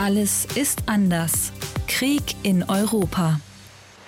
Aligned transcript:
Alles 0.00 0.46
ist 0.54 0.84
anders. 0.86 1.50
Krieg 1.88 2.22
in 2.44 2.62
Europa. 2.62 3.40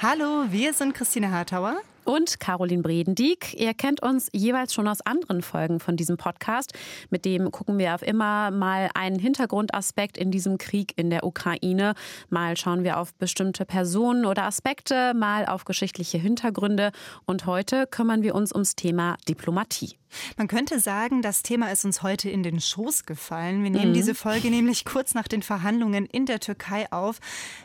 Hallo, 0.01 0.45
wir 0.49 0.73
sind 0.73 0.95
Christine 0.95 1.33
Hartauer 1.33 1.79
und 2.05 2.41
Caroline 2.41 2.83
Bredendieck. 2.83 3.55
Ihr 3.55 3.75
kennt 3.75 4.03
uns 4.03 4.29
jeweils 4.33 4.75
schon 4.75 4.89
aus 4.89 5.01
anderen 5.01 5.43
Folgen 5.43 5.81
von 5.81 5.97
diesem 5.97 6.17
Podcast. 6.17 6.73
Mit 7.11 7.25
dem 7.25 7.51
gucken 7.51 7.79
wir 7.79 7.95
auf 7.95 8.03
immer 8.03 8.51
mal 8.51 8.91
einen 8.95 9.19
Hintergrundaspekt 9.19 10.17
in 10.17 10.31
diesem 10.31 10.59
Krieg 10.59 10.93
in 10.97 11.11
der 11.11 11.25
Ukraine. 11.25 11.95
Mal 12.29 12.57
schauen 12.57 12.85
wir 12.85 12.99
auf 12.99 13.15
bestimmte 13.15 13.65
Personen 13.65 14.25
oder 14.25 14.45
Aspekte, 14.45 15.15
mal 15.15 15.47
auf 15.47 15.65
geschichtliche 15.65 16.19
Hintergründe. 16.19 16.93
Und 17.27 17.47
heute 17.47 17.87
kümmern 17.87 18.23
wir 18.23 18.35
uns 18.35 18.53
ums 18.53 18.77
Thema 18.77 19.17
Diplomatie. 19.29 19.97
Man 20.37 20.49
könnte 20.49 20.81
sagen, 20.81 21.23
das 21.23 21.43
Thema 21.43 21.71
ist 21.71 21.85
uns 21.85 22.03
heute 22.03 22.31
in 22.31 22.43
den 22.43 22.61
Schoß 22.61 23.07
gefallen. 23.07 23.63
Wir 23.63 23.71
nehmen 23.71 23.91
mhm. 23.91 23.95
diese 23.95 24.15
Folge 24.15 24.51
nämlich 24.51 24.85
kurz 24.85 25.15
nach 25.15 25.29
den 25.29 25.43
Verhandlungen 25.43 26.07
in 26.07 26.27
der 26.27 26.41
Türkei 26.41 26.91
auf. 26.91 27.21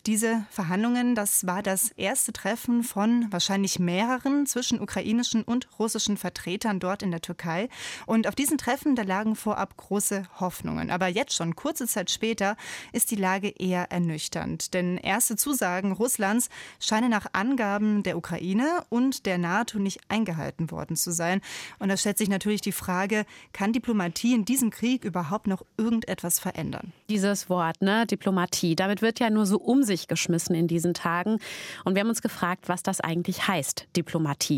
Diese 0.05 0.45
Verhandlungen, 0.51 1.15
das 1.15 1.47
war 1.47 1.63
das 1.63 1.89
erste 1.91 2.33
Treffen 2.33 2.83
von 2.83 3.27
wahrscheinlich 3.31 3.79
mehreren 3.79 4.34
zwischen 4.45 4.81
ukrainischen 4.81 5.43
und 5.43 5.67
russischen 5.79 6.17
Vertretern 6.17 6.79
dort 6.79 7.03
in 7.03 7.11
der 7.11 7.21
Türkei. 7.21 7.69
Und 8.05 8.27
auf 8.27 8.35
diesen 8.35 8.57
Treffen, 8.57 8.95
da 8.95 9.03
lagen 9.03 9.35
vorab 9.35 9.77
große 9.77 10.23
Hoffnungen. 10.39 10.91
Aber 10.91 11.07
jetzt 11.07 11.33
schon, 11.33 11.55
kurze 11.55 11.87
Zeit 11.87 12.11
später, 12.11 12.57
ist 12.91 13.11
die 13.11 13.15
Lage 13.15 13.49
eher 13.49 13.91
ernüchternd. 13.91 14.73
Denn 14.73 14.97
erste 14.97 15.35
Zusagen 15.35 15.91
Russlands 15.91 16.49
scheinen 16.79 17.09
nach 17.09 17.27
Angaben 17.33 18.03
der 18.03 18.17
Ukraine 18.17 18.83
und 18.89 19.25
der 19.25 19.37
NATO 19.37 19.79
nicht 19.79 19.99
eingehalten 20.09 20.71
worden 20.71 20.95
zu 20.95 21.11
sein. 21.11 21.41
Und 21.79 21.89
da 21.89 21.97
stellt 21.97 22.17
sich 22.17 22.29
natürlich 22.29 22.61
die 22.61 22.71
Frage, 22.71 23.25
kann 23.53 23.73
Diplomatie 23.73 24.33
in 24.33 24.45
diesem 24.45 24.69
Krieg 24.69 25.03
überhaupt 25.05 25.47
noch 25.47 25.63
irgendetwas 25.77 26.39
verändern? 26.39 26.91
Dieses 27.09 27.49
Wort, 27.49 27.81
ne, 27.81 28.05
Diplomatie, 28.05 28.75
damit 28.75 29.01
wird 29.01 29.19
ja 29.19 29.29
nur 29.29 29.45
so 29.45 29.57
um 29.57 29.83
sich 29.83 30.07
geschmissen 30.07 30.55
in 30.55 30.67
diesen 30.67 30.93
Tagen. 30.93 31.39
Und 31.83 31.95
wir 31.95 32.01
haben 32.01 32.09
uns 32.09 32.21
gefragt, 32.21 32.67
was 32.67 32.83
das 32.83 33.01
eigentlich 33.01 33.47
heißt, 33.47 33.87
Diplomatie. 33.95 34.14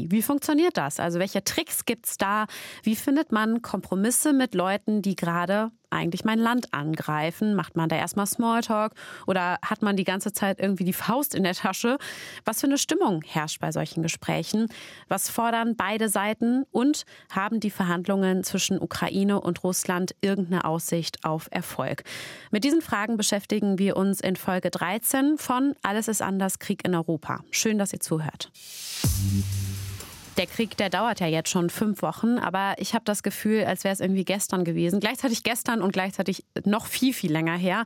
Wie 0.09 0.21
funktioniert 0.21 0.77
das? 0.77 0.99
Also 0.99 1.19
welche 1.19 1.43
Tricks 1.43 1.85
gibt 1.85 2.07
es 2.07 2.17
da? 2.17 2.45
Wie 2.83 2.95
findet 2.95 3.31
man 3.31 3.61
Kompromisse 3.61 4.33
mit 4.33 4.55
Leuten, 4.55 5.01
die 5.01 5.15
gerade 5.15 5.71
eigentlich 5.89 6.25
mein 6.25 6.39
Land 6.39 6.73
angreifen? 6.73 7.55
Macht 7.55 7.75
man 7.75 7.89
da 7.89 7.95
erstmal 7.95 8.27
Smalltalk 8.27 8.93
oder 9.25 9.57
hat 9.63 9.81
man 9.81 9.95
die 9.95 10.03
ganze 10.03 10.33
Zeit 10.33 10.59
irgendwie 10.59 10.83
die 10.83 10.93
Faust 10.93 11.35
in 11.35 11.43
der 11.43 11.53
Tasche? 11.53 11.97
Was 12.45 12.61
für 12.61 12.67
eine 12.67 12.77
Stimmung 12.77 13.21
herrscht 13.23 13.59
bei 13.59 13.71
solchen 13.71 14.03
Gesprächen? 14.03 14.67
Was 15.07 15.29
fordern 15.29 15.75
beide 15.75 16.09
Seiten 16.09 16.65
und 16.71 17.05
haben 17.31 17.59
die 17.59 17.71
Verhandlungen 17.71 18.43
zwischen 18.43 18.81
Ukraine 18.81 19.39
und 19.39 19.63
Russland 19.63 20.15
irgendeine 20.21 20.65
Aussicht 20.65 21.23
auf 21.23 21.47
Erfolg? 21.51 22.03
Mit 22.51 22.63
diesen 22.63 22.81
Fragen 22.81 23.17
beschäftigen 23.17 23.79
wir 23.79 23.97
uns 23.97 24.21
in 24.21 24.35
Folge 24.35 24.69
13 24.69 25.37
von 25.37 25.75
Alles 25.81 26.07
ist 26.07 26.21
anders, 26.21 26.59
Krieg 26.59 26.85
in 26.85 26.95
Europa. 26.95 27.43
Schön, 27.51 27.77
dass 27.77 27.93
ihr 27.93 27.99
zuhört. 27.99 28.51
Der 30.37 30.45
Krieg, 30.45 30.77
der 30.77 30.91
dauert 30.91 31.19
ja 31.19 31.25
jetzt 31.25 31.49
schon 31.49 31.71
fünf 31.71 32.03
Wochen, 32.03 32.37
aber 32.37 32.75
ich 32.77 32.93
habe 32.93 33.03
das 33.05 33.23
Gefühl, 33.23 33.63
als 33.63 33.83
wäre 33.83 33.93
es 33.93 33.99
irgendwie 33.99 34.23
gestern 34.23 34.65
gewesen. 34.65 34.99
Gleichzeitig 34.99 35.41
gestern 35.41 35.81
und 35.81 35.93
gleichzeitig 35.93 36.45
noch 36.63 36.85
viel, 36.85 37.11
viel 37.11 37.31
länger 37.31 37.57
her. 37.57 37.85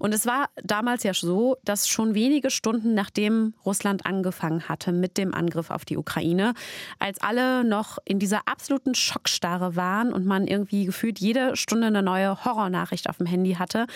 Und 0.00 0.12
es 0.12 0.26
war 0.26 0.48
damals 0.56 1.04
ja 1.04 1.14
so, 1.14 1.56
dass 1.62 1.86
schon 1.86 2.16
wenige 2.16 2.50
Stunden 2.50 2.94
nachdem 2.94 3.54
Russland 3.64 4.06
angefangen 4.06 4.68
hatte 4.68 4.90
mit 4.90 5.18
dem 5.18 5.32
Angriff 5.32 5.70
auf 5.70 5.84
die 5.84 5.96
Ukraine, 5.96 6.54
als 6.98 7.20
alle 7.20 7.62
noch 7.62 7.98
in 8.04 8.18
dieser 8.18 8.48
absoluten 8.48 8.96
Schockstarre 8.96 9.76
waren 9.76 10.12
und 10.12 10.26
man 10.26 10.48
irgendwie 10.48 10.86
gefühlt 10.86 11.20
jede 11.20 11.54
Stunde 11.54 11.86
eine 11.86 12.02
neue 12.02 12.44
Horrornachricht 12.44 13.08
auf 13.08 13.18
dem 13.18 13.26
Handy 13.26 13.54
hatte, 13.54 13.86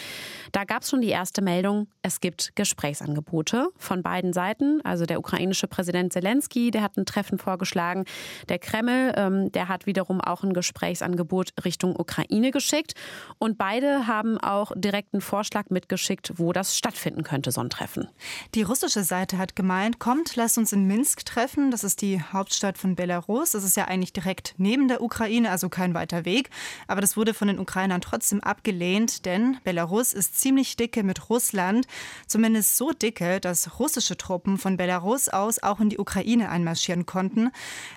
da 0.53 0.63
gab 0.63 0.83
es 0.83 0.91
schon 0.91 1.01
die 1.01 1.09
erste 1.09 1.43
Meldung, 1.43 1.89
es 2.03 2.21
gibt 2.21 2.55
Gesprächsangebote 2.55 3.71
von 3.77 4.05
beiden 4.05 4.33
Seiten. 4.33 4.81
Also 4.85 5.05
der 5.05 5.19
ukrainische 5.19 5.67
Präsident 5.67 6.13
Zelensky, 6.13 6.71
der 6.71 6.83
hat 6.83 6.97
ein 6.97 7.05
Treffen 7.05 7.39
vorgeschlagen 7.39 7.88
sagen, 7.89 8.05
der 8.49 8.59
Kreml, 8.59 9.13
ähm, 9.17 9.53
der 9.53 9.69
hat 9.69 9.87
wiederum 9.87 10.21
auch 10.21 10.43
ein 10.43 10.53
Gesprächsangebot 10.53 11.53
Richtung 11.65 11.97
Ukraine 11.99 12.51
geschickt. 12.51 12.95
Und 13.39 13.57
beide 13.57 14.07
haben 14.07 14.39
auch 14.39 14.73
direkt 14.75 15.15
einen 15.15 15.23
Vorschlag 15.23 15.71
mitgeschickt, 15.71 16.35
wo 16.37 16.53
das 16.53 16.77
stattfinden 16.77 17.23
könnte, 17.23 17.51
so 17.51 17.61
ein 17.61 17.71
Treffen. 17.71 18.09
Die 18.55 18.63
russische 18.63 19.05
Seite 19.05 19.39
hat 19.39 19.57
gemeint, 19.57 19.99
kommt, 19.99 20.37
lasst 20.37 20.59
uns 20.59 20.73
in 20.73 20.87
Minsk 20.87 21.25
treffen. 21.25 21.71
Das 21.71 21.85
ist 21.85 22.03
die 22.03 22.21
Hauptstadt 22.21 22.77
von 22.77 22.95
Belarus. 22.95 23.53
Das 23.53 23.65
ist 23.65 23.77
ja 23.77 23.87
eigentlich 23.87 24.13
direkt 24.13 24.55
neben 24.59 24.89
der 24.89 25.01
Ukraine, 25.01 25.51
also 25.51 25.69
kein 25.69 25.95
weiter 25.95 26.25
Weg. 26.25 26.51
Aber 26.87 27.01
das 27.01 27.17
wurde 27.17 27.33
von 27.33 27.49
den 27.49 27.59
Ukrainern 27.59 28.01
trotzdem 28.01 28.41
abgelehnt, 28.43 29.25
denn 29.25 29.59
Belarus 29.65 30.13
ist 30.13 30.39
ziemlich 30.39 30.77
dicke 30.77 31.03
mit 31.03 31.31
Russland. 31.31 31.87
Zumindest 32.27 32.77
so 32.77 32.93
dicke, 32.93 33.41
dass 33.41 33.79
russische 33.79 34.17
Truppen 34.17 34.59
von 34.59 34.77
Belarus 34.77 35.29
aus 35.29 35.63
auch 35.63 35.81
in 35.81 35.89
die 35.89 35.99
Ukraine 35.99 36.51
einmarschieren 36.51 37.07
konnten. 37.07 37.51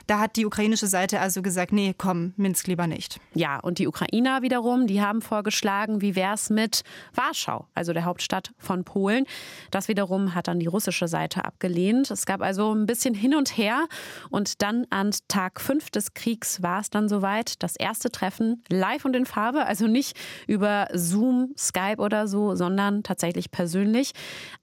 Da 0.07 0.19
hat 0.19 0.35
die 0.35 0.45
ukrainische 0.45 0.87
Seite 0.87 1.19
also 1.19 1.41
gesagt, 1.41 1.71
nee, 1.71 1.93
komm, 1.97 2.33
Minsk 2.37 2.67
lieber 2.67 2.87
nicht. 2.87 3.19
Ja, 3.33 3.59
und 3.59 3.79
die 3.79 3.87
Ukrainer 3.87 4.41
wiederum, 4.41 4.87
die 4.87 5.01
haben 5.01 5.21
vorgeschlagen, 5.21 6.01
wie 6.01 6.15
wäre 6.15 6.33
es 6.33 6.49
mit 6.49 6.81
Warschau, 7.13 7.67
also 7.73 7.93
der 7.93 8.05
Hauptstadt 8.05 8.53
von 8.57 8.83
Polen. 8.83 9.25
Das 9.71 9.87
wiederum 9.87 10.35
hat 10.35 10.47
dann 10.47 10.59
die 10.59 10.67
russische 10.67 11.07
Seite 11.07 11.45
abgelehnt. 11.45 12.11
Es 12.11 12.25
gab 12.25 12.41
also 12.41 12.73
ein 12.73 12.85
bisschen 12.85 13.13
hin 13.13 13.35
und 13.35 13.57
her. 13.57 13.87
Und 14.29 14.61
dann 14.61 14.85
an 14.89 15.11
Tag 15.27 15.61
5 15.61 15.89
des 15.91 16.13
Kriegs 16.13 16.61
war 16.61 16.79
es 16.79 16.89
dann 16.89 17.09
soweit. 17.09 17.61
Das 17.63 17.75
erste 17.75 18.11
Treffen 18.11 18.63
live 18.69 19.05
und 19.05 19.15
in 19.15 19.25
Farbe, 19.25 19.65
also 19.65 19.87
nicht 19.87 20.17
über 20.47 20.87
Zoom, 20.93 21.53
Skype 21.57 21.97
oder 21.97 22.27
so, 22.27 22.55
sondern 22.55 23.03
tatsächlich 23.03 23.51
persönlich 23.51 24.11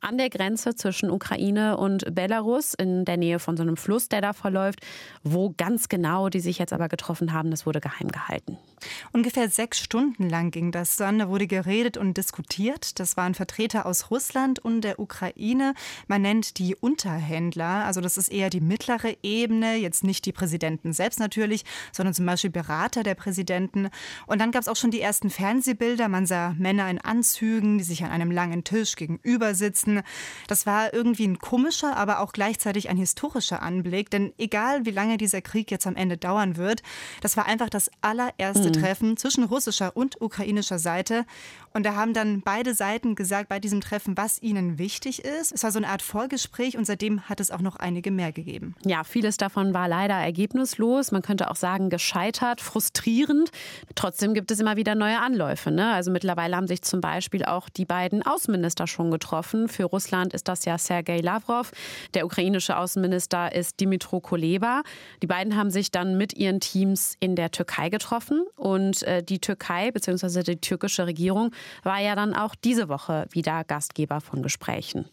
an 0.00 0.18
der 0.18 0.30
Grenze 0.30 0.74
zwischen 0.74 1.10
Ukraine 1.10 1.76
und 1.76 2.14
Belarus 2.14 2.74
in 2.74 3.04
der 3.04 3.16
Nähe 3.16 3.38
von 3.38 3.56
so 3.56 3.62
einem 3.62 3.76
Fluss, 3.76 4.08
der 4.08 4.20
da 4.20 4.32
verläuft. 4.32 4.80
Wo 5.22 5.54
ganz 5.56 5.88
genau 5.88 6.28
die 6.28 6.41
sich 6.41 6.58
jetzt 6.58 6.72
aber 6.72 6.88
getroffen 6.88 7.32
haben, 7.32 7.50
das 7.50 7.66
wurde 7.66 7.80
geheim 7.80 8.08
gehalten. 8.08 8.58
Ungefähr 9.12 9.48
sechs 9.48 9.80
Stunden 9.80 10.28
lang 10.28 10.50
ging 10.50 10.72
das 10.72 10.96
dann. 10.96 11.19
Da 11.19 11.28
wurde 11.28 11.46
geredet 11.46 11.96
und 11.96 12.16
diskutiert. 12.16 12.98
Das 13.00 13.16
waren 13.16 13.34
Vertreter 13.34 13.86
aus 13.86 14.10
Russland 14.10 14.58
und 14.58 14.82
der 14.82 15.00
Ukraine. 15.00 15.74
Man 16.06 16.22
nennt 16.22 16.58
die 16.58 16.76
Unterhändler. 16.76 17.84
Also 17.84 18.00
das 18.00 18.16
ist 18.16 18.28
eher 18.28 18.50
die 18.50 18.60
mittlere 18.60 19.16
Ebene, 19.22 19.76
jetzt 19.76 20.04
nicht 20.04 20.26
die 20.26 20.32
Präsidenten 20.32 20.92
selbst 20.92 21.20
natürlich, 21.20 21.64
sondern 21.92 22.14
zum 22.14 22.26
Beispiel 22.26 22.50
Berater 22.50 23.02
der 23.02 23.14
Präsidenten. 23.14 23.88
Und 24.26 24.41
dann 24.41 24.50
gab 24.50 24.62
es 24.62 24.68
auch 24.68 24.76
schon 24.76 24.91
die 24.91 25.00
ersten 25.00 25.30
Fernsehbilder. 25.30 26.08
Man 26.08 26.26
sah 26.26 26.54
Männer 26.58 26.91
in 26.91 27.00
Anzügen, 27.00 27.78
die 27.78 27.84
sich 27.84 28.04
an 28.04 28.10
einem 28.10 28.30
langen 28.30 28.64
Tisch 28.64 28.97
gegenüber 28.97 29.54
sitzen. 29.54 30.02
Das 30.47 30.66
war 30.66 30.94
irgendwie 30.94 31.26
ein 31.26 31.38
komischer, 31.38 31.97
aber 31.97 32.20
auch 32.20 32.32
gleichzeitig 32.32 32.88
ein 32.88 32.97
historischer 32.97 33.62
Anblick. 33.62 34.10
Denn 34.10 34.32
egal 34.38 34.86
wie 34.88 34.94
lange 34.94 35.19
dieser 35.19 35.43
Krieg 35.43 35.71
jetzt 35.71 35.87
am 35.87 35.97
Ende 35.97 36.16
dauern 36.16 36.56
wird, 36.56 36.82
das 37.21 37.37
war 37.37 37.47
einfach 37.47 37.69
das 37.69 37.91
allererste 38.00 38.69
mhm. 38.69 38.72
Treffen 38.72 39.16
zwischen 39.19 39.44
russischer 39.44 39.94
und 39.94 40.21
ukrainischer 40.21 40.78
Seite. 40.78 41.26
Und 41.75 41.84
da 41.84 41.94
haben 41.94 42.15
dann 42.15 42.41
beide 42.41 42.75
Seiten 42.75 43.15
gesagt 43.15 43.48
bei 43.50 43.60
diesem 43.60 43.82
Treffen, 43.82 44.16
was 44.16 44.43
ihnen 44.43 44.78
wichtig 44.78 45.25
ist. 45.25 45.53
Es 45.53 45.62
war 45.62 45.71
so 45.71 45.78
eine 45.78 45.88
Art 45.88 46.00
Vorgespräch 46.00 46.78
und 46.78 46.87
seitdem 46.87 47.28
hat 47.28 47.41
es 47.41 47.50
auch 47.50 47.60
noch 47.60 47.77
einige 47.77 48.10
mehr 48.10 48.32
gegeben. 48.32 48.75
Ja, 48.84 49.04
vieles 49.04 49.37
davon 49.37 49.75
war 49.75 49.87
leider 49.87 50.15
ergebnislos. 50.15 51.12
Man 51.12 51.21
könnte 51.21 51.50
auch 51.50 51.56
sagen, 51.56 51.91
gescheitert, 51.91 52.62
frustrierend. 52.62 53.50
Trotzdem 53.94 54.32
gibt 54.32 54.50
es 54.50 54.60
immer 54.60 54.77
wieder 54.77 54.94
neue 54.94 55.21
Anläufe. 55.21 55.71
Ne? 55.71 55.93
Also 55.93 56.10
mittlerweile 56.10 56.56
haben 56.56 56.66
sich 56.66 56.81
zum 56.82 57.03
Beispiel 57.03 57.44
auch 57.44 57.69
die 57.69 57.84
beiden 57.84 58.22
Außenminister 58.22 58.87
schon 58.87 59.10
getroffen. 59.10 59.69
Für 59.69 59.84
Russland 59.84 60.32
ist 60.32 60.48
das 60.48 60.65
ja 60.65 60.78
Sergei 60.78 61.19
Lavrov. 61.21 61.72
Der 62.15 62.25
ukrainische 62.25 62.78
Außenminister 62.78 63.54
ist 63.54 63.78
Dimitro 63.81 64.21
Kuleba. 64.21 64.78
Die 65.22 65.27
beiden 65.27 65.56
haben 65.56 65.71
sich 65.71 65.91
dann 65.91 66.16
mit 66.16 66.34
ihren 66.34 66.61
Teams 66.61 67.16
in 67.21 67.37
der 67.37 67.50
Türkei 67.50 67.89
getroffen 67.89 68.44
und 68.56 69.03
äh, 69.03 69.22
die 69.22 69.39
Türkei 69.41 69.91
bzw. 69.91 70.42
die 70.42 70.60
türkische 70.60 71.07
Regierung 71.07 71.53
war 71.83 72.01
ja 72.01 72.15
dann 72.15 72.34
auch 72.34 72.54
diese 72.54 72.89
Woche 72.89 73.27
wieder 73.30 73.65
Gastgeber 73.65 74.21
von 74.21 74.42
Gesprächen. 74.42 75.07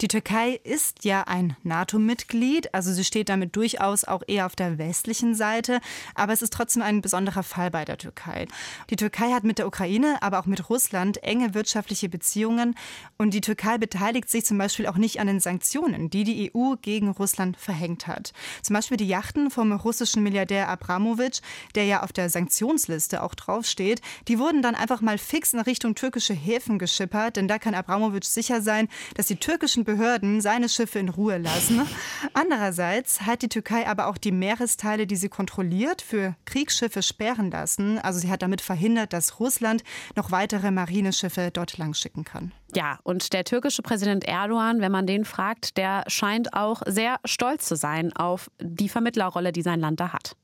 Die 0.00 0.08
Türkei 0.08 0.60
ist 0.64 1.04
ja 1.04 1.22
ein 1.22 1.56
NATO-Mitglied, 1.62 2.74
also 2.74 2.92
sie 2.92 3.04
steht 3.04 3.28
damit 3.28 3.56
durchaus 3.56 4.04
auch 4.04 4.22
eher 4.26 4.46
auf 4.46 4.56
der 4.56 4.78
westlichen 4.78 5.34
Seite, 5.34 5.80
aber 6.14 6.32
es 6.32 6.42
ist 6.42 6.52
trotzdem 6.52 6.82
ein 6.82 7.00
besonderer 7.00 7.42
Fall 7.42 7.70
bei 7.70 7.84
der 7.84 7.98
Türkei. 7.98 8.46
Die 8.90 8.96
Türkei 8.96 9.32
hat 9.32 9.44
mit 9.44 9.58
der 9.58 9.66
Ukraine, 9.66 10.18
aber 10.20 10.40
auch 10.40 10.46
mit 10.46 10.68
Russland 10.70 11.22
enge 11.22 11.54
wirtschaftliche 11.54 12.08
Beziehungen 12.08 12.74
und 13.16 13.34
die 13.34 13.40
Türkei 13.40 13.78
beteiligt 13.78 14.28
sich 14.28 14.44
zum 14.44 14.58
Beispiel 14.58 14.86
auch 14.86 14.96
nicht 14.96 15.20
an 15.20 15.26
den 15.26 15.40
Sanktionen, 15.40 16.10
die 16.10 16.24
die 16.24 16.52
EU 16.54 16.74
gegen 16.82 17.08
Russland 17.08 17.56
verhängt 17.56 18.06
hat. 18.06 18.32
Zum 18.62 18.74
Beispiel 18.74 18.96
die 18.98 19.08
Yachten 19.08 19.50
vom 19.50 19.72
russischen 19.72 20.22
Milliardär 20.22 20.68
Abramowitsch, 20.68 21.40
der 21.74 21.84
ja 21.84 22.02
auf 22.02 22.12
der 22.12 22.28
Sanktionsliste 22.28 23.22
auch 23.22 23.34
draufsteht, 23.34 24.02
die 24.28 24.38
wurden 24.38 24.60
dann 24.60 24.74
einfach 24.74 25.00
mal 25.00 25.16
fix 25.16 25.52
in 25.54 25.60
Richtung 25.60 25.94
türkische 25.94 26.34
Häfen 26.34 26.78
geschippert, 26.78 27.36
denn 27.36 27.48
da 27.48 27.58
kann 27.58 27.74
Abramowitsch 27.74 28.26
sicher 28.26 28.60
sein, 28.60 28.88
dass 29.14 29.26
die 29.26 29.36
türkischen 29.36 29.84
Behörden 29.84 30.40
seine 30.40 30.68
Schiffe 30.68 30.98
in 30.98 31.08
Ruhe 31.08 31.38
lassen. 31.38 31.86
Andererseits 32.34 33.22
hat 33.22 33.42
die 33.42 33.48
Türkei 33.48 33.86
aber 33.86 34.08
auch 34.08 34.18
die 34.18 34.32
Meeresteile, 34.32 35.06
die 35.06 35.16
sie 35.16 35.28
kontrolliert, 35.28 36.02
für 36.02 36.36
Kriegsschiffe 36.44 37.02
sperren 37.02 37.50
lassen. 37.50 37.98
Also 37.98 38.18
sie 38.18 38.30
hat 38.30 38.42
damit 38.42 38.60
verhindert, 38.60 39.12
dass 39.12 39.40
Russland 39.40 39.84
noch 40.16 40.30
weitere 40.30 40.70
Marineschiffe 40.70 41.50
dort 41.52 41.78
lang 41.78 41.94
schicken 41.94 42.24
kann. 42.24 42.52
Ja, 42.74 42.98
und 43.02 43.32
der 43.32 43.44
türkische 43.44 43.82
Präsident 43.82 44.24
Erdogan, 44.24 44.80
wenn 44.80 44.92
man 44.92 45.06
den 45.06 45.24
fragt, 45.24 45.76
der 45.76 46.04
scheint 46.06 46.52
auch 46.52 46.82
sehr 46.86 47.18
stolz 47.24 47.66
zu 47.66 47.76
sein 47.76 48.12
auf 48.14 48.50
die 48.60 48.88
Vermittlerrolle, 48.88 49.52
die 49.52 49.62
sein 49.62 49.80
Land 49.80 50.00
da 50.00 50.12
hat. 50.12 50.36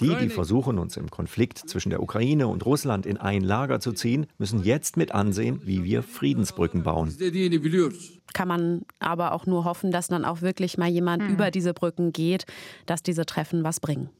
Die, 0.00 0.14
die 0.14 0.28
versuchen, 0.28 0.78
uns 0.78 0.96
im 0.96 1.10
Konflikt 1.10 1.58
zwischen 1.58 1.90
der 1.90 2.02
Ukraine 2.02 2.48
und 2.48 2.64
Russland 2.64 3.06
in 3.06 3.16
ein 3.18 3.42
Lager 3.42 3.80
zu 3.80 3.92
ziehen, 3.92 4.26
müssen 4.38 4.62
jetzt 4.64 4.96
mit 4.96 5.12
ansehen, 5.12 5.60
wie 5.64 5.84
wir 5.84 6.02
Friedensbrücken 6.02 6.82
bauen 6.82 7.10
kann 8.36 8.48
man 8.48 8.82
aber 8.98 9.32
auch 9.32 9.46
nur 9.46 9.64
hoffen, 9.64 9.90
dass 9.90 10.08
dann 10.08 10.26
auch 10.26 10.42
wirklich 10.42 10.76
mal 10.76 10.90
jemand 10.90 11.22
mhm. 11.22 11.30
über 11.30 11.50
diese 11.50 11.72
Brücken 11.72 12.12
geht, 12.12 12.44
dass 12.84 13.02
diese 13.02 13.24
Treffen 13.24 13.64
was 13.64 13.80
bringen. 13.80 14.10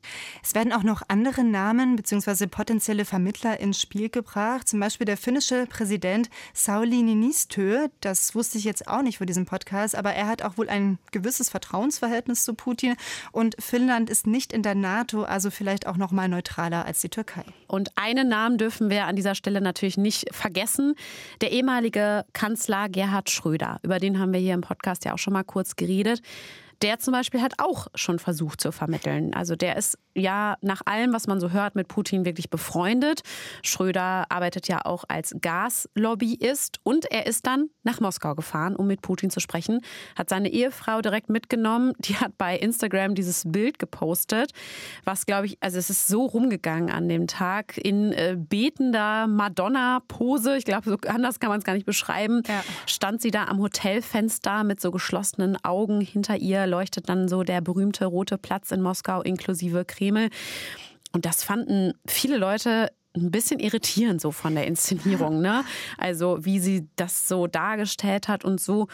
Es 0.42 0.54
werden 0.54 0.72
auch 0.72 0.84
noch 0.84 1.02
andere 1.08 1.44
Namen 1.44 1.96
bzw. 1.96 2.46
potenzielle 2.46 3.04
Vermittler 3.04 3.60
ins 3.60 3.78
Spiel 3.78 4.08
gebracht. 4.08 4.68
Zum 4.68 4.80
Beispiel 4.80 5.04
der 5.04 5.18
finnische 5.18 5.66
Präsident 5.66 6.30
Sauli 6.54 7.02
Niinistö. 7.02 7.88
Das 8.00 8.34
wusste 8.34 8.56
ich 8.56 8.64
jetzt 8.64 8.88
auch 8.88 9.02
nicht 9.02 9.18
vor 9.18 9.26
diesem 9.26 9.44
Podcast, 9.44 9.94
aber 9.94 10.14
er 10.14 10.28
hat 10.28 10.40
auch 10.40 10.56
wohl 10.56 10.70
ein 10.70 10.98
gewisses 11.12 11.50
Vertrauensverhältnis 11.50 12.42
zu 12.42 12.54
Putin. 12.54 12.94
Und 13.32 13.54
Finnland 13.58 14.08
ist 14.08 14.26
nicht 14.26 14.50
in 14.50 14.62
der 14.62 14.74
NATO, 14.74 15.05
also 15.14 15.50
vielleicht 15.50 15.86
auch 15.86 15.96
noch 15.96 16.10
mal 16.10 16.28
neutraler 16.28 16.86
als 16.86 17.00
die 17.00 17.10
Türkei. 17.10 17.44
Und 17.68 17.90
einen 17.96 18.28
Namen 18.28 18.58
dürfen 18.58 18.90
wir 18.90 19.06
an 19.06 19.16
dieser 19.16 19.34
Stelle 19.34 19.60
natürlich 19.60 19.98
nicht 19.98 20.34
vergessen: 20.34 20.94
der 21.40 21.52
ehemalige 21.52 22.24
Kanzler 22.32 22.88
Gerhard 22.88 23.30
Schröder. 23.30 23.78
Über 23.82 23.98
den 23.98 24.06
den 24.06 24.20
haben 24.20 24.32
wir 24.32 24.40
hier 24.40 24.54
im 24.54 24.60
Podcast 24.60 25.04
ja 25.04 25.12
auch 25.14 25.18
schon 25.18 25.32
mal 25.32 25.44
kurz 25.44 25.76
geredet. 25.76 26.22
Der 26.82 26.98
zum 26.98 27.12
Beispiel 27.12 27.40
hat 27.40 27.54
auch 27.58 27.86
schon 27.94 28.18
versucht 28.18 28.60
zu 28.60 28.72
vermitteln. 28.72 29.34
Also 29.34 29.56
der 29.56 29.76
ist 29.76 29.98
ja 30.14 30.56
nach 30.60 30.82
allem, 30.84 31.12
was 31.12 31.26
man 31.26 31.40
so 31.40 31.50
hört, 31.50 31.74
mit 31.74 31.88
Putin 31.88 32.24
wirklich 32.24 32.50
befreundet. 32.50 33.22
Schröder 33.62 34.30
arbeitet 34.30 34.68
ja 34.68 34.84
auch 34.84 35.04
als 35.08 35.34
Gaslobbyist 35.40 36.80
und 36.82 37.04
er 37.06 37.26
ist 37.26 37.46
dann 37.46 37.70
nach 37.82 38.00
Moskau 38.00 38.34
gefahren, 38.34 38.76
um 38.76 38.86
mit 38.86 39.02
Putin 39.02 39.30
zu 39.30 39.40
sprechen. 39.40 39.80
Hat 40.16 40.28
seine 40.28 40.50
Ehefrau 40.50 41.00
direkt 41.00 41.28
mitgenommen. 41.28 41.92
Die 41.98 42.16
hat 42.16 42.36
bei 42.38 42.56
Instagram 42.56 43.14
dieses 43.14 43.44
Bild 43.46 43.78
gepostet, 43.78 44.52
was 45.04 45.26
glaube 45.26 45.46
ich, 45.46 45.58
also 45.60 45.78
es 45.78 45.90
ist 45.90 46.08
so 46.08 46.24
rumgegangen 46.24 46.90
an 46.90 47.08
dem 47.08 47.26
Tag 47.26 47.76
in 47.78 48.12
äh, 48.12 48.36
betender 48.38 49.26
Madonna-Pose. 49.26 50.56
Ich 50.56 50.64
glaube, 50.64 50.90
so 50.90 50.96
anders 51.08 51.40
kann 51.40 51.50
man 51.50 51.58
es 51.58 51.64
gar 51.64 51.74
nicht 51.74 51.86
beschreiben. 51.86 52.42
Ja. 52.46 52.62
Stand 52.86 53.20
sie 53.20 53.30
da 53.30 53.44
am 53.44 53.60
Hotelfenster 53.60 54.64
mit 54.64 54.80
so 54.80 54.90
geschlossenen 54.90 55.56
Augen. 55.64 56.00
Hinter 56.00 56.36
ihr 56.36 56.65
leuchtet 56.66 57.08
dann 57.08 57.28
so 57.28 57.42
der 57.42 57.60
berühmte 57.60 58.06
rote 58.06 58.38
Platz 58.38 58.70
in 58.70 58.82
Moskau 58.82 59.22
inklusive 59.22 59.84
Kreml. 59.84 60.30
Und 61.12 61.24
das 61.24 61.42
fanden 61.42 61.94
viele 62.06 62.36
Leute 62.36 62.90
ein 63.16 63.30
bisschen 63.30 63.60
irritierend 63.60 64.20
so 64.20 64.30
von 64.30 64.54
der 64.54 64.66
Inszenierung, 64.66 65.40
ne? 65.40 65.64
Also 65.98 66.44
wie 66.44 66.60
sie 66.60 66.88
das 66.96 67.28
so 67.28 67.46
dargestellt 67.46 68.28
hat 68.28 68.44
und 68.44 68.60
so. 68.60 68.88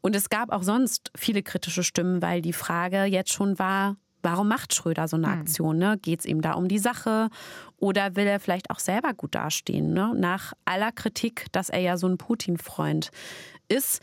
Und 0.00 0.14
es 0.14 0.30
gab 0.30 0.52
auch 0.52 0.62
sonst 0.62 1.10
viele 1.16 1.42
kritische 1.42 1.82
Stimmen, 1.82 2.22
weil 2.22 2.42
die 2.42 2.52
Frage 2.52 3.04
jetzt 3.04 3.32
schon 3.32 3.58
war, 3.58 3.96
warum 4.22 4.48
macht 4.48 4.74
Schröder 4.74 5.06
so 5.08 5.16
eine 5.16 5.32
hm. 5.32 5.40
Aktion? 5.40 5.78
Ne? 5.78 5.98
Geht 5.98 6.20
es 6.20 6.26
ihm 6.26 6.40
da 6.40 6.52
um 6.52 6.68
die 6.68 6.78
Sache 6.78 7.28
oder 7.76 8.16
will 8.16 8.26
er 8.26 8.40
vielleicht 8.40 8.70
auch 8.70 8.80
selber 8.80 9.14
gut 9.14 9.34
dastehen? 9.34 9.92
Ne? 9.92 10.12
Nach 10.16 10.52
aller 10.64 10.92
Kritik, 10.92 11.46
dass 11.52 11.68
er 11.68 11.80
ja 11.80 11.96
so 11.96 12.08
ein 12.08 12.18
Putin-Freund 12.18 13.10
ist. 13.68 14.02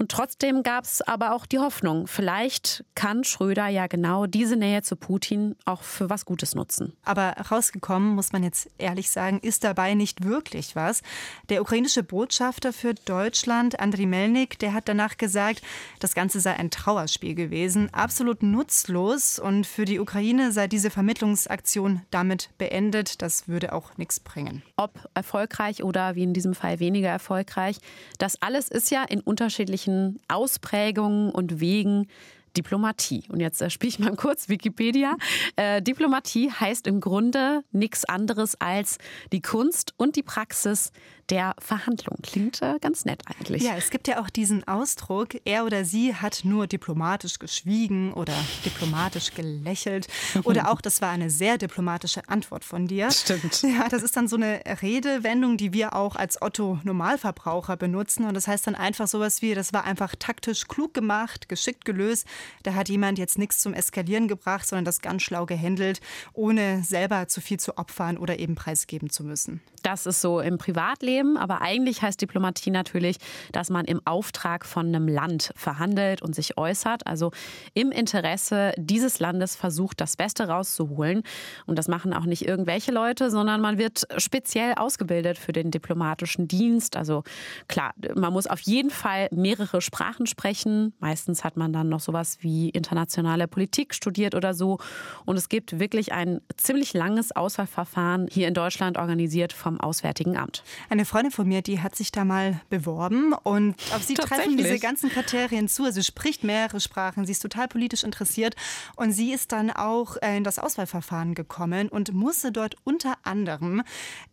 Und 0.00 0.10
trotzdem 0.10 0.62
gab 0.62 0.84
es 0.84 1.02
aber 1.02 1.34
auch 1.34 1.44
die 1.44 1.58
Hoffnung, 1.58 2.06
vielleicht 2.06 2.86
kann 2.94 3.22
Schröder 3.22 3.68
ja 3.68 3.86
genau 3.86 4.24
diese 4.24 4.56
Nähe 4.56 4.80
zu 4.80 4.96
Putin 4.96 5.56
auch 5.66 5.82
für 5.82 6.08
was 6.08 6.24
Gutes 6.24 6.54
nutzen. 6.54 6.96
Aber 7.04 7.34
rausgekommen, 7.50 8.14
muss 8.14 8.32
man 8.32 8.42
jetzt 8.42 8.70
ehrlich 8.78 9.10
sagen, 9.10 9.40
ist 9.40 9.62
dabei 9.62 9.92
nicht 9.92 10.24
wirklich 10.24 10.74
was. 10.74 11.02
Der 11.50 11.60
ukrainische 11.60 12.02
Botschafter 12.02 12.72
für 12.72 12.94
Deutschland, 12.94 13.78
Andriy 13.78 14.06
Melnik, 14.06 14.58
der 14.58 14.72
hat 14.72 14.88
danach 14.88 15.18
gesagt, 15.18 15.60
das 15.98 16.14
Ganze 16.14 16.40
sei 16.40 16.54
ein 16.54 16.70
Trauerspiel 16.70 17.34
gewesen, 17.34 17.92
absolut 17.92 18.42
nutzlos 18.42 19.38
und 19.38 19.66
für 19.66 19.84
die 19.84 20.00
Ukraine 20.00 20.50
sei 20.52 20.66
diese 20.66 20.88
Vermittlungsaktion 20.88 22.00
damit 22.10 22.48
beendet. 22.56 23.20
Das 23.20 23.48
würde 23.48 23.74
auch 23.74 23.98
nichts 23.98 24.18
bringen. 24.18 24.62
Ob 24.76 25.10
erfolgreich 25.12 25.84
oder 25.84 26.14
wie 26.14 26.22
in 26.22 26.32
diesem 26.32 26.54
Fall 26.54 26.80
weniger 26.80 27.10
erfolgreich, 27.10 27.76
das 28.16 28.40
alles 28.40 28.68
ist 28.68 28.90
ja 28.90 29.04
in 29.04 29.20
unterschiedlichen 29.20 29.89
unterschiedlichen 29.90 30.20
Ausprägungen 30.28 31.30
und 31.30 31.60
Wegen 31.60 32.06
Diplomatie. 32.56 33.24
Und 33.28 33.40
jetzt 33.40 33.60
äh, 33.62 33.70
spiele 33.70 33.88
ich 33.88 33.98
mal 33.98 34.14
kurz 34.16 34.48
Wikipedia. 34.48 35.16
Äh, 35.56 35.82
Diplomatie 35.82 36.50
heißt 36.50 36.86
im 36.86 37.00
Grunde 37.00 37.62
nichts 37.72 38.04
anderes 38.04 38.60
als 38.60 38.98
die 39.32 39.42
Kunst 39.42 39.94
und 39.96 40.16
die 40.16 40.22
Praxis 40.22 40.92
der 41.30 41.54
Verhandlung. 41.58 42.18
Klingt 42.22 42.60
äh, 42.60 42.78
ganz 42.80 43.04
nett 43.04 43.22
eigentlich. 43.26 43.62
Ja, 43.62 43.76
es 43.76 43.90
gibt 43.90 44.08
ja 44.08 44.20
auch 44.20 44.30
diesen 44.30 44.66
Ausdruck, 44.66 45.36
er 45.44 45.64
oder 45.64 45.84
sie 45.84 46.14
hat 46.14 46.40
nur 46.44 46.66
diplomatisch 46.66 47.38
geschwiegen 47.38 48.12
oder 48.12 48.34
diplomatisch 48.64 49.32
gelächelt. 49.34 50.08
Oder 50.44 50.70
auch, 50.70 50.80
das 50.80 51.00
war 51.00 51.10
eine 51.10 51.30
sehr 51.30 51.58
diplomatische 51.58 52.28
Antwort 52.28 52.64
von 52.64 52.86
dir. 52.86 53.10
Stimmt. 53.10 53.62
Ja, 53.62 53.88
das 53.88 54.02
ist 54.02 54.16
dann 54.16 54.26
so 54.26 54.36
eine 54.36 54.60
Redewendung, 54.82 55.56
die 55.56 55.72
wir 55.72 55.94
auch 55.94 56.16
als 56.16 56.40
Otto-Normalverbraucher 56.40 57.76
benutzen. 57.76 58.24
Und 58.24 58.34
das 58.34 58.48
heißt 58.48 58.66
dann 58.66 58.74
einfach 58.74 59.06
sowas 59.06 59.42
wie, 59.42 59.54
das 59.54 59.72
war 59.72 59.84
einfach 59.84 60.14
taktisch 60.18 60.66
klug 60.66 60.94
gemacht, 60.94 61.48
geschickt 61.48 61.84
gelöst. 61.84 62.26
Da 62.62 62.74
hat 62.74 62.88
jemand 62.88 63.18
jetzt 63.18 63.38
nichts 63.38 63.58
zum 63.58 63.74
Eskalieren 63.74 64.28
gebracht, 64.28 64.66
sondern 64.66 64.84
das 64.84 65.00
ganz 65.00 65.22
schlau 65.22 65.46
gehandelt, 65.46 66.00
ohne 66.32 66.82
selber 66.82 67.28
zu 67.28 67.40
viel 67.40 67.58
zu 67.58 67.78
opfern 67.78 68.18
oder 68.18 68.38
eben 68.38 68.54
preisgeben 68.54 69.10
zu 69.10 69.24
müssen. 69.24 69.60
Das 69.82 70.06
ist 70.06 70.20
so 70.20 70.40
im 70.40 70.58
Privatleben, 70.58 71.36
aber 71.36 71.62
eigentlich 71.62 72.02
heißt 72.02 72.20
Diplomatie 72.20 72.70
natürlich, 72.70 73.16
dass 73.52 73.70
man 73.70 73.86
im 73.86 74.00
Auftrag 74.06 74.66
von 74.66 74.86
einem 74.86 75.08
Land 75.08 75.52
verhandelt 75.56 76.22
und 76.22 76.34
sich 76.34 76.58
äußert, 76.58 77.06
also 77.06 77.30
im 77.74 77.90
Interesse 77.90 78.72
dieses 78.76 79.20
Landes 79.20 79.56
versucht, 79.56 80.00
das 80.00 80.16
Beste 80.16 80.48
rauszuholen. 80.48 81.22
Und 81.66 81.78
das 81.78 81.88
machen 81.88 82.12
auch 82.12 82.26
nicht 82.26 82.46
irgendwelche 82.46 82.92
Leute, 82.92 83.30
sondern 83.30 83.60
man 83.60 83.78
wird 83.78 84.06
speziell 84.18 84.74
ausgebildet 84.74 85.38
für 85.38 85.52
den 85.52 85.70
diplomatischen 85.70 86.46
Dienst. 86.46 86.96
Also 86.96 87.22
klar, 87.68 87.94
man 88.14 88.32
muss 88.32 88.46
auf 88.46 88.60
jeden 88.60 88.90
Fall 88.90 89.28
mehrere 89.32 89.80
Sprachen 89.80 90.26
sprechen. 90.26 90.92
Meistens 90.98 91.42
hat 91.44 91.56
man 91.56 91.72
dann 91.72 91.88
noch 91.88 92.00
sowas 92.00 92.29
wie 92.40 92.68
internationale 92.68 93.48
Politik 93.48 93.94
studiert 93.94 94.34
oder 94.34 94.52
so. 94.52 94.78
Und 95.24 95.36
es 95.36 95.48
gibt 95.48 95.78
wirklich 95.78 96.12
ein 96.12 96.42
ziemlich 96.56 96.92
langes 96.92 97.32
Auswahlverfahren 97.32 98.28
hier 98.30 98.46
in 98.46 98.54
Deutschland 98.54 98.98
organisiert 98.98 99.52
vom 99.54 99.70
vom 99.70 99.80
Auswärtigen 99.80 100.36
Amt. 100.36 100.64
Eine 100.88 101.04
Freundin 101.04 101.30
von 101.30 101.46
mir, 101.46 101.62
die 101.62 101.80
hat 101.80 101.94
sich 101.94 102.10
da 102.10 102.24
mal 102.24 102.60
beworben 102.70 103.32
und 103.44 103.76
auf 103.94 104.02
sie 104.02 104.14
treffen 104.14 104.56
diese 104.56 104.80
ganzen 104.80 105.10
Kriterien 105.10 105.68
zu. 105.68 105.84
Also 105.84 106.00
sie 106.00 106.04
spricht 106.04 106.42
mehrere 106.42 106.80
Sprachen, 106.80 107.24
sie 107.24 107.32
ist 107.32 107.40
total 107.40 107.68
politisch 107.68 108.02
interessiert 108.02 108.56
und 108.96 109.12
sie 109.12 109.32
ist 109.32 109.52
dann 109.52 109.70
auch 109.70 110.16
äh, 110.22 110.36
in 110.36 110.42
das 110.42 110.58
Auswahlverfahren 110.58 111.34
gekommen 111.34 111.88
und 111.88 112.12
musste 112.12 112.50
dort 112.50 112.74
unter 112.82 113.14
anderem 113.22 113.84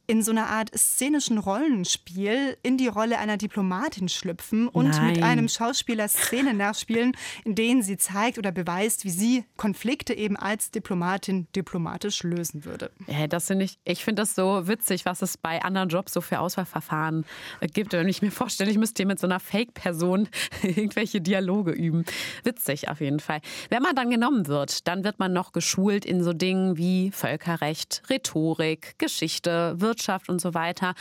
in 0.08 0.24
so 0.24 0.32
einer 0.32 0.48
Art 0.48 0.72
szenischen 0.76 1.38
Rollenspiel 1.38 2.58
in 2.64 2.78
die 2.78 2.88
Rolle 2.88 3.20
einer 3.20 3.36
Diplomatin 3.36 4.08
schlüpfen 4.08 4.70
und 4.70 4.92
Nein. 4.92 5.08
mit 5.08 5.24
einem 5.24 5.50
Schauspieler 5.50 6.08
Szenen 6.08 6.56
nachspielen, 6.58 7.12
in 7.44 7.56
denen 7.56 7.84
sie 7.88 7.98
zeigt 7.98 8.38
oder 8.38 8.52
beweist, 8.52 9.04
wie 9.04 9.10
sie 9.10 9.46
Konflikte 9.56 10.14
eben 10.14 10.38
als 10.38 10.70
Diplomatin 10.70 11.48
diplomatisch 11.56 12.22
lösen 12.24 12.66
würde. 12.66 12.92
Ja, 13.08 13.26
das 13.28 13.48
finde 13.48 13.66
ich, 13.66 13.80
ich 13.84 14.04
finde 14.04 14.22
das 14.22 14.36
so 14.36 14.68
witzig, 14.68 15.06
was 15.06 15.22
es 15.22 15.38
bei 15.38 15.64
anderen 15.64 15.90
Jobs 15.90 16.14
so 16.14 16.22
für 16.22 16.40
Auswahlverfahren 16.40 17.26
gibt. 17.74 17.94
Wenn 17.94 18.08
ich 18.08 18.22
mir 18.22 18.32
vorstelle, 18.32 18.70
ich 18.70 18.78
müsste 18.78 19.02
hier 19.02 19.08
mit 19.08 19.20
so 19.20 19.26
einer 19.26 19.40
Fake-Person 19.40 20.30
irgendwelche 20.62 21.22
Dialoge 21.22 21.72
üben. 21.72 22.06
Witzig 22.44 22.90
auf 22.90 23.02
jeden 23.02 23.20
Fall. 23.20 23.42
Wenn 23.70 23.82
man 23.82 23.96
dann 23.96 24.12
genommen 24.12 24.48
wird, 24.48 24.88
dann 24.88 25.04
wird 25.04 25.18
man 25.18 25.34
noch 25.34 25.52
geschult 25.52 26.06
in 26.06 26.24
so 26.24 26.34
Dingen 26.34 26.78
wie 26.78 27.12
Völkerrecht, 27.12 28.04
Rhetorik, 28.10 29.00
Geschichte, 29.00 29.76
Wirtschaft 29.78 30.30
und 30.30 30.40
so 30.40 30.54
weiter. 30.54 30.94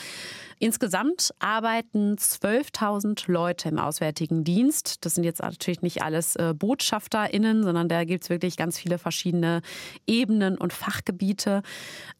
Insgesamt 0.58 1.34
arbeiten 1.38 2.16
12.000 2.16 3.30
Leute 3.30 3.68
im 3.68 3.78
Auswärtigen 3.78 4.42
Dienst. 4.42 5.04
Das 5.04 5.14
sind 5.14 5.24
jetzt 5.24 5.42
natürlich 5.42 5.82
nicht 5.82 6.02
alles 6.02 6.34
äh, 6.36 6.54
BotschafterInnen, 6.56 7.62
sondern 7.62 7.88
da 7.88 8.04
gibt 8.04 8.24
es 8.24 8.30
wirklich 8.30 8.56
ganz 8.56 8.78
viele 8.78 8.98
verschiedene 8.98 9.60
Ebenen 10.06 10.56
und 10.56 10.72
Fachgebiete. 10.72 11.62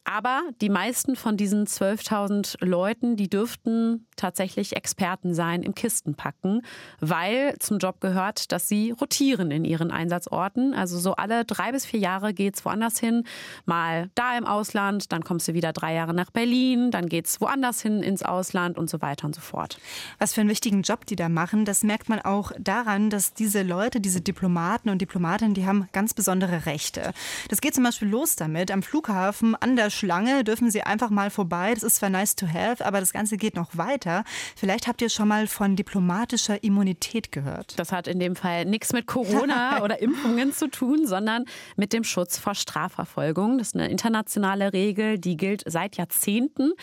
Aber 0.03 0.43
die 0.61 0.69
meisten 0.69 1.15
von 1.15 1.35
diesen 1.35 1.65
12.000 1.65 2.63
Leuten, 2.63 3.15
die 3.15 3.27
dürften 3.27 4.07
tatsächlich 4.15 4.75
Experten 4.75 5.33
sein 5.33 5.63
im 5.63 5.73
Kistenpacken, 5.73 6.61
weil 6.99 7.55
zum 7.59 7.79
Job 7.79 8.01
gehört, 8.01 8.51
dass 8.51 8.67
sie 8.67 8.91
rotieren 8.91 9.49
in 9.49 9.65
ihren 9.65 9.89
Einsatzorten. 9.89 10.75
Also 10.75 10.99
so 10.99 11.15
alle 11.15 11.43
drei 11.43 11.71
bis 11.71 11.85
vier 11.85 11.99
Jahre 11.99 12.33
geht 12.35 12.55
es 12.55 12.65
woanders 12.65 12.99
hin. 12.99 13.23
Mal 13.65 14.09
da 14.13 14.37
im 14.37 14.45
Ausland, 14.45 15.11
dann 15.11 15.23
kommst 15.23 15.47
du 15.47 15.53
wieder 15.55 15.73
drei 15.73 15.95
Jahre 15.95 16.13
nach 16.13 16.29
Berlin, 16.29 16.91
dann 16.91 17.09
geht 17.09 17.25
es 17.25 17.41
woanders 17.41 17.81
hin 17.81 18.03
ins 18.03 18.26
Ausland 18.27 18.77
und 18.77 18.89
so 18.89 19.01
weiter 19.01 19.25
und 19.25 19.35
so 19.35 19.41
fort. 19.41 19.79
Was 20.19 20.33
für 20.33 20.41
einen 20.41 20.49
wichtigen 20.49 20.81
Job 20.81 21.05
die 21.05 21.15
da 21.15 21.29
machen, 21.29 21.65
das 21.65 21.83
merkt 21.83 22.09
man 22.09 22.19
auch 22.19 22.51
daran, 22.59 23.09
dass 23.09 23.33
diese 23.33 23.63
Leute, 23.63 23.99
diese 23.99 24.21
Diplomaten 24.21 24.89
und 24.89 25.01
Diplomatinnen, 25.01 25.53
die 25.53 25.65
haben 25.65 25.87
ganz 25.93 26.13
besondere 26.13 26.65
Rechte. 26.65 27.13
Das 27.49 27.61
geht 27.61 27.75
zum 27.75 27.83
Beispiel 27.83 28.07
los 28.07 28.35
damit. 28.35 28.71
Am 28.71 28.83
Flughafen 28.83 29.55
an 29.55 29.75
der 29.75 29.89
Schlange 29.89 30.43
dürfen 30.43 30.71
sie 30.71 30.83
einfach 30.83 31.09
mal 31.09 31.29
vorbei. 31.29 31.73
Das 31.73 31.83
ist 31.83 31.97
zwar 31.97 32.09
nice 32.09 32.35
to 32.35 32.47
have, 32.47 32.85
aber 32.85 32.99
das 32.99 33.13
Ganze 33.13 33.37
geht 33.37 33.55
noch 33.55 33.77
weiter. 33.77 34.23
Vielleicht 34.55 34.87
habt 34.87 35.01
ihr 35.01 35.09
schon 35.09 35.27
mal 35.27 35.47
von 35.47 35.75
diplomatischer 35.75 36.63
Immunität 36.63 37.31
gehört. 37.31 37.79
Das 37.79 37.91
hat 37.91 38.07
in 38.07 38.19
dem 38.19 38.35
Fall 38.35 38.65
nichts 38.65 38.93
mit 38.93 39.07
Corona 39.07 39.81
oder 39.83 40.01
Impfungen 40.01 40.53
zu 40.53 40.69
tun, 40.69 41.07
sondern 41.07 41.45
mit 41.75 41.93
dem 41.93 42.03
Schutz 42.03 42.37
vor 42.37 42.55
Strafverfolgung. 42.55 43.57
Das 43.57 43.67
ist 43.67 43.75
eine 43.75 43.89
internationale 43.89 44.73
Regel, 44.73 45.17
die 45.17 45.37
gilt 45.37 45.63
seit 45.65 45.97
Jahrzehnten. 45.97 46.73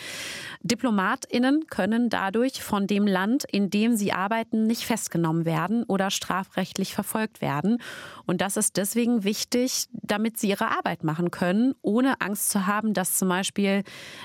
DiplomatInnen 1.35 1.67
können 1.67 2.09
dadurch 2.09 2.63
von 2.63 2.87
dem 2.87 3.05
Land, 3.05 3.43
in 3.51 3.69
dem 3.69 3.95
sie 3.95 4.13
arbeiten, 4.13 4.67
nicht 4.67 4.85
festgenommen 4.85 5.45
werden 5.45 5.83
oder 5.83 6.09
strafrechtlich 6.09 6.93
verfolgt 6.93 7.41
werden. 7.41 7.81
Und 8.25 8.41
das 8.41 8.57
ist 8.57 8.77
deswegen 8.77 9.23
wichtig, 9.23 9.87
damit 9.91 10.37
sie 10.37 10.49
ihre 10.49 10.71
Arbeit 10.77 11.03
machen 11.03 11.31
können, 11.31 11.73
ohne 11.81 12.21
Angst 12.21 12.49
zu 12.49 12.65
haben, 12.65 12.93
dass 12.93 13.17
zum 13.17 13.29
Beispiel 13.29 13.83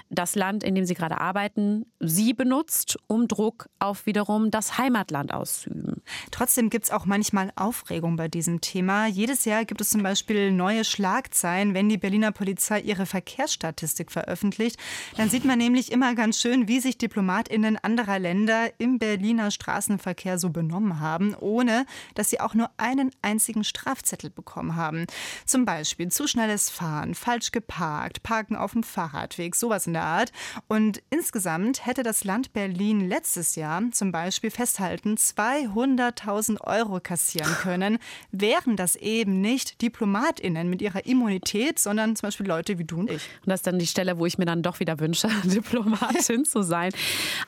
das 0.09 0.37
Land, 0.37 0.62
in 0.62 0.75
dem 0.75 0.85
sie 0.85 0.95
gerade 0.95 1.21
arbeiten, 1.21 1.87
sie 1.99 2.33
benutzt, 2.33 2.97
um 3.09 3.29
Druck 3.29 3.69
auf 3.79 4.07
wiederum 4.07 4.50
das 4.50 4.79
Heimatland 4.79 5.35
auszuüben. 5.35 6.02
Trotzdem 6.31 6.71
gibt 6.71 6.87
es 6.87 6.90
auch 6.90 7.07
manchmal 7.07 7.50
Aufregung 7.57 8.17
bei 8.17 8.29
diesem 8.29 8.61
Thema. 8.61 9.07
Jedes 9.07 9.45
Jahr 9.45 9.64
gibt 9.64 9.81
es 9.81 9.90
zum 9.90 10.02
Beispiel 10.02 10.52
neue 10.52 10.85
Schlagzeilen, 10.85 11.75
wenn 11.75 11.88
die 11.88 11.99
Berliner 11.99 12.33
Polizei 12.33 12.81
ihre 12.81 13.07
Verkehrsstatistik 13.07 14.12
veröffentlicht. 14.12 14.79
Dann 15.17 15.29
sieht 15.29 15.45
man 15.45 15.59
nämlich 15.59 15.93
immer 15.93 16.14
ganz 16.14 16.40
schön, 16.40 16.69
wie 16.69 16.81
sich 16.81 17.00
DiplomatInnen 17.02 17.76
anderer 17.78 18.19
Länder 18.19 18.71
im 18.78 18.99
Berliner 18.99 19.50
Straßenverkehr 19.50 20.38
so 20.38 20.50
benommen 20.50 21.00
haben, 21.00 21.35
ohne 21.35 21.87
dass 22.14 22.30
sie 22.30 22.40
auch 22.40 22.54
nur 22.54 22.71
einen 22.76 23.11
einzigen 23.23 23.64
Strafzettel 23.64 24.30
bekommen 24.30 24.76
haben. 24.76 25.07
Zum 25.47 25.64
Beispiel 25.64 26.09
zu 26.09 26.26
schnelles 26.26 26.71
Fahren, 26.71 27.14
falsch 27.14 27.52
geparkt, 27.52 28.23
Parken 28.23 28.57
auf 28.57 28.73
dem 28.73 28.83
Fahrradweg, 28.83 29.54
sowas 29.54 29.87
in 29.87 29.95
der 29.95 30.04
Art. 30.04 30.33
Und 30.69 31.02
insgesamt 31.11 31.87
hätte 31.87 32.02
das 32.02 32.25
Land 32.25 32.52
Berlin 32.52 33.09
letztes 33.09 33.57
Jahr 33.57 33.83
zum 33.92 34.12
Beispiel 34.12 34.50
festhalten 34.50 35.14
200.000 35.14 36.61
Euro 36.61 37.00
kassieren 37.00 37.52
können, 37.54 37.99
wären 38.30 38.76
das 38.76 38.97
eben 38.97 39.40
nicht 39.40 39.83
DiplomatInnen 39.83 40.69
mit 40.69 40.83
ihrer 40.83 41.07
Immunität, 41.07 41.78
sondern 41.78 42.16
zum 42.16 42.28
Beispiel 42.28 42.47
Leute 42.47 42.78
wie 42.78 42.85
du 42.85 43.00
und 43.00 43.11
ich. 43.11 43.28
Und 43.42 43.49
das 43.49 43.61
ist 43.61 43.66
dann 43.66 43.78
die 43.78 43.87
Stelle, 43.87 44.19
wo 44.19 44.26
ich 44.26 44.38
mir 44.38 44.45
dann 44.45 44.62
doch 44.62 44.80
wieder 44.80 44.99
wünsche, 45.00 45.28
Diplomatin 45.45 46.45
zu 46.45 46.62
sein. 46.62 46.90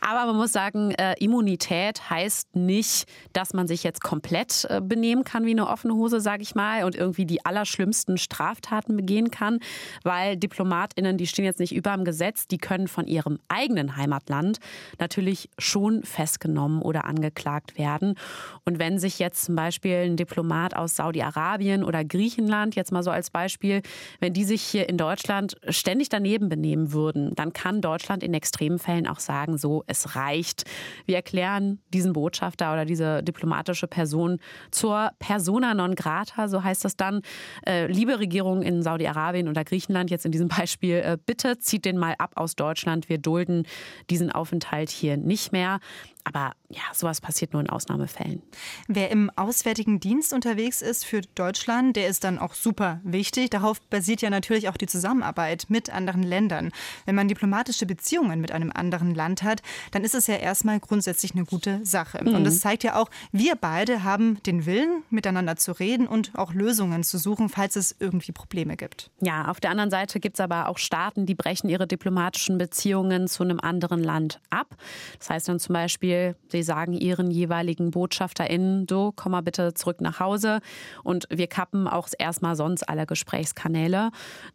Aber 0.00 0.26
man 0.26 0.36
muss 0.36 0.52
sagen, 0.52 0.92
äh, 0.92 1.14
Immunität 1.18 2.10
heißt 2.10 2.56
nicht, 2.56 3.06
dass 3.32 3.54
man 3.54 3.66
sich 3.66 3.82
jetzt 3.82 4.02
komplett 4.02 4.66
äh, 4.68 4.80
benehmen 4.80 5.24
kann 5.24 5.44
wie 5.46 5.50
eine 5.50 5.68
offene 5.68 5.94
Hose, 5.94 6.20
sage 6.20 6.42
ich 6.42 6.54
mal, 6.54 6.84
und 6.84 6.94
irgendwie 6.94 7.26
die 7.26 7.44
allerschlimmsten 7.44 8.18
Straftaten 8.18 8.96
begehen 8.96 9.30
kann, 9.30 9.60
weil 10.02 10.36
DiplomatInnen, 10.36 11.16
die 11.16 11.26
stehen 11.26 11.44
jetzt 11.44 11.60
nicht 11.60 11.74
über 11.74 11.94
dem 11.94 12.04
Gesetz, 12.04 12.46
die 12.46 12.58
können 12.58 12.88
von 12.88 13.06
ihrem 13.06 13.38
eigenen 13.48 13.96
Heimatland 13.96 14.58
natürlich 14.98 15.48
schon 15.58 16.02
festgenommen 16.02 16.82
oder 16.82 17.04
angeklagt 17.04 17.78
werden. 17.78 18.14
Und 18.64 18.78
wenn 18.78 18.98
sich 18.98 19.18
jetzt 19.18 19.44
zum 19.44 19.56
Beispiel 19.56 19.96
ein 19.96 20.16
Diplomat 20.16 20.74
aus 20.76 20.96
Saudi-Arabien 20.96 21.84
oder 21.84 22.04
Griechenland, 22.04 22.74
jetzt 22.74 22.92
mal 22.92 23.02
so 23.02 23.10
als 23.10 23.30
Beispiel, 23.30 23.82
wenn 24.20 24.32
die 24.32 24.44
sich 24.44 24.62
hier 24.62 24.88
in 24.88 24.96
Deutschland 24.96 25.56
ständig 25.68 26.08
daneben 26.08 26.48
benehmen 26.48 26.92
würden, 26.92 27.34
dann 27.34 27.52
kann 27.52 27.80
Deutschland 27.80 28.22
in 28.22 28.34
extremen 28.34 28.78
Fällen 28.78 29.06
auch 29.06 29.20
sagen, 29.20 29.31
so, 29.56 29.84
es 29.86 30.14
reicht. 30.16 30.64
Wir 31.06 31.16
erklären 31.16 31.80
diesen 31.92 32.12
Botschafter 32.12 32.72
oder 32.72 32.84
diese 32.84 33.22
diplomatische 33.22 33.86
Person 33.86 34.38
zur 34.70 35.10
persona 35.18 35.74
non 35.74 35.94
grata, 35.94 36.48
so 36.48 36.62
heißt 36.62 36.84
das 36.84 36.96
dann. 36.96 37.22
Äh, 37.66 37.86
liebe 37.86 38.18
Regierung 38.18 38.62
in 38.62 38.82
Saudi-Arabien 38.82 39.48
oder 39.48 39.64
Griechenland, 39.64 40.10
jetzt 40.10 40.24
in 40.26 40.32
diesem 40.32 40.48
Beispiel, 40.48 40.96
äh, 40.96 41.18
bitte 41.24 41.58
zieht 41.58 41.84
den 41.84 41.98
mal 41.98 42.14
ab 42.18 42.32
aus 42.36 42.56
Deutschland. 42.56 43.08
Wir 43.08 43.18
dulden 43.18 43.66
diesen 44.10 44.30
Aufenthalt 44.30 44.90
hier 44.90 45.16
nicht 45.16 45.52
mehr. 45.52 45.80
Aber 46.24 46.52
ja, 46.72 46.82
sowas 46.94 47.20
passiert 47.20 47.52
nur 47.52 47.60
in 47.60 47.70
Ausnahmefällen. 47.70 48.42
Wer 48.88 49.10
im 49.10 49.30
Auswärtigen 49.36 50.00
Dienst 50.00 50.32
unterwegs 50.32 50.82
ist 50.82 51.04
für 51.04 51.20
Deutschland, 51.34 51.96
der 51.96 52.08
ist 52.08 52.24
dann 52.24 52.38
auch 52.38 52.54
super 52.54 53.00
wichtig. 53.04 53.50
Darauf 53.50 53.80
basiert 53.80 54.22
ja 54.22 54.30
natürlich 54.30 54.68
auch 54.68 54.76
die 54.76 54.86
Zusammenarbeit 54.86 55.66
mit 55.68 55.90
anderen 55.90 56.22
Ländern. 56.22 56.70
Wenn 57.04 57.14
man 57.14 57.28
diplomatische 57.28 57.86
Beziehungen 57.86 58.40
mit 58.40 58.52
einem 58.52 58.72
anderen 58.72 59.14
Land 59.14 59.42
hat, 59.42 59.62
dann 59.90 60.02
ist 60.02 60.14
es 60.14 60.26
ja 60.26 60.36
erstmal 60.36 60.80
grundsätzlich 60.80 61.32
eine 61.32 61.44
gute 61.44 61.84
Sache. 61.84 62.24
Mhm. 62.24 62.34
Und 62.34 62.44
das 62.44 62.60
zeigt 62.60 62.84
ja 62.84 62.96
auch, 62.96 63.10
wir 63.32 63.54
beide 63.54 64.02
haben 64.02 64.42
den 64.44 64.66
Willen, 64.66 65.02
miteinander 65.10 65.56
zu 65.56 65.72
reden 65.72 66.06
und 66.06 66.32
auch 66.34 66.54
Lösungen 66.54 67.04
zu 67.04 67.18
suchen, 67.18 67.48
falls 67.48 67.76
es 67.76 67.94
irgendwie 67.98 68.32
Probleme 68.32 68.76
gibt. 68.76 69.10
Ja, 69.20 69.48
auf 69.48 69.60
der 69.60 69.70
anderen 69.70 69.90
Seite 69.90 70.20
gibt 70.20 70.36
es 70.36 70.40
aber 70.40 70.68
auch 70.68 70.78
Staaten, 70.78 71.26
die 71.26 71.34
brechen 71.34 71.68
ihre 71.68 71.86
diplomatischen 71.86 72.58
Beziehungen 72.58 73.28
zu 73.28 73.42
einem 73.42 73.60
anderen 73.60 74.02
Land 74.02 74.40
ab. 74.50 74.74
Das 75.18 75.30
heißt 75.30 75.48
dann 75.48 75.60
zum 75.60 75.74
Beispiel, 75.74 75.82
Beispiel, 75.82 76.36
sagen 76.62 76.92
ihren 76.92 77.30
jeweiligen 77.30 77.90
BotschafterInnen, 77.90 78.86
so, 78.88 79.12
komm 79.14 79.32
mal 79.32 79.42
bitte 79.42 79.74
zurück 79.74 80.00
nach 80.00 80.20
Hause. 80.20 80.60
Und 81.02 81.26
wir 81.30 81.46
kappen 81.46 81.88
auch 81.88 82.08
erstmal 82.18 82.56
sonst 82.56 82.88
alle 82.88 83.06
Gesprächskanäle. 83.06 84.10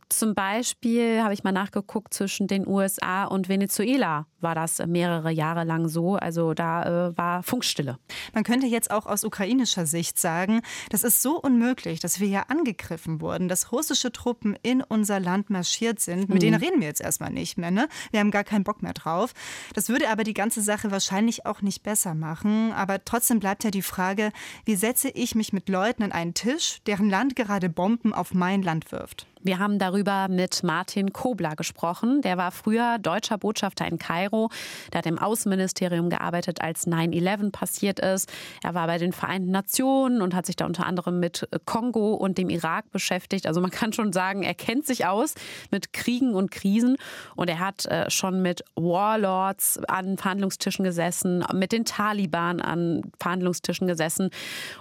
Zum 0.09 0.35
Beispiel 0.35 1.21
habe 1.21 1.33
ich 1.33 1.43
mal 1.43 1.51
nachgeguckt, 1.51 2.13
zwischen 2.13 2.47
den 2.47 2.67
USA 2.67 3.25
und 3.25 3.49
Venezuela 3.49 4.25
war 4.41 4.55
das 4.55 4.79
mehrere 4.85 5.31
Jahre 5.31 5.63
lang 5.63 5.87
so. 5.87 6.15
Also 6.15 6.53
da 6.53 7.09
äh, 7.09 7.17
war 7.17 7.43
Funkstille. 7.43 7.97
Man 8.33 8.43
könnte 8.43 8.67
jetzt 8.67 8.91
auch 8.91 9.05
aus 9.05 9.23
ukrainischer 9.23 9.85
Sicht 9.85 10.19
sagen, 10.19 10.61
das 10.89 11.03
ist 11.03 11.21
so 11.21 11.39
unmöglich, 11.39 11.99
dass 11.99 12.19
wir 12.19 12.27
hier 12.27 12.49
angegriffen 12.49 13.21
wurden, 13.21 13.47
dass 13.47 13.71
russische 13.71 14.11
Truppen 14.11 14.57
in 14.61 14.81
unser 14.81 15.19
Land 15.19 15.49
marschiert 15.49 15.99
sind. 15.99 16.29
Mit 16.29 16.35
mhm. 16.35 16.39
denen 16.39 16.61
reden 16.61 16.79
wir 16.79 16.87
jetzt 16.87 17.01
erstmal 17.01 17.31
nicht 17.31 17.57
mehr. 17.57 17.71
Ne? 17.71 17.87
Wir 18.11 18.19
haben 18.19 18.31
gar 18.31 18.43
keinen 18.43 18.63
Bock 18.63 18.83
mehr 18.83 18.93
drauf. 18.93 19.33
Das 19.73 19.89
würde 19.89 20.09
aber 20.09 20.23
die 20.23 20.33
ganze 20.33 20.61
Sache 20.61 20.91
wahrscheinlich 20.91 21.45
auch 21.45 21.61
nicht 21.61 21.83
besser 21.83 22.13
machen. 22.13 22.71
Aber 22.73 23.03
trotzdem 23.03 23.39
bleibt 23.39 23.63
ja 23.63 23.71
die 23.71 23.81
Frage, 23.81 24.31
wie 24.65 24.75
setze 24.75 25.09
ich 25.09 25.35
mich 25.35 25.53
mit 25.53 25.69
Leuten 25.69 26.03
an 26.03 26.11
einen 26.11 26.33
Tisch, 26.33 26.79
deren 26.85 27.09
Land 27.09 27.35
gerade 27.35 27.69
Bomben 27.69 28.13
auf 28.13 28.33
mein 28.33 28.61
Land 28.61 28.91
wirft? 28.91 29.27
Wir 29.41 29.59
haben 29.59 29.77
darüber 29.77 30.27
mit 30.29 30.63
Martin 30.63 31.13
Kobler 31.13 31.55
gesprochen. 31.55 32.21
Der 32.21 32.37
war 32.37 32.51
früher 32.51 32.97
deutscher 32.97 33.37
Botschafter 33.37 33.87
in 33.87 33.99
Kairo. 33.99 34.49
Der 34.91 34.99
hat 34.99 35.05
im 35.05 35.19
Außenministerium 35.19 36.09
gearbeitet, 36.09 36.61
als 36.61 36.87
9-11 36.87 37.51
passiert 37.51 37.99
ist. 37.99 38.31
Er 38.63 38.73
war 38.73 38.87
bei 38.87 38.97
den 38.97 39.13
Vereinten 39.13 39.51
Nationen 39.51 40.21
und 40.21 40.33
hat 40.33 40.45
sich 40.45 40.55
da 40.55 40.65
unter 40.65 40.85
anderem 40.85 41.19
mit 41.19 41.47
Kongo 41.65 42.13
und 42.13 42.37
dem 42.37 42.49
Irak 42.49 42.91
beschäftigt. 42.91 43.45
Also 43.45 43.61
man 43.61 43.71
kann 43.77 43.93
schon 43.93 44.11
sagen, 44.11 44.43
er 44.43 44.55
kennt 44.55 44.85
sich 44.85 45.05
aus 45.05 45.35
mit 45.71 45.93
Kriegen 45.93 46.33
und 46.33 46.49
Krisen. 46.51 46.97
Und 47.35 47.49
er 47.49 47.59
hat 47.59 47.85
äh, 47.85 48.09
schon 48.09 48.41
mit 48.41 48.63
Warlords 48.75 49.79
an 49.87 50.17
Verhandlungstischen 50.17 50.83
gesessen, 50.83 51.45
mit 51.53 51.71
den 51.71 51.85
Taliban 51.85 52.59
an 52.59 53.03
Verhandlungstischen 53.19 53.87
gesessen. 53.87 54.31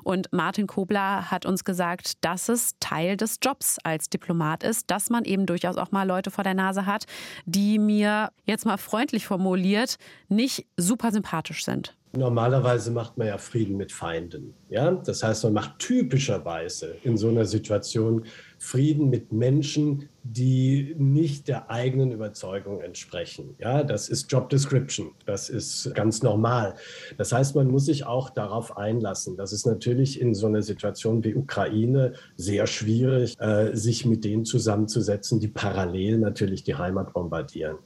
Und 0.02 0.32
Martin 0.32 0.66
Kobler 0.66 1.30
hat 1.30 1.44
uns 1.44 1.64
gesagt, 1.64 2.24
das 2.24 2.48
ist 2.48 2.76
Teil 2.80 3.16
des 3.16 3.38
Jobs 3.42 3.78
als 3.84 4.08
Diplomat 4.08 4.45
Format 4.46 4.62
ist, 4.62 4.90
dass 4.92 5.10
man 5.10 5.24
eben 5.24 5.44
durchaus 5.44 5.76
auch 5.76 5.90
mal 5.90 6.06
Leute 6.06 6.30
vor 6.30 6.44
der 6.44 6.54
Nase 6.54 6.86
hat, 6.86 7.06
die 7.46 7.78
mir 7.80 8.30
jetzt 8.44 8.64
mal 8.64 8.76
freundlich 8.76 9.26
formuliert 9.26 9.96
nicht 10.28 10.66
super 10.76 11.10
sympathisch 11.10 11.64
sind. 11.64 11.96
Normalerweise 12.16 12.90
macht 12.90 13.18
man 13.18 13.28
ja 13.28 13.38
Frieden 13.38 13.76
mit 13.76 13.92
Feinden. 13.92 14.54
Ja? 14.68 14.92
Das 14.92 15.22
heißt, 15.22 15.44
man 15.44 15.52
macht 15.52 15.78
typischerweise 15.78 16.96
in 17.02 17.16
so 17.16 17.28
einer 17.28 17.44
Situation 17.44 18.24
Frieden 18.58 19.10
mit 19.10 19.32
Menschen, 19.32 20.08
die 20.22 20.96
nicht 20.98 21.46
der 21.46 21.70
eigenen 21.70 22.10
Überzeugung 22.10 22.80
entsprechen. 22.80 23.54
Ja, 23.58 23.84
das 23.84 24.08
ist 24.08 24.32
Job 24.32 24.48
Description. 24.48 25.12
Das 25.24 25.48
ist 25.48 25.94
ganz 25.94 26.22
normal. 26.22 26.74
Das 27.16 27.32
heißt, 27.32 27.54
man 27.54 27.68
muss 27.68 27.84
sich 27.86 28.06
auch 28.06 28.30
darauf 28.30 28.76
einlassen. 28.76 29.36
Das 29.36 29.52
ist 29.52 29.66
natürlich 29.66 30.20
in 30.20 30.34
so 30.34 30.46
einer 30.46 30.62
Situation 30.62 31.22
wie 31.22 31.34
Ukraine 31.34 32.14
sehr 32.34 32.66
schwierig, 32.66 33.38
äh, 33.38 33.76
sich 33.76 34.04
mit 34.06 34.24
denen 34.24 34.44
zusammenzusetzen, 34.44 35.38
die 35.38 35.48
parallel 35.48 36.18
natürlich 36.18 36.64
die 36.64 36.74
Heimat 36.74 37.12
bombardieren. 37.12 37.76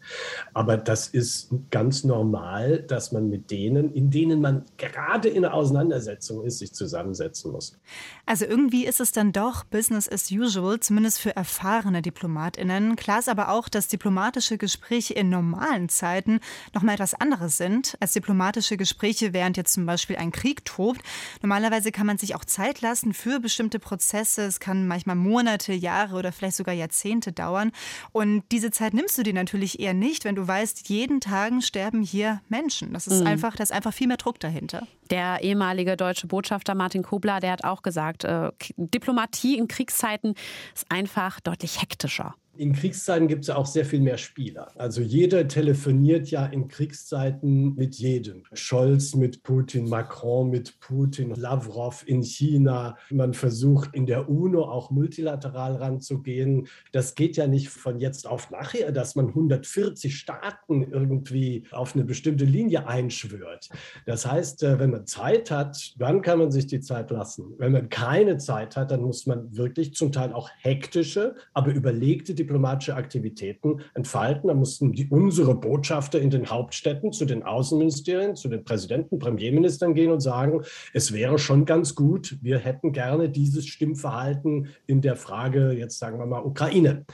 Aber 0.55 0.77
das 0.77 1.09
ist 1.09 1.51
ganz 1.71 2.05
normal, 2.05 2.83
dass 2.83 3.13
man 3.13 3.29
mit 3.29 3.51
denen, 3.51 3.93
in 3.93 4.11
denen 4.21 4.41
man 4.41 4.65
gerade 4.77 5.29
in 5.29 5.45
einer 5.45 5.55
Auseinandersetzung 5.55 6.45
ist, 6.45 6.59
sich 6.59 6.73
zusammensetzen 6.73 7.53
muss. 7.53 7.79
Also 8.27 8.45
irgendwie 8.45 8.85
ist 8.85 9.01
es 9.01 9.13
dann 9.13 9.33
doch 9.33 9.65
Business 9.65 10.09
as 10.09 10.31
usual, 10.31 10.79
zumindest 10.81 11.21
für 11.21 11.35
erfahrene. 11.35 12.03
Diplomatinnen. 12.03 12.97
Klar 12.97 13.21
ist 13.21 13.29
aber 13.29 13.51
auch, 13.51 13.69
dass 13.69 13.89
diplomatische 13.89 14.59
Gespräche 14.59 15.15
in 15.15 15.31
normalen 15.31 15.89
Zeiten 15.89 16.41
noch 16.75 16.83
mal 16.83 16.95
etwas 16.95 17.15
anderes 17.15 17.57
sind 17.57 17.97
als 18.01 18.13
diplomatische 18.13 18.77
Gespräche, 18.77 19.33
während 19.33 19.57
jetzt 19.57 19.73
zum 19.73 19.87
Beispiel 19.87 20.17
ein 20.17 20.33
Krieg 20.33 20.65
tobt. 20.65 21.01
Normalerweise 21.43 21.93
kann 21.93 22.07
man 22.07 22.19
sich 22.19 22.35
auch 22.35 22.45
Zeit 22.45 22.81
lassen 22.81 23.15
für 23.15 23.41
bestimmte 23.41 23.79
Prozesse. 23.79 24.43
Es 24.43 24.61
kann 24.61 24.87
manchmal 24.87 25.17
Monate, 25.17 25.73
Jahre 25.73 26.17
oder 26.17 26.33
vielleicht 26.33 26.57
sogar 26.57 26.75
Jahrzehnte 26.75 27.33
dauern. 27.33 27.73
Und 28.13 28.45
diese 28.53 28.71
Zeit 28.71 28.93
nimmst 28.93 29.17
du 29.17 29.23
dir 29.23 29.35
natürlich 29.35 29.81
eher 29.81 29.95
nicht, 29.95 30.25
wenn 30.25 30.35
du 30.35 30.47
weißt, 30.47 30.89
jeden 30.89 31.21
Tag 31.21 31.41
sterben 31.63 32.03
hier 32.03 32.43
Menschen. 32.49 32.93
Das 32.93 33.07
ist 33.07 33.21
mhm. 33.21 33.27
einfach, 33.27 33.57
da 33.57 33.63
ist 33.63 33.73
einfach 33.73 33.95
viel 33.95 34.07
mehr 34.11 34.19
Druck 34.19 34.39
dahinter. 34.39 34.87
Der 35.11 35.43
ehemalige 35.43 35.97
deutsche 35.97 36.27
Botschafter 36.27 36.75
Martin 36.75 37.03
Kobler, 37.03 37.41
der 37.41 37.53
hat 37.53 37.65
auch 37.65 37.81
gesagt, 37.83 38.25
äh, 38.25 38.51
Diplomatie 38.77 39.57
in 39.57 39.69
Kriegszeiten 39.69 40.35
ist 40.75 40.85
einfach 40.91 41.41
deutlich 41.41 41.81
hektischer. 41.81 42.35
In 42.61 42.75
Kriegszeiten 42.75 43.27
gibt 43.27 43.45
es 43.45 43.49
ja 43.49 43.57
auch 43.57 43.65
sehr 43.65 43.87
viel 43.87 44.01
mehr 44.01 44.19
Spieler. 44.19 44.71
Also 44.77 45.01
jeder 45.01 45.49
telefoniert 45.49 46.31
ja 46.31 46.45
in 46.45 46.69
Kriegszeiten 46.69 47.75
mit 47.75 47.95
jedem. 47.95 48.43
Scholz 48.53 49.15
mit 49.15 49.43
Putin, 49.43 49.89
Macron 49.89 50.51
mit 50.51 50.79
Putin, 50.79 51.35
Lavrov 51.35 52.07
in 52.07 52.23
China. 52.23 52.99
Man 53.09 53.33
versucht 53.33 53.95
in 53.95 54.05
der 54.05 54.29
UNO 54.29 54.65
auch 54.65 54.91
multilateral 54.91 55.77
ranzugehen. 55.77 56.69
Das 56.93 57.15
geht 57.15 57.39
ja 57.39 57.47
nicht 57.47 57.71
von 57.71 57.99
jetzt 57.99 58.27
auf 58.27 58.51
nachher, 58.51 58.93
dass 58.93 59.15
man 59.15 59.29
140 59.29 60.15
Staaten 60.15 60.83
irgendwie 60.83 61.65
auf 61.71 61.95
eine 61.95 62.05
bestimmte 62.05 62.45
Linie 62.45 62.87
einschwört. 62.87 63.71
Das 64.05 64.31
heißt, 64.31 64.65
äh, 64.65 64.79
wenn 64.79 64.91
man 64.91 65.07
Zeit 65.07 65.51
hat, 65.51 65.95
dann 65.97 66.21
kann 66.21 66.39
man 66.39 66.51
sich 66.51 66.67
die 66.67 66.81
Zeit 66.81 67.11
lassen. 67.11 67.55
Wenn 67.57 67.73
man 67.73 67.89
keine 67.89 68.37
Zeit 68.37 68.77
hat, 68.77 68.91
dann 68.91 69.01
muss 69.01 69.25
man 69.25 69.57
wirklich 69.57 69.95
zum 69.95 70.13
Teil 70.13 70.35
auch 70.35 70.51
hektische, 70.59 71.37
aber 71.55 71.73
überlegte 71.73 72.35
diplomatische 72.51 72.97
Aktivitäten 72.97 73.81
entfalten. 73.95 74.49
Da 74.49 74.55
mussten 74.55 74.93
die, 74.93 75.07
unsere 75.09 75.55
Botschafter 75.55 76.21
in 76.21 76.31
den 76.31 76.51
Hauptstädten 76.51 77.13
zu 77.13 77.25
den 77.25 77.45
Außenministerien, 77.45 78.35
zu 78.35 78.49
den 78.49 78.65
Präsidenten, 78.65 79.21
Premierministern 79.21 79.95
gehen 79.95 80.11
und 80.11 80.21
sagen, 80.21 80.63
es 80.93 81.13
wäre 81.13 81.39
schon 81.39 81.65
ganz 81.65 81.95
gut, 81.95 82.39
wir 82.43 82.59
hätten 82.59 82.93
gerne 82.93 83.29
dieses 83.29 83.67
Stimmverhalten 83.67 84.69
in 84.87 85.01
der 85.01 85.15
Frage, 85.15 85.73
jetzt 85.73 85.99
sagen 85.99 86.19
wir 86.19 86.27
mal, 86.27 86.43
Ukraine. 86.43 87.05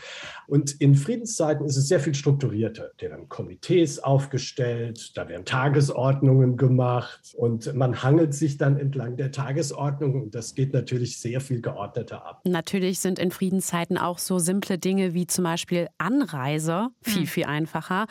Und 0.46 0.80
in 0.80 0.94
Friedenszeiten 0.94 1.66
ist 1.66 1.76
es 1.76 1.88
sehr 1.88 2.00
viel 2.00 2.14
strukturierter. 2.14 2.92
Da 2.98 3.10
werden 3.10 3.28
Komitees 3.28 3.98
aufgestellt, 3.98 5.12
da 5.16 5.28
werden 5.28 5.44
Tagesordnungen 5.44 6.56
gemacht 6.56 7.34
und 7.36 7.74
man 7.74 8.02
hangelt 8.02 8.32
sich 8.32 8.56
dann 8.56 8.78
entlang 8.78 9.16
der 9.16 9.32
Tagesordnung 9.32 10.22
und 10.22 10.34
das 10.34 10.54
geht 10.54 10.72
natürlich 10.72 11.18
sehr 11.18 11.42
viel 11.42 11.60
geordneter 11.60 12.24
ab. 12.24 12.40
Natürlich 12.44 13.00
sind 13.00 13.18
in 13.18 13.30
Friedenszeiten 13.30 13.98
auch 13.98 14.18
so 14.18 14.38
simple 14.38 14.78
Dinge 14.78 15.12
wie 15.12 15.15
zum 15.24 15.44
Beispiel 15.44 15.86
Anreise 15.98 16.88
viel, 17.00 17.22
hm. 17.22 17.26
viel 17.26 17.44
einfacher. 17.44 18.06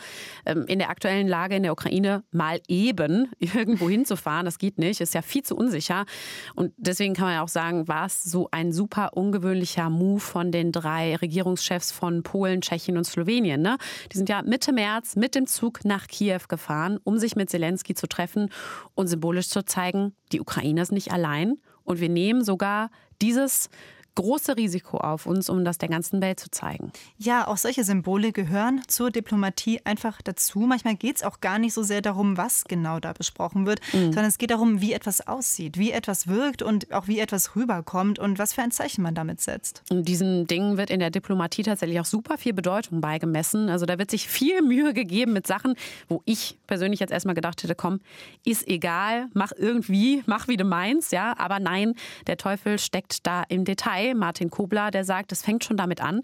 Ähm, 0.46 0.64
in 0.66 0.78
der 0.78 0.88
aktuellen 0.88 1.28
Lage 1.28 1.56
in 1.56 1.62
der 1.62 1.72
Ukraine 1.72 2.24
mal 2.32 2.60
eben 2.68 3.30
irgendwo 3.38 3.90
hinzufahren, 3.90 4.46
das 4.46 4.58
geht 4.58 4.78
nicht, 4.78 5.00
ist 5.00 5.14
ja 5.14 5.20
viel 5.20 5.42
zu 5.42 5.54
unsicher. 5.56 6.06
Und 6.54 6.72
deswegen 6.78 7.12
kann 7.12 7.26
man 7.26 7.34
ja 7.34 7.42
auch 7.42 7.48
sagen, 7.48 7.86
war 7.86 8.06
es 8.06 8.24
so 8.24 8.48
ein 8.50 8.72
super 8.72 9.16
ungewöhnlicher 9.16 9.90
Move 9.90 10.20
von 10.20 10.50
den 10.50 10.72
drei 10.72 11.16
Regierungschefs 11.16 11.92
von 11.92 12.22
Polen, 12.22 12.62
Tschechien 12.62 12.96
und 12.96 13.04
Slowenien. 13.04 13.60
Ne? 13.60 13.76
Die 14.12 14.16
sind 14.16 14.30
ja 14.30 14.42
Mitte 14.42 14.72
März 14.72 15.16
mit 15.16 15.34
dem 15.34 15.46
Zug 15.46 15.84
nach 15.84 16.06
Kiew 16.06 16.40
gefahren, 16.48 16.98
um 17.04 17.18
sich 17.18 17.36
mit 17.36 17.50
Zelensky 17.50 17.94
zu 17.94 18.06
treffen 18.06 18.50
und 18.94 19.08
symbolisch 19.08 19.48
zu 19.48 19.64
zeigen, 19.64 20.14
die 20.32 20.40
Ukraine 20.40 20.80
ist 20.80 20.92
nicht 20.92 21.12
allein 21.12 21.58
und 21.84 22.00
wir 22.00 22.08
nehmen 22.08 22.44
sogar 22.44 22.90
dieses 23.22 23.70
große 24.16 24.56
Risiko 24.56 24.96
auf 24.96 25.26
uns, 25.26 25.48
um 25.48 25.64
das 25.64 25.78
der 25.78 25.88
ganzen 25.88 26.20
Welt 26.20 26.40
zu 26.40 26.50
zeigen. 26.50 26.90
Ja, 27.18 27.46
auch 27.46 27.56
solche 27.56 27.84
Symbole 27.84 28.32
gehören 28.32 28.82
zur 28.88 29.10
Diplomatie 29.10 29.80
einfach 29.84 30.20
dazu. 30.22 30.60
Manchmal 30.60 30.96
geht 30.96 31.16
es 31.16 31.22
auch 31.22 31.40
gar 31.40 31.58
nicht 31.58 31.74
so 31.74 31.82
sehr 31.82 32.02
darum, 32.02 32.36
was 32.36 32.64
genau 32.64 32.98
da 32.98 33.12
besprochen 33.12 33.66
wird, 33.66 33.80
mhm. 33.92 34.12
sondern 34.12 34.24
es 34.24 34.38
geht 34.38 34.50
darum, 34.50 34.80
wie 34.80 34.92
etwas 34.92 35.26
aussieht, 35.26 35.78
wie 35.78 35.92
etwas 35.92 36.26
wirkt 36.26 36.62
und 36.62 36.92
auch 36.92 37.06
wie 37.06 37.20
etwas 37.20 37.54
rüberkommt 37.54 38.18
und 38.18 38.38
was 38.38 38.54
für 38.54 38.62
ein 38.62 38.70
Zeichen 38.70 39.02
man 39.02 39.14
damit 39.14 39.40
setzt. 39.40 39.82
Und 39.90 40.08
diesen 40.08 40.46
Dingen 40.46 40.76
wird 40.76 40.90
in 40.90 41.00
der 41.00 41.10
Diplomatie 41.10 41.62
tatsächlich 41.62 42.00
auch 42.00 42.04
super 42.04 42.38
viel 42.38 42.54
Bedeutung 42.54 43.00
beigemessen. 43.00 43.68
Also 43.68 43.86
da 43.86 43.98
wird 43.98 44.10
sich 44.10 44.28
viel 44.28 44.62
Mühe 44.66 44.94
gegeben 44.94 45.34
mit 45.34 45.46
Sachen, 45.46 45.74
wo 46.08 46.22
ich 46.24 46.56
persönlich 46.66 47.00
jetzt 47.00 47.12
erstmal 47.12 47.34
gedacht 47.34 47.62
hätte, 47.62 47.74
komm, 47.74 48.00
ist 48.44 48.66
egal, 48.66 49.28
mach 49.34 49.52
irgendwie, 49.56 50.22
mach 50.26 50.48
wie 50.48 50.56
du 50.56 50.64
meinst, 50.64 51.12
ja. 51.12 51.34
Aber 51.38 51.60
nein, 51.60 51.94
der 52.26 52.38
Teufel 52.38 52.78
steckt 52.78 53.26
da 53.26 53.42
im 53.48 53.64
Detail. 53.64 54.05
Martin 54.14 54.50
Kobler, 54.50 54.90
der 54.90 55.04
sagt, 55.04 55.32
es 55.32 55.42
fängt 55.42 55.64
schon 55.64 55.76
damit 55.76 56.00
an, 56.00 56.22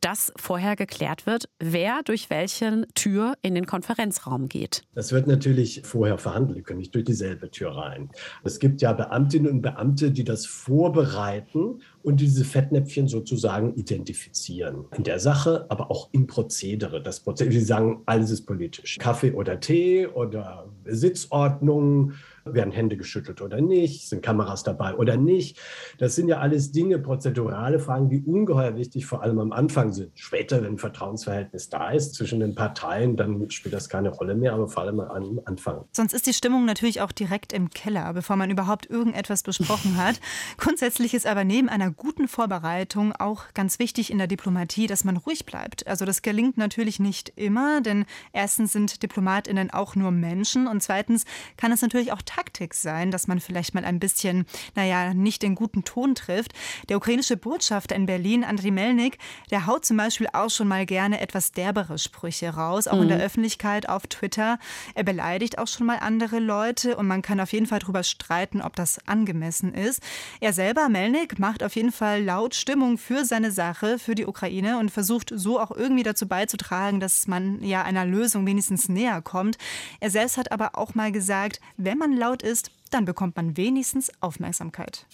dass 0.00 0.32
vorher 0.36 0.76
geklärt 0.76 1.26
wird, 1.26 1.48
wer 1.58 2.02
durch 2.04 2.30
welche 2.30 2.86
Tür 2.94 3.34
in 3.42 3.54
den 3.54 3.66
Konferenzraum 3.66 4.48
geht. 4.48 4.82
Das 4.94 5.12
wird 5.12 5.26
natürlich 5.26 5.82
vorher 5.84 6.18
verhandelt, 6.18 6.64
können 6.64 6.78
nicht 6.78 6.94
durch 6.94 7.04
dieselbe 7.04 7.50
Tür 7.50 7.76
rein. 7.76 8.10
Es 8.44 8.58
gibt 8.58 8.80
ja 8.80 8.92
Beamtinnen 8.92 9.50
und 9.50 9.62
Beamte, 9.62 10.10
die 10.10 10.24
das 10.24 10.46
vorbereiten 10.46 11.82
und 12.02 12.20
diese 12.20 12.44
Fettnäpfchen 12.44 13.08
sozusagen 13.08 13.74
identifizieren. 13.74 14.84
In 14.96 15.04
der 15.04 15.18
Sache, 15.18 15.66
aber 15.68 15.90
auch 15.90 16.08
im 16.12 16.26
Prozedere. 16.26 17.02
Das 17.02 17.20
Prozedere, 17.20 17.58
sie 17.58 17.64
sagen, 17.64 18.02
alles 18.06 18.30
ist 18.30 18.46
politisch. 18.46 18.96
Kaffee 18.98 19.32
oder 19.32 19.58
Tee 19.60 20.06
oder 20.06 20.68
Sitzordnung 20.84 22.12
werden 22.54 22.72
Hände 22.72 22.96
geschüttelt 22.96 23.40
oder 23.40 23.60
nicht, 23.60 24.08
sind 24.08 24.22
Kameras 24.22 24.62
dabei 24.62 24.94
oder 24.94 25.16
nicht. 25.16 25.58
Das 25.98 26.14
sind 26.14 26.28
ja 26.28 26.38
alles 26.38 26.72
Dinge, 26.72 26.98
prozedurale 26.98 27.78
Fragen, 27.78 28.08
die 28.08 28.22
ungeheuer 28.22 28.76
wichtig 28.76 29.06
vor 29.06 29.22
allem 29.22 29.38
am 29.38 29.52
Anfang 29.52 29.92
sind. 29.92 30.12
Später, 30.18 30.62
wenn 30.62 30.74
ein 30.74 30.78
Vertrauensverhältnis 30.78 31.68
da 31.68 31.90
ist 31.90 32.14
zwischen 32.14 32.40
den 32.40 32.54
Parteien, 32.54 33.16
dann 33.16 33.50
spielt 33.50 33.74
das 33.74 33.88
keine 33.88 34.10
Rolle 34.10 34.34
mehr, 34.34 34.52
aber 34.54 34.68
vor 34.68 34.82
allem 34.82 35.00
am 35.00 35.40
Anfang. 35.44 35.84
Sonst 35.92 36.12
ist 36.12 36.26
die 36.26 36.34
Stimmung 36.34 36.64
natürlich 36.64 37.00
auch 37.00 37.12
direkt 37.12 37.52
im 37.52 37.70
Keller, 37.70 38.12
bevor 38.12 38.36
man 38.36 38.50
überhaupt 38.50 38.88
irgendetwas 38.88 39.42
besprochen 39.42 39.96
hat. 39.96 40.20
Grundsätzlich 40.58 41.14
ist 41.14 41.26
aber 41.26 41.44
neben 41.44 41.68
einer 41.68 41.90
guten 41.90 42.28
Vorbereitung 42.28 43.12
auch 43.12 43.44
ganz 43.54 43.78
wichtig 43.78 44.10
in 44.10 44.18
der 44.18 44.26
Diplomatie, 44.26 44.86
dass 44.86 45.04
man 45.04 45.16
ruhig 45.16 45.46
bleibt. 45.46 45.86
Also 45.86 46.04
das 46.04 46.22
gelingt 46.22 46.58
natürlich 46.58 47.00
nicht 47.00 47.32
immer, 47.36 47.80
denn 47.80 48.04
erstens 48.32 48.72
sind 48.72 49.02
Diplomatinnen 49.02 49.70
auch 49.70 49.96
nur 49.96 50.10
Menschen 50.10 50.66
und 50.66 50.82
zweitens 50.82 51.24
kann 51.56 51.72
es 51.72 51.82
natürlich 51.82 52.12
auch 52.12 52.22
Taktik 52.38 52.74
sein, 52.74 53.10
dass 53.10 53.26
man 53.26 53.40
vielleicht 53.40 53.74
mal 53.74 53.84
ein 53.84 53.98
bisschen, 53.98 54.46
naja, 54.76 55.12
nicht 55.12 55.42
den 55.42 55.56
guten 55.56 55.82
Ton 55.82 56.14
trifft. 56.14 56.52
Der 56.88 56.96
ukrainische 56.96 57.36
Botschafter 57.36 57.96
in 57.96 58.06
Berlin, 58.06 58.44
Andriy 58.44 58.70
Melnik, 58.70 59.18
der 59.50 59.66
haut 59.66 59.84
zum 59.84 59.96
Beispiel 59.96 60.28
auch 60.32 60.48
schon 60.48 60.68
mal 60.68 60.86
gerne 60.86 61.20
etwas 61.20 61.50
derbere 61.50 61.98
Sprüche 61.98 62.50
raus, 62.50 62.86
auch 62.86 62.94
mhm. 62.94 63.02
in 63.02 63.08
der 63.08 63.18
mhm. 63.18 63.24
Öffentlichkeit 63.24 63.88
auf 63.88 64.06
Twitter. 64.06 64.60
Er 64.94 65.02
beleidigt 65.02 65.58
auch 65.58 65.66
schon 65.66 65.86
mal 65.86 65.96
andere 65.96 66.38
Leute 66.38 66.96
und 66.96 67.08
man 67.08 67.22
kann 67.22 67.40
auf 67.40 67.52
jeden 67.52 67.66
Fall 67.66 67.80
darüber 67.80 68.04
streiten, 68.04 68.62
ob 68.62 68.76
das 68.76 69.00
angemessen 69.08 69.74
ist. 69.74 70.00
Er 70.40 70.52
selber, 70.52 70.88
Melnik, 70.88 71.40
macht 71.40 71.64
auf 71.64 71.74
jeden 71.74 71.90
Fall 71.90 72.22
laut 72.22 72.54
Stimmung 72.54 72.98
für 72.98 73.24
seine 73.24 73.50
Sache, 73.50 73.98
für 73.98 74.14
die 74.14 74.26
Ukraine 74.26 74.78
und 74.78 74.92
versucht 74.92 75.32
so 75.34 75.58
auch 75.58 75.72
irgendwie 75.72 76.04
dazu 76.04 76.28
beizutragen, 76.28 77.00
dass 77.00 77.26
man 77.26 77.64
ja 77.64 77.82
einer 77.82 78.06
Lösung 78.06 78.46
wenigstens 78.46 78.88
näher 78.88 79.22
kommt. 79.22 79.58
Er 79.98 80.10
selbst 80.10 80.36
hat 80.36 80.52
aber 80.52 80.78
auch 80.78 80.94
mal 80.94 81.10
gesagt, 81.10 81.60
wenn 81.76 81.98
man 81.98 82.12
laut 82.12 82.27
laut 82.28 82.42
ist, 82.42 82.70
dann 82.90 83.04
bekommt 83.04 83.36
man 83.36 83.56
wenigstens 83.56 84.10
Aufmerksamkeit. 84.20 85.06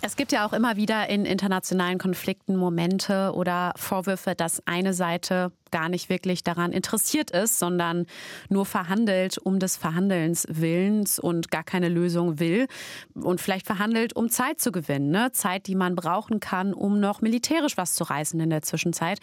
Es 0.00 0.16
gibt 0.16 0.32
ja 0.32 0.46
auch 0.46 0.52
immer 0.52 0.76
wieder 0.76 1.08
in 1.08 1.24
internationalen 1.24 1.98
Konflikten 1.98 2.56
Momente 2.56 3.32
oder 3.34 3.72
Vorwürfe, 3.76 4.34
dass 4.34 4.66
eine 4.66 4.92
Seite 4.92 5.50
gar 5.74 5.88
nicht 5.88 6.08
wirklich 6.08 6.44
daran 6.44 6.70
interessiert 6.70 7.32
ist, 7.32 7.58
sondern 7.58 8.06
nur 8.48 8.64
verhandelt 8.64 9.38
um 9.38 9.58
des 9.58 9.76
Verhandelns 9.76 10.46
Willens 10.48 11.18
und 11.18 11.50
gar 11.50 11.64
keine 11.64 11.88
Lösung 11.88 12.38
will 12.38 12.68
und 13.14 13.40
vielleicht 13.40 13.66
verhandelt, 13.66 14.14
um 14.14 14.28
Zeit 14.30 14.60
zu 14.60 14.70
gewinnen. 14.70 15.10
Ne? 15.10 15.32
Zeit, 15.32 15.66
die 15.66 15.74
man 15.74 15.96
brauchen 15.96 16.38
kann, 16.38 16.74
um 16.74 17.00
noch 17.00 17.22
militärisch 17.22 17.76
was 17.76 17.94
zu 17.94 18.04
reißen 18.04 18.38
in 18.38 18.50
der 18.50 18.62
Zwischenzeit. 18.62 19.18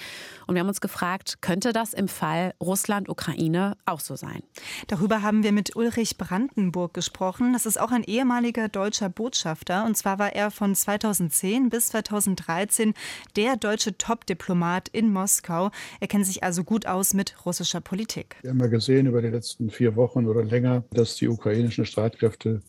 Und 0.46 0.56
wir 0.56 0.60
haben 0.60 0.68
uns 0.68 0.82
gefragt, 0.82 1.38
könnte 1.40 1.72
das 1.72 1.94
im 1.94 2.10
Fall 2.10 2.54
Russland-Ukraine 2.60 3.78
auch 3.86 4.02
so 4.02 4.18
sein? 4.18 4.44
Darüber 4.88 5.22
haben 5.22 5.44
wir 5.44 5.54
mit 5.54 5.78
Ulrich 5.78 6.18
Brandenburg 6.18 6.94
gesprochen. 6.94 7.54
Das 7.54 7.66
ist 7.66 7.80
auch 7.80 7.92
ein 7.92 8.04
ehemaliger 8.04 8.68
deutscher 8.68 9.08
Botschafter. 9.08 9.86
Und 9.86 9.96
zwar 9.96 10.20
war 10.20 10.36
er 10.36 10.52
von 10.52 10.76
2010 10.76 11.70
bis 11.70 11.88
2013 11.88 12.94
der 13.38 13.56
deutsche 13.56 13.98
Top-Diplomat 13.98 14.90
in 14.90 15.14
Moskau. 15.14 15.72
Er 16.02 16.08
kennt 16.10 16.26
sich 16.26 16.41
also 16.42 16.64
gut 16.64 16.86
aus 16.86 17.14
mit 17.14 17.46
russischer 17.46 17.82
Politik. 17.82 18.38
Wir 18.42 18.52
haben 18.52 18.60
ja 18.60 18.68
gesehen 18.68 19.08
über 19.08 19.22
die 19.22 19.30
letzten 19.30 19.70
vier 19.70 19.96
Wochen 19.96 20.28
oder 20.28 20.44
länger, 20.44 20.84
dass 20.92 21.16
die 21.16 21.28
ukrainischen 21.28 21.86
Streitkräfte 21.86 22.62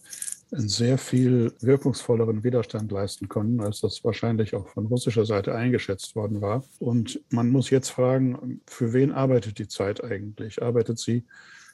einen 0.52 0.68
sehr 0.68 0.98
viel 0.98 1.52
wirkungsvolleren 1.60 2.44
Widerstand 2.44 2.92
leisten 2.92 3.28
konnten, 3.28 3.60
als 3.60 3.80
das 3.80 4.04
wahrscheinlich 4.04 4.54
auch 4.54 4.68
von 4.68 4.86
russischer 4.86 5.24
Seite 5.24 5.54
eingeschätzt 5.54 6.14
worden 6.14 6.40
war. 6.40 6.62
Und 6.78 7.20
man 7.30 7.48
muss 7.48 7.70
jetzt 7.70 7.88
fragen, 7.88 8.60
für 8.66 8.92
wen 8.92 9.12
arbeitet 9.12 9.58
die 9.58 9.68
Zeit 9.68 10.04
eigentlich? 10.04 10.62
Arbeitet 10.62 10.98
sie 10.98 11.24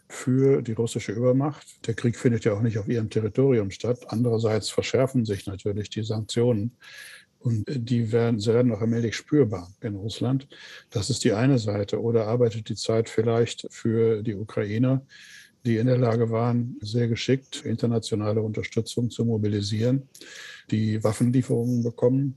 für 0.09 0.63
die 0.63 0.73
russische 0.73 1.13
Übermacht? 1.13 1.87
Der 1.87 1.95
Krieg 1.95 2.17
findet 2.17 2.45
ja 2.45 2.55
auch 2.55 2.63
nicht 2.63 2.79
auf 2.79 2.89
ihrem 2.89 3.11
Territorium 3.11 3.71
statt. 3.71 4.07
Andererseits 4.09 4.71
verschärfen 4.71 5.25
sich 5.25 5.47
natürlich 5.47 5.91
die 5.91 6.05
Sanktionen. 6.05 6.73
Und 7.41 7.65
die 7.69 8.11
werden, 8.11 8.41
sie 8.41 8.53
werden 8.53 8.73
auch 8.73 8.81
allmählich 8.81 9.17
spürbar 9.17 9.73
in 9.81 9.95
Russland. 9.95 10.49
Das 10.91 11.09
ist 11.09 11.25
die 11.25 11.33
eine 11.33 11.59
Seite. 11.59 12.01
Oder 12.01 12.27
arbeitet 12.27 12.69
die 12.69 12.75
Zeit 12.75 13.09
vielleicht 13.09 13.67
für 13.71 14.23
die 14.23 14.35
Ukrainer, 14.35 15.03
die 15.65 15.77
in 15.77 15.87
der 15.87 15.99
Lage 15.99 16.31
waren, 16.31 16.77
sehr 16.81 17.09
geschickt 17.09 17.63
internationale 17.65 18.43
Unterstützung 18.43 19.11
zu 19.11 19.25
mobilisieren, 19.25 20.09
die 20.71 21.03
Waffenlieferungen 21.03 21.83
bekommen 21.83 22.37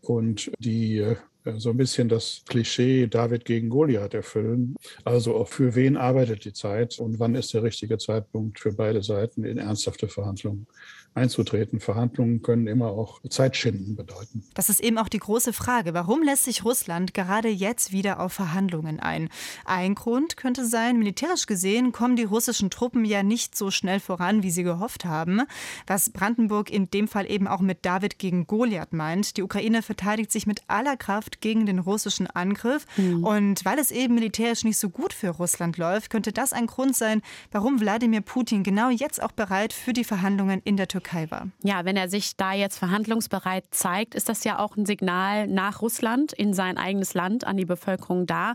und 0.00 0.50
die 0.58 0.98
äh, 0.98 1.16
so 1.58 1.70
ein 1.70 1.76
bisschen 1.76 2.08
das 2.08 2.42
Klischee 2.46 3.06
David 3.06 3.44
gegen 3.44 3.68
Goliath 3.68 4.14
erfüllen. 4.14 4.76
Also 5.04 5.36
auch 5.36 5.48
für 5.48 5.74
wen 5.74 5.96
arbeitet 5.96 6.44
die 6.44 6.52
Zeit 6.52 6.98
und 6.98 7.18
wann 7.18 7.34
ist 7.34 7.52
der 7.52 7.62
richtige 7.62 7.98
Zeitpunkt 7.98 8.58
für 8.58 8.72
beide 8.72 9.02
Seiten 9.02 9.44
in 9.44 9.58
ernsthafte 9.58 10.08
Verhandlungen 10.08 10.66
einzutreten. 11.14 11.78
Verhandlungen 11.78 12.42
können 12.42 12.66
immer 12.66 12.88
auch 12.88 13.20
Zeitschinden 13.28 13.94
bedeuten. 13.94 14.44
Das 14.54 14.68
ist 14.68 14.80
eben 14.80 14.98
auch 14.98 15.08
die 15.08 15.18
große 15.18 15.52
Frage. 15.52 15.94
Warum 15.94 16.22
lässt 16.22 16.44
sich 16.44 16.64
Russland 16.64 17.14
gerade 17.14 17.48
jetzt 17.48 17.92
wieder 17.92 18.18
auf 18.20 18.32
Verhandlungen 18.32 18.98
ein? 18.98 19.28
Ein 19.64 19.94
Grund 19.94 20.36
könnte 20.36 20.66
sein, 20.66 20.98
militärisch 20.98 21.46
gesehen 21.46 21.92
kommen 21.92 22.16
die 22.16 22.24
russischen 22.24 22.68
Truppen 22.68 23.04
ja 23.04 23.22
nicht 23.22 23.56
so 23.56 23.70
schnell 23.70 24.00
voran, 24.00 24.42
wie 24.42 24.50
sie 24.50 24.64
gehofft 24.64 25.04
haben. 25.04 25.42
Was 25.86 26.10
Brandenburg 26.10 26.70
in 26.70 26.90
dem 26.90 27.06
Fall 27.06 27.30
eben 27.30 27.46
auch 27.46 27.60
mit 27.60 27.84
David 27.84 28.18
gegen 28.18 28.48
Goliath 28.48 28.92
meint. 28.92 29.36
Die 29.36 29.42
Ukraine 29.42 29.82
verteidigt 29.82 30.32
sich 30.32 30.48
mit 30.48 30.62
aller 30.66 30.96
Kraft 30.96 31.40
gegen 31.40 31.64
den 31.64 31.78
russischen 31.78 32.26
Angriff. 32.26 32.86
Mhm. 32.96 33.24
Und 33.24 33.64
weil 33.64 33.78
es 33.78 33.92
eben 33.92 34.14
militärisch 34.14 34.64
nicht 34.64 34.78
so 34.78 34.90
gut 34.90 35.12
für 35.12 35.30
Russland 35.30 35.78
läuft, 35.78 36.10
könnte 36.10 36.32
das 36.32 36.52
ein 36.52 36.66
Grund 36.66 36.96
sein, 36.96 37.22
warum 37.52 37.80
Wladimir 37.80 38.20
Putin 38.20 38.64
genau 38.64 38.90
jetzt 38.90 39.22
auch 39.22 39.32
bereit 39.32 39.72
für 39.72 39.92
die 39.92 40.04
Verhandlungen 40.04 40.60
in 40.64 40.76
der 40.76 40.88
Türkei 40.88 41.03
Türkei 41.04 41.30
war. 41.30 41.48
Ja, 41.62 41.84
wenn 41.84 41.96
er 41.96 42.08
sich 42.08 42.36
da 42.36 42.52
jetzt 42.52 42.78
verhandlungsbereit 42.78 43.64
zeigt, 43.70 44.14
ist 44.14 44.28
das 44.28 44.44
ja 44.44 44.58
auch 44.58 44.76
ein 44.76 44.86
Signal 44.86 45.46
nach 45.46 45.82
Russland 45.82 46.32
in 46.32 46.54
sein 46.54 46.78
eigenes 46.78 47.14
Land 47.14 47.46
an 47.46 47.56
die 47.56 47.64
Bevölkerung 47.64 48.26
da, 48.26 48.54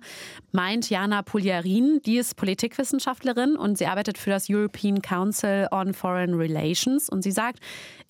meint 0.52 0.90
Jana 0.90 1.22
Puljarin. 1.22 2.02
Die 2.06 2.18
ist 2.18 2.36
Politikwissenschaftlerin 2.36 3.56
und 3.56 3.78
sie 3.78 3.86
arbeitet 3.86 4.18
für 4.18 4.32
das 4.32 4.48
European 4.50 5.02
Council 5.02 5.68
on 5.72 5.94
Foreign 5.94 6.34
Relations. 6.34 7.10
Und 7.10 7.22
sie 7.22 7.32
sagt, 7.32 7.60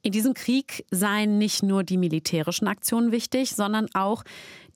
in 0.02 0.12
diesem 0.12 0.34
Krieg 0.34 0.86
seien 0.90 1.38
nicht 1.38 1.62
nur 1.62 1.84
die 1.84 1.98
militärischen 1.98 2.68
Aktionen 2.68 3.12
wichtig, 3.12 3.52
sondern 3.56 3.88
auch 3.94 4.24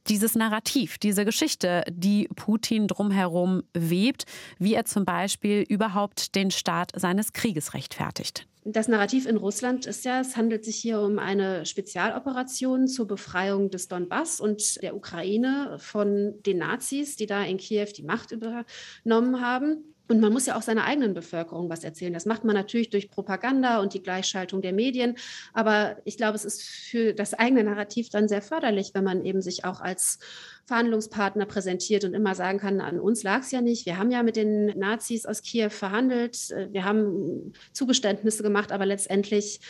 dieses 0.08 0.36
Narrativ, 0.36 0.98
diese 0.98 1.24
Geschichte, 1.24 1.86
die 1.90 2.28
Putin 2.36 2.88
drumherum 2.88 3.64
webt, 3.74 4.26
wie 4.60 4.74
er 4.74 4.84
zum 4.84 5.06
Beispiel 5.06 5.64
überhaupt 5.70 6.36
den 6.36 6.52
Start 6.52 6.92
seines 6.94 7.32
Krieges 7.32 7.74
rechtfertigt. 7.74 8.46
Das 8.66 8.88
Narrativ 8.88 9.26
in 9.26 9.36
Russland 9.36 9.86
ist 9.86 10.06
ja, 10.06 10.22
es 10.22 10.38
handelt 10.38 10.64
sich 10.64 10.78
hier 10.78 11.02
um 11.02 11.20
eine 11.20 11.66
Spezialoperation 11.66 12.88
zur 12.88 13.08
Befreiung 13.08 13.70
des 13.70 13.90
Donbass 13.90 14.40
und 14.40 14.82
der 14.82 14.96
Ukraine 14.96 15.78
von 15.80 16.42
den 16.46 16.60
Nazis, 16.60 17.18
die 17.18 17.26
da 17.26 17.44
in 17.44 17.58
Kiew 17.58 17.88
die 17.96 18.04
Macht 18.04 18.32
übernommen 18.32 19.42
haben. 19.42 19.93
Und 20.14 20.22
man 20.22 20.32
muss 20.32 20.46
ja 20.46 20.56
auch 20.56 20.62
seiner 20.62 20.86
eigenen 20.86 21.16
Bevölkerung 21.16 21.72
was 21.72 21.84
erzählen. 21.84 22.14
Das 22.14 22.28
macht 22.28 22.44
man 22.44 22.54
natürlich 22.54 22.92
durch 22.92 23.10
Propaganda 23.10 23.80
und 23.80 23.96
die 23.96 24.04
Gleichschaltung 24.04 24.62
der 24.62 24.72
Medien. 24.72 25.16
Aber 25.54 25.98
ich 26.06 26.18
glaube, 26.18 26.36
es 26.36 26.46
ist 26.46 26.62
für 26.62 27.16
das 27.16 27.34
eigene 27.34 27.64
Narrativ 27.64 28.10
dann 28.12 28.28
sehr 28.28 28.44
förderlich, 28.44 28.92
wenn 28.94 29.04
man 29.04 29.26
eben 29.26 29.42
sich 29.42 29.66
auch 29.66 29.82
als 29.82 30.20
Verhandlungspartner 30.66 31.48
präsentiert 31.48 32.04
und 32.06 32.14
immer 32.14 32.36
sagen 32.36 32.60
kann, 32.60 32.80
an 32.80 33.00
uns 33.00 33.24
lag 33.24 33.40
es 33.40 33.50
ja 33.50 33.62
nicht. 33.62 33.88
Wir 33.88 33.98
haben 33.98 34.12
ja 34.12 34.22
mit 34.22 34.36
den 34.36 34.68
Nazis 34.78 35.26
aus 35.26 35.42
Kiew 35.42 35.72
verhandelt. 35.72 36.38
Wir 36.70 36.86
haben 36.86 37.52
Zugeständnisse 37.72 38.44
gemacht, 38.44 38.72
aber 38.72 38.86
letztendlich 38.86 39.62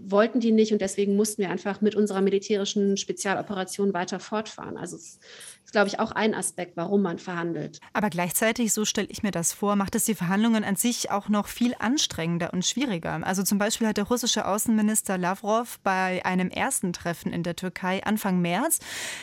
wollten 0.00 0.40
die 0.40 0.52
nicht 0.52 0.72
und 0.72 0.80
deswegen 0.80 1.16
mussten 1.16 1.42
wir 1.42 1.50
einfach 1.50 1.80
mit 1.80 1.94
unserer 1.94 2.20
militärischen 2.20 2.96
Spezialoperation 2.96 3.94
weiter 3.94 4.20
fortfahren. 4.20 4.76
Also 4.76 4.96
es 4.96 5.18
ist, 5.66 5.72
glaube 5.72 5.88
ich, 5.88 5.98
auch 5.98 6.12
ein 6.12 6.34
Aspekt, 6.34 6.76
warum 6.76 7.02
man 7.02 7.18
verhandelt. 7.18 7.80
Aber 7.92 8.10
gleichzeitig, 8.10 8.72
so 8.72 8.84
stelle 8.84 9.08
ich 9.10 9.22
mir 9.22 9.30
das 9.30 9.52
vor, 9.52 9.76
macht 9.76 9.94
es 9.94 10.04
die 10.04 10.14
Verhandlungen 10.14 10.64
an 10.64 10.76
sich 10.76 11.10
auch 11.10 11.28
noch 11.28 11.48
viel 11.48 11.74
anstrengender 11.78 12.52
und 12.52 12.64
schwieriger. 12.64 13.20
Also 13.22 13.42
zum 13.42 13.58
Beispiel 13.58 13.86
hat 13.86 13.96
der 13.96 14.04
russische 14.04 14.46
Außenminister 14.46 15.18
Lavrov 15.18 15.78
bei 15.82 16.24
einem 16.24 16.50
ersten 16.50 16.92
Treffen 16.92 17.32
in 17.32 17.42
der 17.42 17.56
Türkei 17.56 18.02
Anfang 18.04 18.40
März, 18.40 18.78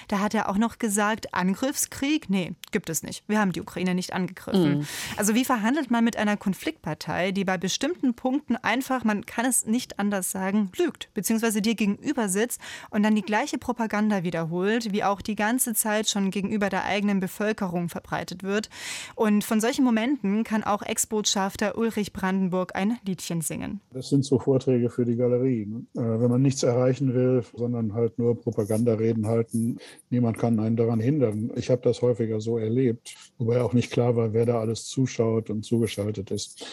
da 0.08 0.20
hat 0.20 0.34
er 0.34 0.50
auch 0.50 0.58
noch 0.58 0.80
gesagt, 0.80 1.34
Angriffskrieg, 1.34 2.30
nee, 2.30 2.54
gibt 2.72 2.90
es 2.90 3.04
nicht. 3.04 3.24
Wir 3.28 3.40
haben 3.40 3.52
die 3.52 3.62
Ukraine 3.62 3.96
nicht 3.96 4.14
angegriffen. 4.14 4.80
Mhm. 4.80 4.88
Also 5.18 5.36
wie 5.36 5.46
verhandelt 5.46 5.92
man 5.92 6.04
mit 6.04 6.18
einer 6.18 6.38
Konfliktpartei, 6.38 7.32
die 7.32 7.46
bei 7.46 7.58
bestimmten 7.58 8.14
Punkten 8.14 8.56
einfach, 8.58 9.04
man 9.04 9.26
kann 9.26 9.46
es 9.46 9.66
nicht 9.66 10.00
anders 10.00 10.32
sagen, 10.32 10.63
lügt, 10.78 11.10
beziehungsweise 11.14 11.62
dir 11.62 11.76
gegenüber 11.76 12.30
sitzt 12.30 12.60
und 12.90 13.04
dann 13.04 13.16
die 13.16 13.22
gleiche 13.22 13.58
Propaganda 13.58 14.24
wiederholt, 14.24 14.92
wie 14.92 15.04
auch 15.04 15.22
die 15.22 15.36
ganze 15.36 15.74
Zeit 15.74 16.10
schon 16.10 16.32
gegenüber 16.32 16.70
der 16.70 16.86
eigenen 16.86 17.20
Bevölkerung 17.20 17.90
verbreitet 17.90 18.44
wird. 18.44 18.70
Und 19.16 19.44
von 19.44 19.62
solchen 19.62 19.84
Momenten 19.84 20.44
kann 20.44 20.64
auch 20.64 20.82
Ex-Botschafter 20.82 21.78
Ulrich 21.78 22.14
Brandenburg 22.14 22.76
ein 22.76 22.98
Liedchen 23.06 23.42
singen. 23.42 23.82
Das 23.92 24.10
sind 24.10 24.26
so 24.26 24.40
Vorträge 24.40 24.90
für 24.90 25.06
die 25.06 25.16
Galerie. 25.16 25.66
Ne? 25.66 25.86
Äh, 25.96 26.22
wenn 26.22 26.30
man 26.30 26.42
nichts 26.42 26.64
erreichen 26.64 27.14
will, 27.14 27.44
sondern 27.56 27.94
halt 27.94 28.18
nur 28.20 28.40
Propagandareden 28.40 29.28
halten, 29.28 29.78
niemand 30.10 30.38
kann 30.38 30.60
einen 30.60 30.76
daran 30.76 31.00
hindern. 31.00 31.52
Ich 31.56 31.70
habe 31.70 31.82
das 31.82 32.02
häufiger 32.02 32.42
so 32.42 32.58
erlebt, 32.58 33.16
wobei 33.38 33.62
auch 33.62 33.74
nicht 33.74 33.92
klar 33.92 34.16
war, 34.16 34.34
wer 34.34 34.46
da 34.46 34.60
alles 34.60 34.86
zuschaut 34.86 35.50
und 35.50 35.64
zugeschaltet 35.64 36.32
ist. 36.32 36.66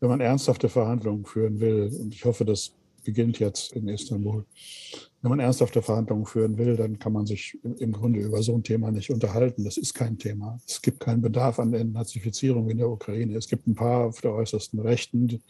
Wenn 0.00 0.08
man 0.08 0.20
ernsthafte 0.20 0.68
Verhandlungen 0.68 1.24
führen 1.24 1.60
will, 1.60 1.90
und 2.00 2.14
ich 2.14 2.24
hoffe, 2.24 2.44
das 2.44 2.74
beginnt 3.04 3.38
jetzt 3.38 3.72
in 3.72 3.88
Istanbul. 3.88 4.44
Wenn 5.22 5.30
man 5.30 5.40
ernsthafte 5.40 5.80
Verhandlungen 5.80 6.26
führen 6.26 6.58
will, 6.58 6.76
dann 6.76 6.98
kann 6.98 7.12
man 7.12 7.26
sich 7.26 7.58
im 7.62 7.92
Grunde 7.92 8.20
über 8.20 8.42
so 8.42 8.54
ein 8.54 8.62
Thema 8.62 8.90
nicht 8.90 9.10
unterhalten. 9.10 9.64
Das 9.64 9.76
ist 9.76 9.94
kein 9.94 10.18
Thema. 10.18 10.58
Es 10.66 10.82
gibt 10.82 11.00
keinen 11.00 11.22
Bedarf 11.22 11.58
an 11.58 11.72
der 11.72 11.84
Nazifizierung 11.84 12.68
in 12.68 12.78
der 12.78 12.90
Ukraine. 12.90 13.36
Es 13.36 13.48
gibt 13.48 13.66
ein 13.66 13.74
paar 13.74 14.06
auf 14.06 14.20
der 14.20 14.34
äußersten 14.34 14.80
Rechten, 14.80 15.42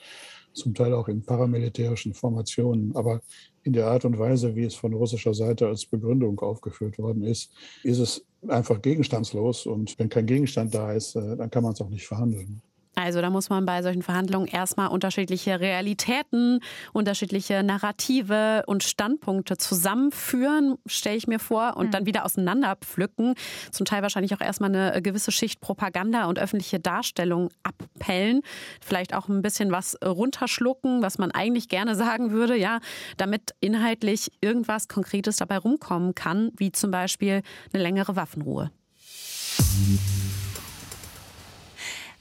zum 0.52 0.74
Teil 0.74 0.92
auch 0.94 1.08
in 1.08 1.22
paramilitärischen 1.22 2.14
Formationen. 2.14 2.94
Aber 2.94 3.20
in 3.64 3.72
der 3.72 3.88
Art 3.88 4.04
und 4.04 4.18
Weise, 4.18 4.54
wie 4.54 4.64
es 4.64 4.74
von 4.74 4.94
russischer 4.94 5.34
Seite 5.34 5.66
als 5.66 5.86
Begründung 5.86 6.38
aufgeführt 6.40 6.98
worden 6.98 7.24
ist, 7.24 7.52
ist 7.82 7.98
es 7.98 8.24
einfach 8.46 8.80
gegenstandslos. 8.80 9.66
Und 9.66 9.98
wenn 9.98 10.08
kein 10.08 10.26
Gegenstand 10.26 10.74
da 10.74 10.92
ist, 10.92 11.16
äh, 11.16 11.36
dann 11.36 11.50
kann 11.50 11.62
man 11.62 11.72
es 11.72 11.80
auch 11.80 11.90
nicht 11.90 12.06
verhandeln. 12.06 12.62
Also 12.94 13.20
da 13.20 13.30
muss 13.30 13.50
man 13.50 13.66
bei 13.66 13.82
solchen 13.82 14.02
Verhandlungen 14.02 14.46
erstmal 14.46 14.88
unterschiedliche 14.88 15.60
Realitäten, 15.60 16.60
unterschiedliche 16.92 17.62
Narrative 17.62 18.64
und 18.66 18.82
Standpunkte 18.82 19.56
zusammenführen, 19.56 20.76
stelle 20.86 21.16
ich 21.16 21.26
mir 21.26 21.38
vor, 21.38 21.76
und 21.76 21.86
mhm. 21.86 21.90
dann 21.90 22.06
wieder 22.06 22.24
auseinanderpflücken. 22.24 23.34
Zum 23.70 23.86
Teil 23.86 24.02
wahrscheinlich 24.02 24.34
auch 24.34 24.40
erstmal 24.40 24.74
eine 24.74 25.02
gewisse 25.02 25.32
Schicht 25.32 25.60
Propaganda 25.60 26.26
und 26.26 26.38
öffentliche 26.38 26.80
Darstellung 26.80 27.50
abpellen. 27.62 28.42
Vielleicht 28.80 29.14
auch 29.14 29.28
ein 29.28 29.42
bisschen 29.42 29.72
was 29.72 29.98
runterschlucken, 30.04 31.02
was 31.02 31.18
man 31.18 31.30
eigentlich 31.30 31.68
gerne 31.68 31.94
sagen 31.94 32.30
würde, 32.30 32.56
ja, 32.56 32.80
damit 33.16 33.54
inhaltlich 33.60 34.30
irgendwas 34.40 34.88
Konkretes 34.88 35.36
dabei 35.36 35.58
rumkommen 35.58 36.14
kann, 36.14 36.52
wie 36.56 36.72
zum 36.72 36.90
Beispiel 36.90 37.42
eine 37.72 37.82
längere 37.82 38.16
Waffenruhe. 38.16 38.70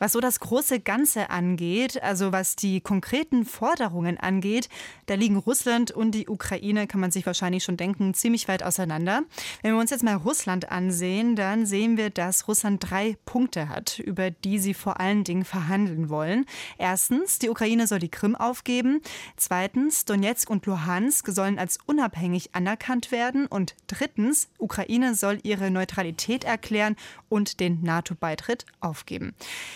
Was 0.03 0.11
so 0.11 0.19
das 0.19 0.41
große 0.41 0.81
Ganze 0.81 1.29
angeht, 1.29 2.03
also 2.03 2.33
was 2.33 2.57
die 2.57 2.81
konkreten 2.81 3.45
Forderungen 3.45 4.17
angeht, 4.17 4.67
da 5.05 5.13
liegen 5.13 5.37
Russland 5.37 5.91
und 5.91 6.11
die 6.11 6.27
Ukraine, 6.27 6.87
kann 6.87 6.99
man 6.99 7.09
sich 7.09 7.25
wahrscheinlich 7.25 7.63
schon 7.63 7.77
denken, 7.77 8.13
ziemlich 8.13 8.49
weit 8.49 8.63
auseinander. 8.63 9.21
Wenn 9.61 9.75
wir 9.75 9.79
uns 9.79 9.91
jetzt 9.91 10.03
mal 10.03 10.15
Russland 10.15 10.69
ansehen, 10.69 11.37
dann 11.37 11.65
sehen 11.65 11.95
wir, 11.95 12.09
dass 12.09 12.49
Russland 12.49 12.83
drei 12.89 13.15
Punkte 13.23 13.69
hat, 13.69 13.97
über 13.99 14.29
die 14.29 14.59
sie 14.59 14.73
vor 14.73 14.99
allen 14.99 15.23
Dingen 15.23 15.45
verhandeln 15.45 16.09
wollen. 16.09 16.47
Erstens, 16.77 17.39
die 17.39 17.49
Ukraine 17.49 17.87
soll 17.87 17.99
die 17.99 18.11
Krim 18.11 18.35
aufgeben. 18.35 18.99
Zweitens, 19.37 20.03
Donetsk 20.03 20.49
und 20.49 20.65
Luhansk 20.65 21.29
sollen 21.29 21.57
als 21.57 21.77
unabhängig 21.85 22.53
anerkannt 22.53 23.13
werden. 23.13 23.45
Und 23.45 23.73
drittens, 23.87 24.49
Ukraine 24.57 25.15
soll 25.15 25.39
ihre 25.43 25.71
Neutralität 25.71 26.43
erklären 26.43 26.97
und 27.29 27.61
den 27.61 27.81
NATO-Beitritt 27.83 28.65
aufgeben. 28.81 29.33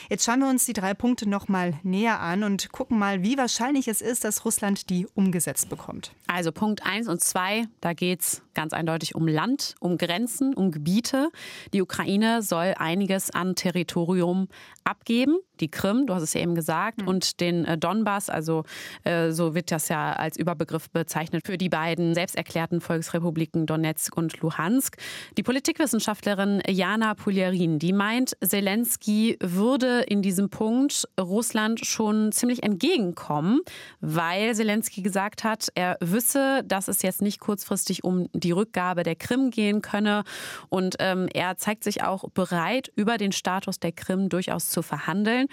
Jetzt 0.09 0.16
schauen 0.23 0.39
wir 0.39 0.49
uns 0.49 0.65
die 0.65 0.73
drei 0.73 0.93
Punkte 0.93 1.27
noch 1.27 1.47
mal 1.47 1.73
näher 1.83 2.19
an 2.19 2.43
und 2.43 2.71
gucken 2.71 2.99
mal, 2.99 3.23
wie 3.23 3.37
wahrscheinlich 3.37 3.87
es 3.87 4.01
ist, 4.01 4.23
dass 4.23 4.45
Russland 4.45 4.89
die 4.89 5.07
umgesetzt 5.15 5.69
bekommt. 5.69 6.11
Also 6.27 6.51
Punkt 6.51 6.85
1 6.85 7.07
und 7.07 7.21
2, 7.21 7.67
da 7.81 7.93
geht 7.93 8.21
es 8.21 8.41
ganz 8.53 8.73
eindeutig 8.73 9.15
um 9.15 9.27
Land, 9.27 9.75
um 9.79 9.97
Grenzen, 9.97 10.53
um 10.53 10.71
Gebiete. 10.71 11.29
Die 11.73 11.81
Ukraine 11.81 12.41
soll 12.41 12.73
einiges 12.77 13.31
an 13.31 13.55
Territorium 13.55 14.47
abgeben 14.83 15.37
die 15.61 15.69
Krim, 15.69 16.07
du 16.07 16.13
hast 16.13 16.23
es 16.23 16.33
ja 16.33 16.41
eben 16.41 16.55
gesagt, 16.55 17.01
mhm. 17.01 17.07
und 17.07 17.39
den 17.39 17.65
äh, 17.65 17.77
Donbass, 17.77 18.29
also 18.29 18.63
äh, 19.03 19.31
so 19.31 19.55
wird 19.55 19.71
das 19.71 19.89
ja 19.89 20.13
als 20.13 20.37
Überbegriff 20.37 20.89
bezeichnet 20.89 21.45
für 21.45 21.57
die 21.57 21.69
beiden 21.69 22.13
selbsterklärten 22.13 22.81
Volksrepubliken 22.81 23.65
Donetsk 23.65 24.15
und 24.15 24.39
Luhansk. 24.41 24.97
Die 25.37 25.43
Politikwissenschaftlerin 25.43 26.61
Jana 26.67 27.13
Puljarin, 27.15 27.79
die 27.79 27.93
meint, 27.93 28.37
Zelensky 28.43 29.37
würde 29.41 30.01
in 30.01 30.21
diesem 30.21 30.49
Punkt 30.49 31.07
Russland 31.19 31.85
schon 31.85 32.31
ziemlich 32.31 32.63
entgegenkommen, 32.63 33.61
weil 33.99 34.55
Zelensky 34.55 35.01
gesagt 35.01 35.43
hat, 35.43 35.67
er 35.75 35.97
wisse, 35.99 36.63
dass 36.65 36.87
es 36.87 37.01
jetzt 37.01 37.21
nicht 37.21 37.39
kurzfristig 37.39 38.03
um 38.03 38.27
die 38.33 38.51
Rückgabe 38.51 39.03
der 39.03 39.15
Krim 39.15 39.51
gehen 39.51 39.81
könne 39.81 40.23
und 40.69 40.95
ähm, 40.99 41.27
er 41.33 41.57
zeigt 41.57 41.83
sich 41.83 42.03
auch 42.03 42.29
bereit, 42.29 42.91
über 42.95 43.17
den 43.17 43.31
Status 43.31 43.79
der 43.79 43.91
Krim 43.91 44.29
durchaus 44.29 44.69
zu 44.69 44.81
verhandeln. 44.81 45.46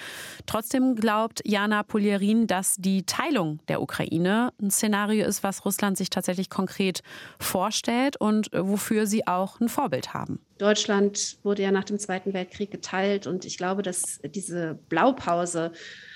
Trotzdem 0.46 0.94
glaubt 0.96 1.40
Jana 1.44 1.82
Polierin, 1.82 2.46
dass 2.46 2.76
die 2.76 3.04
Teilung 3.04 3.60
der 3.68 3.82
Ukraine 3.82 4.52
ein 4.60 4.70
Szenario 4.70 5.26
ist, 5.26 5.42
was 5.42 5.64
Russland 5.64 5.96
sich 5.96 6.10
tatsächlich 6.10 6.50
konkret 6.50 7.02
vorstellt 7.38 8.16
und 8.16 8.50
wofür 8.52 9.06
sie 9.06 9.26
auch 9.26 9.60
ein 9.60 9.68
Vorbild 9.68 10.14
haben. 10.14 10.40
Deutschland 10.58 11.38
wurde 11.42 11.62
ja 11.62 11.70
nach 11.70 11.84
dem 11.84 11.98
Zweiten 11.98 12.32
Weltkrieg 12.32 12.70
geteilt 12.70 13.26
und 13.26 13.44
ich 13.44 13.58
glaube, 13.58 13.82
dass 13.82 14.20
diese 14.24 14.78
Blaupause 14.88 15.72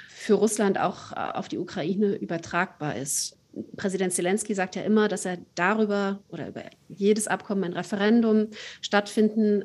für 0.08 0.34
Russland 0.34 0.78
auch 0.78 1.12
auf 1.12 1.48
die 1.48 1.58
Ukraine 1.58 2.16
übertragbar 2.16 2.96
ist. 2.96 3.36
Präsident 3.76 4.12
Zelensky 4.12 4.54
sagt 4.54 4.76
ja 4.76 4.82
immer, 4.82 5.08
dass 5.08 5.24
er 5.24 5.38
darüber 5.54 6.20
oder 6.28 6.48
über 6.48 6.62
jedes 6.88 7.26
Abkommen 7.26 7.64
ein 7.64 7.72
Referendum 7.72 8.48
stattfinden 8.80 9.64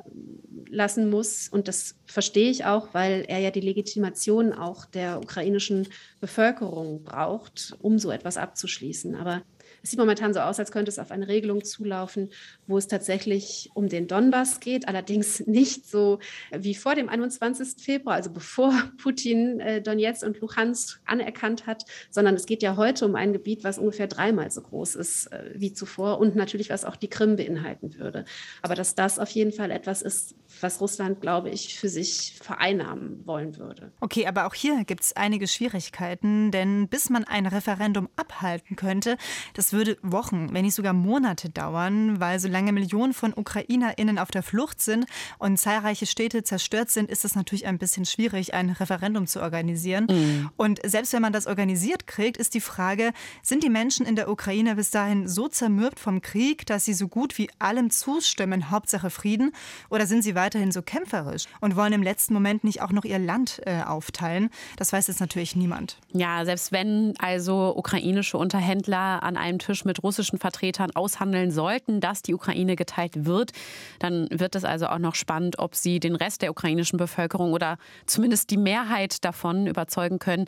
lassen 0.73 1.09
muss. 1.09 1.47
Und 1.47 1.67
das 1.67 1.95
verstehe 2.05 2.49
ich 2.49 2.65
auch, 2.65 2.93
weil 2.93 3.25
er 3.27 3.39
ja 3.39 3.51
die 3.51 3.61
Legitimation 3.61 4.53
auch 4.53 4.85
der 4.85 5.19
ukrainischen 5.19 5.87
Bevölkerung 6.19 7.03
braucht, 7.03 7.75
um 7.79 7.99
so 7.99 8.11
etwas 8.11 8.37
abzuschließen. 8.37 9.15
Aber 9.15 9.43
es 9.83 9.91
sieht 9.91 9.99
momentan 9.99 10.33
so 10.33 10.39
aus, 10.39 10.59
als 10.59 10.71
könnte 10.71 10.89
es 10.89 10.97
auf 10.97 11.11
eine 11.11 11.27
Regelung 11.27 11.63
zulaufen, 11.63 12.29
wo 12.67 12.77
es 12.77 12.87
tatsächlich 12.87 13.69
um 13.73 13.89
den 13.89 14.07
Donbass 14.07 14.61
geht, 14.61 14.87
allerdings 14.87 15.39
nicht 15.45 15.87
so 15.87 16.19
wie 16.51 16.73
vor 16.73 16.95
dem 16.95 17.09
21. 17.09 17.83
Februar, 17.83 18.15
also 18.15 18.31
bevor 18.31 18.73
Putin 19.03 19.59
äh, 19.59 19.81
Donetsk 19.81 20.23
und 20.23 20.39
Luhansk 20.39 21.01
anerkannt 21.05 21.67
hat, 21.67 21.83
sondern 22.09 22.35
es 22.35 22.45
geht 22.45 22.63
ja 22.63 22.77
heute 22.77 23.05
um 23.05 23.15
ein 23.15 23.33
Gebiet, 23.33 23.65
was 23.65 23.77
ungefähr 23.77 24.07
dreimal 24.07 24.49
so 24.51 24.61
groß 24.61 24.95
ist 24.95 25.27
äh, 25.33 25.51
wie 25.55 25.73
zuvor 25.73 26.17
und 26.19 26.35
natürlich, 26.35 26.69
was 26.69 26.85
auch 26.85 26.95
die 26.95 27.09
Krim 27.09 27.35
beinhalten 27.35 27.95
würde. 27.95 28.23
Aber 28.61 28.75
dass 28.75 28.95
das 28.95 29.19
auf 29.19 29.29
jeden 29.31 29.51
Fall 29.51 29.69
etwas 29.69 30.01
ist, 30.01 30.35
was 30.61 30.79
Russland, 30.79 31.19
glaube 31.19 31.49
ich, 31.49 31.77
für 31.77 31.89
sich 31.89 32.37
vereinnahmen 32.41 33.25
wollen 33.25 33.57
würde. 33.57 33.91
Okay, 33.99 34.27
aber 34.27 34.45
auch 34.45 34.53
hier 34.53 34.85
gibt 34.85 35.03
es 35.03 35.15
einige 35.15 35.47
Schwierigkeiten, 35.47 36.51
denn 36.51 36.87
bis 36.87 37.09
man 37.09 37.25
ein 37.25 37.47
Referendum 37.47 38.07
abhalten 38.15 38.77
könnte, 38.77 39.17
das 39.55 39.72
würde 39.73 39.97
Wochen, 40.01 40.53
wenn 40.53 40.63
nicht 40.63 40.75
sogar 40.75 40.93
Monate 40.93 41.49
dauern, 41.49 42.19
weil 42.19 42.39
solange 42.39 42.71
Millionen 42.71 43.13
von 43.13 43.33
UkrainerInnen 43.35 44.17
auf 44.17 44.31
der 44.31 44.43
Flucht 44.43 44.81
sind 44.81 45.05
und 45.39 45.57
zahlreiche 45.57 46.05
Städte 46.05 46.43
zerstört 46.43 46.89
sind, 46.89 47.09
ist 47.09 47.25
es 47.25 47.35
natürlich 47.35 47.67
ein 47.67 47.77
bisschen 47.77 48.05
schwierig, 48.05 48.53
ein 48.53 48.69
Referendum 48.69 49.27
zu 49.27 49.41
organisieren. 49.41 50.07
Mhm. 50.09 50.49
Und 50.55 50.79
selbst 50.85 51.13
wenn 51.13 51.21
man 51.21 51.33
das 51.33 51.47
organisiert 51.47 52.07
kriegt, 52.07 52.37
ist 52.37 52.53
die 52.53 52.61
Frage, 52.61 53.11
sind 53.41 53.63
die 53.63 53.69
Menschen 53.69 54.05
in 54.05 54.15
der 54.15 54.29
Ukraine 54.29 54.75
bis 54.75 54.91
dahin 54.91 55.27
so 55.27 55.47
zermürbt 55.47 55.99
vom 55.99 56.21
Krieg, 56.21 56.65
dass 56.65 56.85
sie 56.85 56.93
so 56.93 57.07
gut 57.07 57.37
wie 57.37 57.49
allem 57.59 57.89
zustimmen, 57.89 58.69
Hauptsache 58.69 59.09
Frieden, 59.09 59.51
oder 59.89 60.05
sind 60.05 60.23
sie 60.23 60.35
weiterhin 60.35 60.71
so 60.71 60.81
kämpferisch 60.81 61.45
und 61.59 61.75
wollen 61.75 61.93
im 61.93 62.03
letzten 62.03 62.33
Moment 62.33 62.63
nicht 62.63 62.81
auch 62.81 62.91
noch 62.91 63.05
ihr 63.05 63.19
Land 63.19 63.61
äh, 63.65 63.81
aufteilen? 63.81 64.49
Das 64.77 64.93
weiß 64.93 65.07
jetzt 65.07 65.19
natürlich 65.19 65.55
niemand. 65.55 65.97
Ja, 66.11 66.45
selbst 66.45 66.71
wenn 66.71 67.13
also 67.17 67.75
ukrainische 67.75 68.37
Unterhändler 68.37 69.23
an 69.23 69.37
einem 69.37 69.59
Tisch 69.63 69.85
mit 69.85 70.03
russischen 70.03 70.39
Vertretern 70.39 70.91
aushandeln 70.91 71.51
sollten, 71.51 71.99
dass 71.99 72.21
die 72.21 72.33
Ukraine 72.33 72.75
geteilt 72.75 73.25
wird, 73.25 73.51
dann 73.99 74.27
wird 74.31 74.55
es 74.55 74.65
also 74.65 74.87
auch 74.87 74.99
noch 74.99 75.15
spannend, 75.15 75.59
ob 75.59 75.75
sie 75.75 75.99
den 75.99 76.15
Rest 76.15 76.41
der 76.41 76.51
ukrainischen 76.51 76.97
Bevölkerung 76.97 77.53
oder 77.53 77.77
zumindest 78.05 78.49
die 78.49 78.57
Mehrheit 78.57 79.23
davon 79.23 79.67
überzeugen 79.67 80.19
können, 80.19 80.45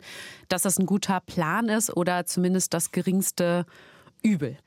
dass 0.48 0.62
das 0.62 0.78
ein 0.78 0.86
guter 0.86 1.20
Plan 1.20 1.68
ist 1.68 1.96
oder 1.96 2.26
zumindest 2.26 2.74
das 2.74 2.92
geringste 2.92 3.66
Übel. 4.22 4.58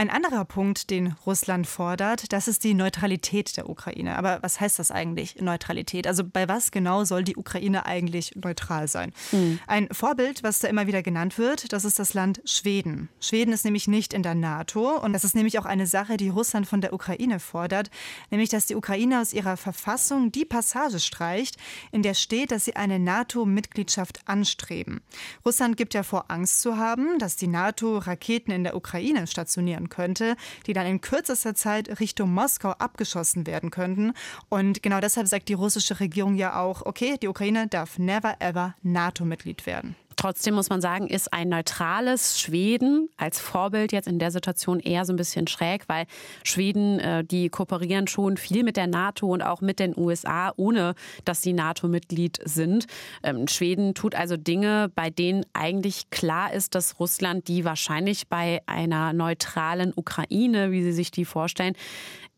Ein 0.00 0.10
anderer 0.10 0.44
Punkt, 0.44 0.90
den 0.90 1.16
Russland 1.26 1.66
fordert, 1.66 2.32
das 2.32 2.46
ist 2.46 2.62
die 2.62 2.72
Neutralität 2.72 3.56
der 3.56 3.68
Ukraine. 3.68 4.16
Aber 4.16 4.38
was 4.42 4.60
heißt 4.60 4.78
das 4.78 4.92
eigentlich, 4.92 5.40
Neutralität? 5.40 6.06
Also 6.06 6.22
bei 6.22 6.46
was 6.46 6.70
genau 6.70 7.02
soll 7.02 7.24
die 7.24 7.34
Ukraine 7.34 7.84
eigentlich 7.84 8.36
neutral 8.36 8.86
sein? 8.86 9.12
Mhm. 9.32 9.58
Ein 9.66 9.88
Vorbild, 9.90 10.44
was 10.44 10.60
da 10.60 10.68
immer 10.68 10.86
wieder 10.86 11.02
genannt 11.02 11.36
wird, 11.36 11.72
das 11.72 11.84
ist 11.84 11.98
das 11.98 12.14
Land 12.14 12.40
Schweden. 12.44 13.08
Schweden 13.18 13.52
ist 13.52 13.64
nämlich 13.64 13.88
nicht 13.88 14.14
in 14.14 14.22
der 14.22 14.36
NATO 14.36 15.00
und 15.00 15.12
das 15.14 15.24
ist 15.24 15.34
nämlich 15.34 15.58
auch 15.58 15.64
eine 15.64 15.88
Sache, 15.88 16.16
die 16.16 16.28
Russland 16.28 16.68
von 16.68 16.80
der 16.80 16.92
Ukraine 16.92 17.40
fordert, 17.40 17.90
nämlich 18.30 18.50
dass 18.50 18.66
die 18.66 18.76
Ukraine 18.76 19.20
aus 19.20 19.32
ihrer 19.32 19.56
Verfassung 19.56 20.30
die 20.30 20.44
Passage 20.44 21.00
streicht, 21.00 21.56
in 21.90 22.04
der 22.04 22.14
steht, 22.14 22.52
dass 22.52 22.66
sie 22.66 22.76
eine 22.76 23.00
NATO-Mitgliedschaft 23.00 24.20
anstreben. 24.26 25.00
Russland 25.44 25.76
gibt 25.76 25.92
ja 25.94 26.04
vor, 26.04 26.30
Angst 26.30 26.60
zu 26.60 26.76
haben, 26.76 27.18
dass 27.18 27.34
die 27.34 27.48
NATO 27.48 27.98
Raketen 27.98 28.52
in 28.52 28.62
der 28.62 28.76
Ukraine 28.76 29.26
stationieren 29.26 29.87
könnte, 29.88 30.36
die 30.66 30.72
dann 30.72 30.86
in 30.86 31.00
kürzester 31.00 31.54
Zeit 31.54 32.00
Richtung 32.00 32.32
Moskau 32.32 32.70
abgeschossen 32.70 33.46
werden 33.46 33.70
könnten. 33.70 34.12
Und 34.48 34.82
genau 34.82 35.00
deshalb 35.00 35.28
sagt 35.28 35.48
die 35.48 35.54
russische 35.54 36.00
Regierung 36.00 36.34
ja 36.34 36.60
auch, 36.60 36.82
okay, 36.84 37.16
die 37.20 37.28
Ukraine 37.28 37.68
darf 37.68 37.98
never 37.98 38.36
ever 38.40 38.74
NATO-Mitglied 38.82 39.66
werden. 39.66 39.96
Trotzdem 40.18 40.54
muss 40.54 40.68
man 40.68 40.80
sagen, 40.80 41.06
ist 41.06 41.32
ein 41.32 41.48
neutrales 41.48 42.40
Schweden 42.40 43.08
als 43.16 43.38
Vorbild 43.38 43.92
jetzt 43.92 44.08
in 44.08 44.18
der 44.18 44.32
Situation 44.32 44.80
eher 44.80 45.04
so 45.04 45.12
ein 45.12 45.16
bisschen 45.16 45.46
schräg, 45.46 45.84
weil 45.86 46.06
Schweden, 46.42 46.98
äh, 46.98 47.22
die 47.22 47.48
kooperieren 47.50 48.08
schon 48.08 48.36
viel 48.36 48.64
mit 48.64 48.76
der 48.76 48.88
NATO 48.88 49.28
und 49.28 49.42
auch 49.42 49.60
mit 49.60 49.78
den 49.78 49.96
USA, 49.96 50.52
ohne 50.56 50.96
dass 51.24 51.40
sie 51.42 51.52
NATO-Mitglied 51.52 52.40
sind. 52.44 52.86
Ähm, 53.22 53.46
Schweden 53.46 53.94
tut 53.94 54.16
also 54.16 54.36
Dinge, 54.36 54.90
bei 54.92 55.08
denen 55.08 55.46
eigentlich 55.52 56.10
klar 56.10 56.52
ist, 56.52 56.74
dass 56.74 56.98
Russland 56.98 57.46
die 57.46 57.64
wahrscheinlich 57.64 58.26
bei 58.26 58.60
einer 58.66 59.12
neutralen 59.12 59.92
Ukraine, 59.94 60.72
wie 60.72 60.82
sie 60.82 60.92
sich 60.92 61.12
die 61.12 61.26
vorstellen, 61.26 61.76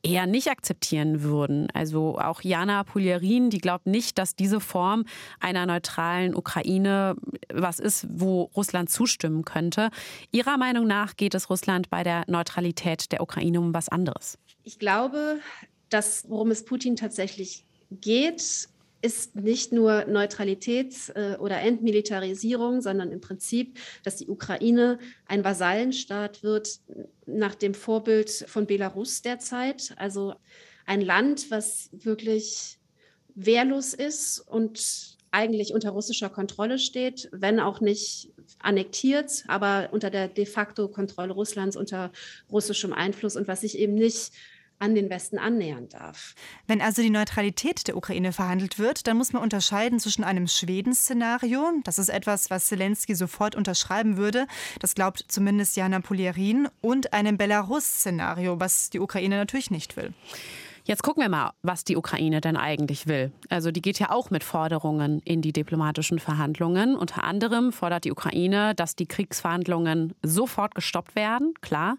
eher 0.03 0.27
nicht 0.27 0.49
akzeptieren 0.49 1.23
würden. 1.23 1.69
Also 1.75 2.19
auch 2.19 2.43
Jana 2.43 2.85
Pulierin, 2.85 3.51
die 3.51 3.59
glaubt 3.59 3.87
nicht, 3.87 4.19
dass 4.19 4.35
diese 4.35 4.61
Form 4.61 5.05
einer 5.41 5.67
neutralen 5.67 6.35
Ukraine 6.35 7.17
was 7.53 7.79
ist, 7.79 8.07
wo 8.11 8.51
Russland 8.57 8.91
zustimmen 8.91 9.45
könnte. 9.45 9.91
Ihrer 10.31 10.57
Meinung 10.57 10.87
nach 10.87 11.17
geht 11.17 11.35
es 11.35 11.51
Russland 11.51 11.91
bei 11.91 12.03
der 12.03 12.25
Neutralität 12.29 13.13
der 13.13 13.21
Ukraine 13.21 13.61
um 13.61 13.75
was 13.75 13.89
anderes. 13.89 14.39
Ich 14.65 14.79
glaube, 14.79 15.41
dass 15.89 16.25
worum 16.29 16.51
es 16.51 16.65
Putin 16.65 16.97
tatsächlich 16.97 17.65
geht, 17.91 18.69
ist 19.03 19.37
nicht 19.37 19.73
nur 19.73 20.05
Neutralität 20.05 20.95
äh, 21.15 21.37
oder 21.37 21.61
Entmilitarisierung, 21.61 22.83
sondern 22.83 23.13
im 23.13 23.21
Prinzip, 23.21 23.79
dass 24.05 24.17
die 24.17 24.29
Ukraine 24.29 24.99
ein 25.27 25.45
Vasallenstaat 25.45 26.43
wird 26.43 26.81
nach 27.27 27.55
dem 27.55 27.75
Vorbild 27.75 28.31
von 28.31 28.67
Belarus 28.67 29.23
derzeit. 29.23 29.95
Also 29.97 30.35
ein 30.87 31.01
Land, 31.01 31.51
was 31.51 31.91
wirklich 31.93 32.79
wehrlos 33.35 33.95
ist 33.95 34.41
und 34.41 35.19
eigentlich 35.31 35.73
unter 35.73 35.91
russischer 35.91 36.29
Kontrolle 36.29 36.79
steht, 36.79 37.29
wenn 37.33 37.61
auch 37.61 37.81
nicht 37.81 38.31
annektiert, 38.59 39.45
aber 39.47 39.91
unter 39.93 40.11
der 40.11 40.29
de 40.29 40.45
facto 40.45 40.89
Kontrolle 40.89 41.33
Russlands, 41.33 41.77
unter 41.77 42.11
russischem 42.51 42.93
Einfluss 42.93 43.37
und 43.37 43.47
was 43.47 43.61
sich 43.61 43.79
eben 43.79 43.95
nicht 43.95 44.33
an 44.81 44.95
den 44.95 45.11
Westen 45.11 45.39
annähern 45.39 45.89
darf. 45.89 46.35
Wenn 46.67 46.81
also 46.81 47.03
die 47.03 47.11
Neutralität 47.11 47.87
der 47.87 47.97
Ukraine 47.97 48.33
verhandelt 48.33 48.79
wird, 48.79 49.07
dann 49.07 49.17
muss 49.17 49.33
man 49.33 49.43
unterscheiden 49.43 50.01
zwischen 50.01 50.25
einem 50.25 50.49
Schweden-Szenario, 50.49 51.71
das 51.85 51.99
ist 51.99 52.09
etwas, 52.09 52.51
was 52.51 52.67
Zelensky 52.67 53.15
sofort 53.15 53.55
unterschreiben 53.55 54.17
würde, 54.17 54.47
das 54.81 54.95
glaubt 54.95 55.25
zumindest 55.29 55.77
Jana 55.77 56.01
Polierin, 56.01 56.69
und 56.81 57.13
einem 57.13 57.37
Belarus-Szenario, 57.37 58.59
was 58.59 58.91
die 58.91 59.01
Ukraine 59.01 59.37
natürlich 59.37 59.71
nicht 59.71 59.97
will. 59.97 60.15
Jetzt 60.85 61.03
gucken 61.03 61.23
wir 61.23 61.29
mal, 61.29 61.53
was 61.63 61.85
die 61.85 61.97
Ukraine 61.97 62.41
denn 62.41 62.57
eigentlich 62.57 63.07
will. 63.07 63.33
Also 63.49 63.71
die 63.71 63.83
geht 63.83 63.99
ja 63.99 64.11
auch 64.11 64.31
mit 64.31 64.43
Forderungen 64.43 65.21
in 65.25 65.43
die 65.43 65.53
diplomatischen 65.53 66.19
Verhandlungen. 66.19 66.97
Unter 66.97 67.25
anderem 67.25 67.73
fordert 67.73 68.05
die 68.05 68.13
Ukraine, 68.13 68.75
dass 68.75 68.97
die 68.97 69.07
Kriegsverhandlungen 69.07 70.15
sofort 70.23 70.75
gestoppt 70.75 71.15
werden, 71.15 71.55
klar. 71.61 71.97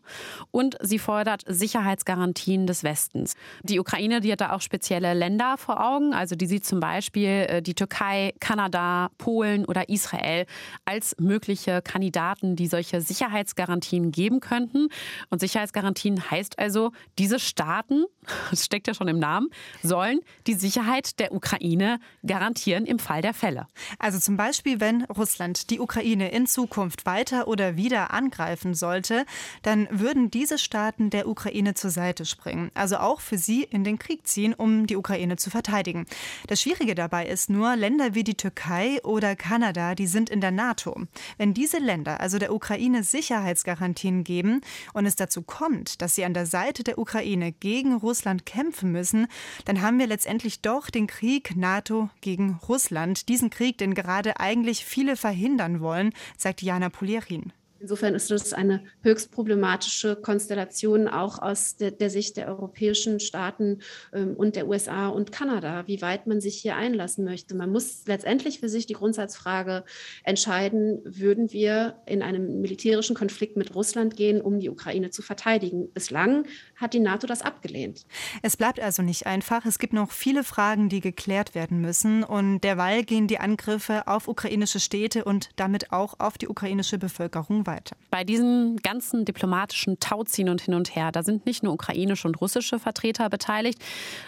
Und 0.49 0.77
sie 0.81 0.99
fordert 0.99 1.43
Sicherheitsgarantien 1.47 2.67
des 2.67 2.83
Westens. 2.83 3.35
Die 3.63 3.79
Ukraine, 3.79 4.19
die 4.19 4.31
hat 4.31 4.41
da 4.41 4.53
auch 4.53 4.61
spezielle 4.61 5.13
Länder 5.13 5.57
vor 5.57 5.83
Augen. 5.83 6.13
Also 6.13 6.35
die 6.35 6.47
sieht 6.47 6.65
zum 6.65 6.79
Beispiel 6.79 7.45
äh, 7.47 7.61
die 7.61 7.75
Türkei, 7.75 8.33
Kanada, 8.39 9.09
Polen 9.17 9.65
oder 9.65 9.89
Israel 9.89 10.45
als 10.85 11.15
mögliche 11.19 11.81
Kandidaten, 11.81 12.55
die 12.55 12.67
solche 12.67 13.01
Sicherheitsgarantien 13.01 14.11
geben 14.11 14.39
könnten. 14.39 14.87
Und 15.29 15.39
Sicherheitsgarantien 15.39 16.31
heißt 16.31 16.59
also, 16.59 16.91
diese 17.17 17.39
Staaten, 17.39 18.05
das 18.49 18.65
steckt 18.71 18.80
ja 18.87 18.93
schon 18.93 19.07
im 19.07 19.19
Namen, 19.19 19.49
sollen 19.83 20.19
die 20.47 20.53
Sicherheit 20.53 21.19
der 21.19 21.33
Ukraine 21.33 21.99
garantieren 22.25 22.85
im 22.85 22.99
Fall 22.99 23.21
der 23.21 23.33
Fälle. 23.33 23.67
Also 23.99 24.19
zum 24.19 24.37
Beispiel, 24.37 24.79
wenn 24.79 25.03
Russland 25.05 25.69
die 25.69 25.79
Ukraine 25.79 26.31
in 26.31 26.47
Zukunft 26.47 27.05
weiter 27.05 27.47
oder 27.47 27.75
wieder 27.75 28.11
angreifen 28.11 28.73
sollte, 28.73 29.25
dann 29.61 29.87
würden 29.91 30.31
diese 30.31 30.57
Staaten 30.57 31.09
der 31.09 31.27
Ukraine 31.27 31.73
zur 31.73 31.89
Seite 31.89 32.25
springen. 32.25 32.71
Also 32.73 32.97
auch 32.97 33.21
für 33.21 33.37
sie 33.37 33.63
in 33.63 33.83
den 33.83 33.99
Krieg 33.99 34.27
ziehen, 34.27 34.53
um 34.53 34.87
die 34.87 34.95
Ukraine 34.95 35.35
zu 35.35 35.49
verteidigen. 35.49 36.05
Das 36.47 36.61
Schwierige 36.61 36.95
dabei 36.95 37.27
ist 37.27 37.49
nur, 37.49 37.75
Länder 37.75 38.15
wie 38.15 38.23
die 38.23 38.35
Türkei 38.35 38.99
oder 39.03 39.35
Kanada, 39.35 39.95
die 39.95 40.07
sind 40.07 40.29
in 40.29 40.41
der 40.41 40.51
NATO. 40.51 41.01
Wenn 41.37 41.53
diese 41.53 41.77
Länder 41.77 42.19
also 42.19 42.39
der 42.39 42.53
Ukraine 42.53 43.03
Sicherheitsgarantien 43.03 44.23
geben 44.23 44.61
und 44.93 45.05
es 45.05 45.15
dazu 45.15 45.41
kommt, 45.41 46.01
dass 46.01 46.15
sie 46.15 46.25
an 46.25 46.33
der 46.33 46.45
Seite 46.45 46.83
der 46.83 46.97
Ukraine 46.97 47.51
gegen 47.51 47.95
Russland 47.95 48.45
kämpfen, 48.45 48.60
kämpfen 48.61 48.91
müssen, 48.91 49.27
dann 49.65 49.81
haben 49.81 49.97
wir 49.97 50.05
letztendlich 50.05 50.61
doch 50.61 50.91
den 50.91 51.07
Krieg 51.07 51.55
NATO 51.55 52.09
gegen 52.21 52.59
Russland. 52.69 53.27
Diesen 53.27 53.49
Krieg, 53.49 53.79
den 53.79 53.95
gerade 53.95 54.39
eigentlich 54.39 54.85
viele 54.85 55.15
verhindern 55.15 55.79
wollen, 55.81 56.13
sagt 56.37 56.61
Jana 56.61 56.89
Polierin. 56.89 57.53
Insofern 57.81 58.13
ist 58.13 58.29
das 58.29 58.53
eine 58.53 58.83
höchst 59.01 59.31
problematische 59.31 60.15
Konstellation 60.15 61.07
auch 61.07 61.39
aus 61.39 61.77
der, 61.77 61.89
der 61.89 62.11
Sicht 62.11 62.37
der 62.37 62.47
europäischen 62.47 63.19
Staaten 63.19 63.79
ähm, 64.13 64.35
und 64.35 64.55
der 64.55 64.67
USA 64.67 65.07
und 65.07 65.31
Kanada, 65.31 65.87
wie 65.87 66.01
weit 66.01 66.27
man 66.27 66.41
sich 66.41 66.57
hier 66.57 66.75
einlassen 66.75 67.25
möchte. 67.25 67.55
Man 67.55 67.71
muss 67.71 68.03
letztendlich 68.05 68.59
für 68.59 68.69
sich 68.69 68.85
die 68.85 68.93
Grundsatzfrage 68.93 69.83
entscheiden, 70.23 71.01
würden 71.05 71.51
wir 71.51 71.95
in 72.05 72.21
einen 72.21 72.61
militärischen 72.61 73.15
Konflikt 73.15 73.57
mit 73.57 73.73
Russland 73.73 74.15
gehen, 74.15 74.41
um 74.41 74.59
die 74.59 74.69
Ukraine 74.69 75.09
zu 75.09 75.23
verteidigen. 75.23 75.91
Bislang 75.91 76.45
hat 76.75 76.93
die 76.93 76.99
NATO 76.99 77.25
das 77.25 77.41
abgelehnt. 77.41 78.05
Es 78.43 78.57
bleibt 78.57 78.79
also 78.79 79.01
nicht 79.01 79.25
einfach. 79.25 79.65
Es 79.65 79.79
gibt 79.79 79.93
noch 79.93 80.11
viele 80.11 80.43
Fragen, 80.43 80.87
die 80.87 81.01
geklärt 81.01 81.55
werden 81.55 81.81
müssen. 81.81 82.23
Und 82.23 82.61
derweil 82.61 83.03
gehen 83.03 83.27
die 83.27 83.39
Angriffe 83.39 84.07
auf 84.07 84.27
ukrainische 84.27 84.79
Städte 84.79 85.25
und 85.25 85.49
damit 85.55 85.91
auch 85.91 86.19
auf 86.19 86.37
die 86.37 86.47
ukrainische 86.47 86.99
Bevölkerung 86.99 87.65
weiter 87.65 87.70
weiter. 87.71 87.95
Bei 88.09 88.23
diesem 88.23 88.75
ganzen 88.83 89.23
diplomatischen 89.23 89.99
Tauziehen 89.99 90.49
und 90.49 90.61
hin 90.61 90.73
und 90.73 90.95
her, 90.95 91.11
da 91.11 91.23
sind 91.23 91.45
nicht 91.45 91.63
nur 91.63 91.73
ukrainische 91.73 92.27
und 92.27 92.39
russische 92.41 92.77
Vertreter 92.77 93.29
beteiligt, 93.29 93.79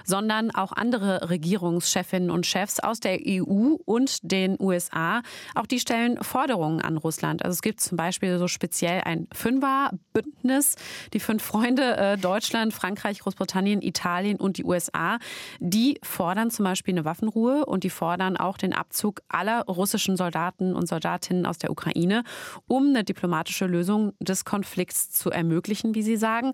sondern 0.05 0.51
auch 0.51 0.71
andere 0.71 1.29
Regierungschefinnen 1.29 2.31
und 2.31 2.45
Chefs 2.45 2.79
aus 2.79 3.01
der 3.01 3.19
EU 3.27 3.75
und 3.85 4.31
den 4.31 4.55
USA. 4.59 5.21
Auch 5.53 5.67
die 5.67 5.79
stellen 5.79 6.17
Forderungen 6.23 6.81
an 6.81 6.97
Russland. 6.97 7.43
Also 7.43 7.55
es 7.55 7.61
gibt 7.61 7.81
zum 7.81 7.97
Beispiel 7.97 8.39
so 8.39 8.47
speziell 8.47 9.01
ein 9.01 9.27
Fünfer-Bündnis, 9.33 10.75
die 11.13 11.19
fünf 11.19 11.43
Freunde 11.43 11.97
äh, 11.97 12.17
Deutschland, 12.17 12.73
Frankreich, 12.73 13.19
Großbritannien, 13.19 13.81
Italien 13.81 14.37
und 14.37 14.57
die 14.57 14.63
USA. 14.63 15.19
Die 15.59 15.99
fordern 16.03 16.51
zum 16.51 16.63
Beispiel 16.63 16.93
eine 16.93 17.03
Waffenruhe 17.03 17.65
und 17.65 17.83
die 17.83 17.89
fordern 17.89 18.37
auch 18.37 18.57
den 18.57 18.71
Abzug 18.71 19.21
aller 19.27 19.65
russischen 19.65 20.15
Soldaten 20.15 20.73
und 20.73 20.87
Soldatinnen 20.87 21.45
aus 21.45 21.57
der 21.57 21.69
Ukraine, 21.69 22.23
um 22.67 22.87
eine 22.87 23.03
diplomatische 23.03 23.32
diplomatische 23.33 23.65
Lösung 23.65 24.13
des 24.19 24.45
Konflikts 24.45 25.09
zu 25.09 25.31
ermöglichen, 25.31 25.95
wie 25.95 26.03
Sie 26.03 26.17
sagen. 26.17 26.53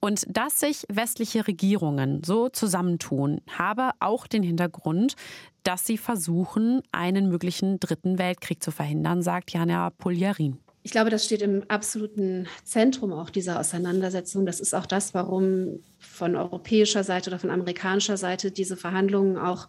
Und 0.00 0.24
dass 0.28 0.60
sich 0.60 0.84
westliche 0.88 1.46
Regierungen 1.46 2.22
so 2.24 2.48
zusammentun, 2.50 3.40
habe 3.56 3.90
auch 4.00 4.26
den 4.26 4.42
Hintergrund, 4.42 5.14
dass 5.62 5.86
sie 5.86 5.96
versuchen, 5.96 6.82
einen 6.92 7.28
möglichen 7.28 7.80
dritten 7.80 8.18
Weltkrieg 8.18 8.62
zu 8.62 8.70
verhindern, 8.70 9.22
sagt 9.22 9.52
Jana 9.52 9.90
Poljarin. 9.90 10.58
Ich 10.82 10.92
glaube, 10.92 11.10
das 11.10 11.24
steht 11.24 11.42
im 11.42 11.64
absoluten 11.68 12.46
Zentrum 12.64 13.12
auch 13.12 13.30
dieser 13.30 13.58
Auseinandersetzung. 13.58 14.46
Das 14.46 14.60
ist 14.60 14.74
auch 14.74 14.86
das, 14.86 15.12
warum 15.12 15.80
von 15.98 16.36
europäischer 16.36 17.04
Seite 17.04 17.30
oder 17.30 17.38
von 17.38 17.50
amerikanischer 17.50 18.16
Seite 18.16 18.50
diese 18.50 18.76
Verhandlungen 18.76 19.36
auch 19.36 19.68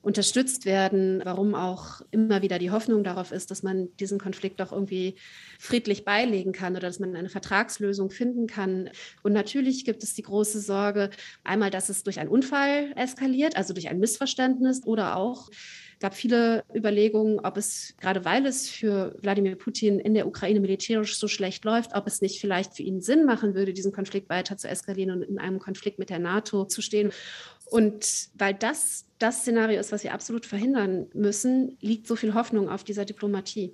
unterstützt 0.00 0.64
werden, 0.64 1.20
warum 1.24 1.54
auch 1.54 2.00
immer 2.10 2.40
wieder 2.42 2.58
die 2.58 2.70
Hoffnung 2.70 3.04
darauf 3.04 3.32
ist, 3.32 3.50
dass 3.50 3.62
man 3.62 3.88
diesen 3.96 4.18
Konflikt 4.18 4.60
doch 4.60 4.72
irgendwie 4.72 5.16
friedlich 5.58 6.04
beilegen 6.04 6.52
kann 6.52 6.76
oder 6.76 6.86
dass 6.86 7.00
man 7.00 7.16
eine 7.16 7.28
Vertragslösung 7.28 8.10
finden 8.10 8.46
kann. 8.46 8.90
Und 9.22 9.32
natürlich 9.32 9.84
gibt 9.84 10.02
es 10.02 10.14
die 10.14 10.22
große 10.22 10.60
Sorge, 10.60 11.10
einmal, 11.44 11.70
dass 11.70 11.88
es 11.88 12.04
durch 12.04 12.20
einen 12.20 12.30
Unfall 12.30 12.92
eskaliert, 12.96 13.56
also 13.56 13.74
durch 13.74 13.88
ein 13.88 13.98
Missverständnis 13.98 14.86
oder 14.86 15.16
auch 15.16 15.50
gab 16.00 16.14
viele 16.14 16.64
Überlegungen, 16.74 17.40
ob 17.40 17.56
es, 17.56 17.94
gerade 18.00 18.24
weil 18.24 18.46
es 18.46 18.68
für 18.68 19.16
Wladimir 19.20 19.56
Putin 19.56 19.98
in 19.98 20.14
der 20.14 20.26
Ukraine 20.26 20.60
militärisch 20.60 21.16
so 21.16 21.26
schlecht 21.26 21.64
läuft, 21.64 21.94
ob 21.94 22.06
es 22.06 22.20
nicht 22.20 22.40
vielleicht 22.40 22.76
für 22.76 22.82
ihn 22.82 23.00
Sinn 23.00 23.24
machen 23.24 23.54
würde, 23.54 23.72
diesen 23.72 23.92
Konflikt 23.92 24.28
weiter 24.28 24.56
zu 24.56 24.68
eskalieren 24.68 25.10
und 25.10 25.22
in 25.22 25.38
einem 25.38 25.58
Konflikt 25.58 25.98
mit 25.98 26.10
der 26.10 26.20
NATO 26.20 26.66
zu 26.66 26.82
stehen. 26.82 27.10
Und 27.66 28.28
weil 28.34 28.54
das 28.54 29.07
das 29.18 29.40
Szenario 29.40 29.80
ist, 29.80 29.92
was 29.92 30.04
wir 30.04 30.14
absolut 30.14 30.46
verhindern 30.46 31.06
müssen, 31.12 31.76
liegt 31.80 32.06
so 32.06 32.16
viel 32.16 32.34
Hoffnung 32.34 32.68
auf 32.68 32.84
dieser 32.84 33.04
Diplomatie. 33.04 33.72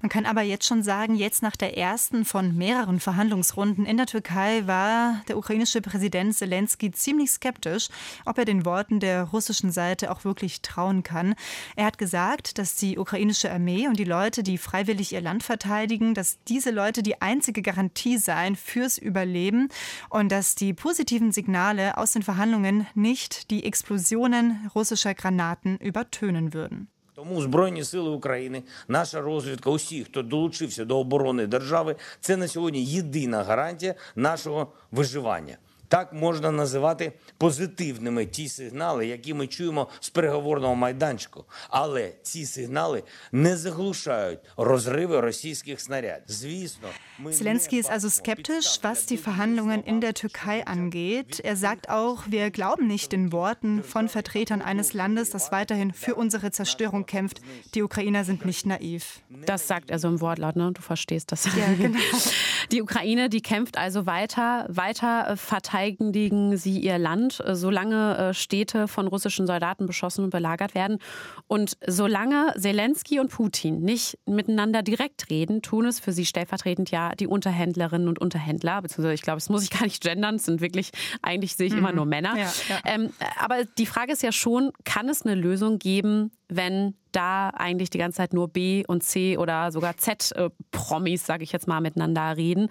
Man 0.00 0.08
kann 0.08 0.26
aber 0.26 0.42
jetzt 0.42 0.66
schon 0.66 0.82
sagen, 0.82 1.14
jetzt 1.14 1.42
nach 1.42 1.56
der 1.56 1.76
ersten 1.76 2.24
von 2.24 2.56
mehreren 2.56 3.00
Verhandlungsrunden 3.00 3.86
in 3.86 3.96
der 3.96 4.06
Türkei 4.06 4.66
war 4.66 5.22
der 5.28 5.38
ukrainische 5.38 5.80
Präsident 5.80 6.34
Zelensky 6.34 6.90
ziemlich 6.90 7.30
skeptisch, 7.30 7.88
ob 8.24 8.38
er 8.38 8.44
den 8.44 8.64
Worten 8.64 9.00
der 9.00 9.24
russischen 9.24 9.70
Seite 9.72 10.10
auch 10.10 10.24
wirklich 10.24 10.62
trauen 10.62 11.02
kann. 11.02 11.34
Er 11.76 11.86
hat 11.86 11.98
gesagt, 11.98 12.58
dass 12.58 12.76
die 12.76 12.98
ukrainische 12.98 13.50
Armee 13.50 13.86
und 13.88 13.98
die 13.98 14.04
Leute, 14.04 14.42
die 14.42 14.58
freiwillig 14.58 15.12
ihr 15.12 15.20
Land 15.20 15.42
verteidigen, 15.42 16.14
dass 16.14 16.38
diese 16.48 16.70
Leute 16.70 17.02
die 17.02 17.22
einzige 17.22 17.62
Garantie 17.62 18.18
seien 18.18 18.56
fürs 18.56 18.98
Überleben 18.98 19.68
und 20.10 20.30
dass 20.30 20.54
die 20.54 20.74
positiven 20.74 21.32
Signale 21.32 21.96
aus 21.96 22.12
den 22.12 22.22
Verhandlungen 22.22 22.86
nicht 22.94 23.50
die 23.50 23.64
Explosionen 23.64 24.70
russischer 24.74 25.14
Granaten 25.14 25.78
übertönen 25.78 26.52
würden. 26.52 26.86
Тому 27.14 27.42
Збройні 27.42 27.84
Сили 27.84 28.10
України, 28.10 28.62
наша 28.88 29.20
розвідка, 29.20 29.70
усі, 29.70 30.04
хто 30.04 30.22
долучився 30.22 30.84
до 30.84 30.98
оборони 30.98 31.46
держави, 31.46 31.96
це 32.20 32.36
на 32.36 32.48
сьогодні 32.48 32.84
єдина 32.84 33.44
гарантія 33.44 33.94
нашого 34.16 34.72
виживання. 34.90 35.56
Так 35.93 36.13
можна 36.13 36.51
називати 36.51 37.11
позитивними 37.37 38.25
ті 38.25 38.49
сигнали, 38.49 39.07
які 39.07 39.33
ми 39.33 39.47
чуємо 39.47 39.87
з 39.99 40.09
переговорного 40.09 40.75
майданчику. 40.75 41.45
Але 41.69 42.11
ці 42.21 42.45
сигнали 42.45 43.03
не 43.31 43.57
заглушають 43.57 44.39
розриви 44.57 45.19
російських 45.19 45.81
снарядів. 45.81 46.23
Звісно, 46.27 46.87
Zelensky 47.23 47.73
ist 47.81 47.91
also 47.91 48.09
skeptisch, 48.09 48.79
was 48.81 49.05
die 49.11 49.17
Verhandlungen 49.17 49.83
in 49.83 49.99
der 49.99 50.13
Türkei 50.13 50.65
angeht. 50.65 51.41
Er 51.43 51.57
sagt 51.57 51.89
auch, 51.89 52.19
wir 52.27 52.49
glauben 52.49 52.87
nicht 52.87 53.11
den 53.11 53.33
Worten 53.33 53.83
von 53.83 54.07
Vertretern 54.07 54.61
eines 54.61 54.93
Landes, 54.93 55.29
das 55.29 55.51
weiterhin 55.51 55.91
für 55.91 56.15
unsere 56.15 56.51
Zerstörung 56.51 57.05
kämpft. 57.05 57.41
Die 57.73 57.83
Ukrainer 57.83 58.23
sind 58.23 58.45
nicht 58.45 58.65
naiv. 58.65 59.03
Das 59.45 59.67
sagt 59.67 59.89
er 59.91 59.99
so 59.99 60.07
im 60.07 60.21
Wortlaut, 60.21 60.55
ne? 60.55 60.71
Du 60.71 60.81
verstehst 60.81 61.31
das. 61.31 61.43
Ja, 61.45 61.73
genau. 61.77 61.99
Die 62.71 62.81
Ukraine, 62.81 63.29
die 63.29 63.41
kämpft 63.41 63.75
also 63.77 64.05
weiter, 64.05 64.65
weiter 64.69 65.35
verteidigt 65.35 65.79
verteidigen 65.84 66.56
sie 66.56 66.78
ihr 66.78 66.98
Land, 66.98 67.40
äh, 67.44 67.54
solange 67.54 68.16
äh, 68.16 68.34
Städte 68.34 68.88
von 68.88 69.06
russischen 69.06 69.46
Soldaten 69.46 69.86
beschossen 69.86 70.24
und 70.24 70.30
belagert 70.30 70.74
werden. 70.74 70.98
Und 71.46 71.76
solange 71.86 72.54
Zelensky 72.56 73.20
und 73.20 73.30
Putin 73.30 73.82
nicht 73.82 74.18
miteinander 74.26 74.82
direkt 74.82 75.30
reden, 75.30 75.62
tun 75.62 75.86
es 75.86 76.00
für 76.00 76.12
sie 76.12 76.26
stellvertretend 76.26 76.90
ja 76.90 77.14
die 77.14 77.26
Unterhändlerinnen 77.26 78.08
und 78.08 78.18
Unterhändler, 78.18 78.80
beziehungsweise 78.82 79.14
ich 79.14 79.22
glaube, 79.22 79.36
das 79.36 79.50
muss 79.50 79.64
ich 79.64 79.70
gar 79.78 79.84
nicht 79.84 80.02
gendern, 80.02 80.36
es 80.36 80.44
sind 80.44 80.60
wirklich, 80.60 80.90
eigentlich 81.22 81.56
sehe 81.56 81.66
ich 81.66 81.72
mhm. 81.72 81.80
immer 81.80 81.92
nur 81.92 82.06
Männer. 82.06 82.36
Ja, 82.36 82.52
ja. 82.68 82.78
Ähm, 82.84 83.10
aber 83.38 83.64
die 83.64 83.86
Frage 83.86 84.12
ist 84.12 84.22
ja 84.22 84.32
schon, 84.32 84.70
kann 84.84 85.08
es 85.08 85.22
eine 85.22 85.34
Lösung 85.34 85.78
geben, 85.78 86.30
wenn 86.48 86.94
da 87.12 87.50
eigentlich 87.50 87.90
die 87.90 87.98
ganze 87.98 88.16
Zeit 88.16 88.32
nur 88.32 88.48
B 88.48 88.84
und 88.86 89.02
C 89.02 89.38
oder 89.38 89.70
sogar 89.70 89.96
Z-Promis, 89.96 91.22
äh, 91.22 91.24
sage 91.24 91.44
ich 91.44 91.52
jetzt 91.52 91.68
mal, 91.68 91.80
miteinander 91.80 92.36
reden? 92.36 92.68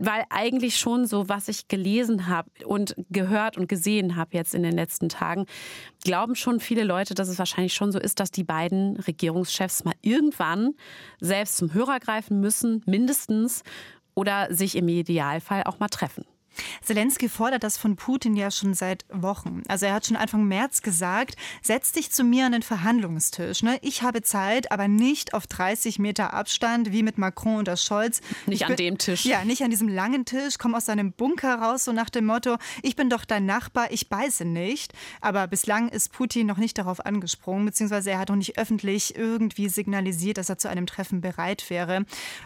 Weil 0.00 0.24
eigentlich 0.30 0.78
schon 0.78 1.06
so, 1.06 1.28
was 1.28 1.48
ich 1.48 1.68
gelesen 1.68 2.26
habe 2.26 2.50
und 2.64 2.94
gehört 3.10 3.58
und 3.58 3.68
gesehen 3.68 4.16
habe 4.16 4.30
jetzt 4.32 4.54
in 4.54 4.62
den 4.62 4.72
letzten 4.72 5.08
Tagen, 5.08 5.44
glauben 6.04 6.34
schon 6.36 6.58
viele 6.58 6.84
Leute, 6.84 7.14
dass 7.14 7.28
es 7.28 7.38
wahrscheinlich 7.38 7.74
schon 7.74 7.92
so 7.92 7.98
ist, 7.98 8.18
dass 8.18 8.30
die 8.30 8.44
beiden 8.44 8.96
Regierungschefs 8.96 9.84
mal 9.84 9.94
irgendwann 10.00 10.74
selbst 11.20 11.58
zum 11.58 11.74
Hörer 11.74 12.00
greifen 12.00 12.40
müssen, 12.40 12.82
mindestens, 12.86 13.62
oder 14.14 14.46
sich 14.54 14.76
im 14.76 14.88
Idealfall 14.88 15.64
auch 15.64 15.80
mal 15.80 15.88
treffen. 15.88 16.24
Zelensky 16.82 17.28
fordert 17.28 17.62
das 17.62 17.76
von 17.76 17.96
Putin 17.96 18.36
ja 18.36 18.50
schon 18.50 18.74
seit 18.74 19.04
Wochen. 19.10 19.62
Also 19.68 19.86
er 19.86 19.94
hat 19.94 20.06
schon 20.06 20.16
Anfang 20.16 20.44
März 20.44 20.82
gesagt, 20.82 21.36
setz 21.62 21.92
dich 21.92 22.10
zu 22.10 22.24
mir 22.24 22.46
an 22.46 22.52
den 22.52 22.62
Verhandlungstisch. 22.62 23.62
Ne? 23.62 23.78
Ich 23.82 24.02
habe 24.02 24.22
Zeit, 24.22 24.70
aber 24.72 24.88
nicht 24.88 25.34
auf 25.34 25.46
30 25.46 25.98
Meter 25.98 26.34
Abstand 26.34 26.92
wie 26.92 27.02
mit 27.02 27.18
Macron 27.18 27.56
und 27.56 27.78
Scholz. 27.78 28.20
Nicht 28.46 28.62
ich 28.62 28.66
an 28.66 28.76
dem 28.76 28.98
Tisch. 28.98 29.24
Ja, 29.24 29.44
nicht 29.44 29.62
an 29.62 29.70
diesem 29.70 29.88
langen 29.88 30.24
Tisch. 30.24 30.58
Komm 30.58 30.74
aus 30.74 30.86
deinem 30.86 31.12
Bunker 31.12 31.56
raus, 31.56 31.84
so 31.84 31.92
nach 31.92 32.10
dem 32.10 32.26
Motto, 32.26 32.56
ich 32.82 32.96
bin 32.96 33.10
doch 33.10 33.24
dein 33.24 33.46
Nachbar, 33.46 33.90
ich 33.90 34.08
beiße 34.08 34.44
nicht. 34.44 34.92
Aber 35.20 35.46
bislang 35.46 35.88
ist 35.88 36.12
Putin 36.12 36.46
noch 36.46 36.58
nicht 36.58 36.78
darauf 36.78 37.04
angesprungen, 37.04 37.66
beziehungsweise 37.66 38.10
er 38.10 38.18
hat 38.18 38.28
noch 38.28 38.36
nicht 38.36 38.58
öffentlich 38.58 39.16
irgendwie 39.16 39.68
signalisiert, 39.68 40.38
dass 40.38 40.48
er 40.48 40.58
zu 40.58 40.68
einem 40.68 40.86
Treffen 40.86 41.20
bereit 41.20 41.68
wäre. 41.70 42.04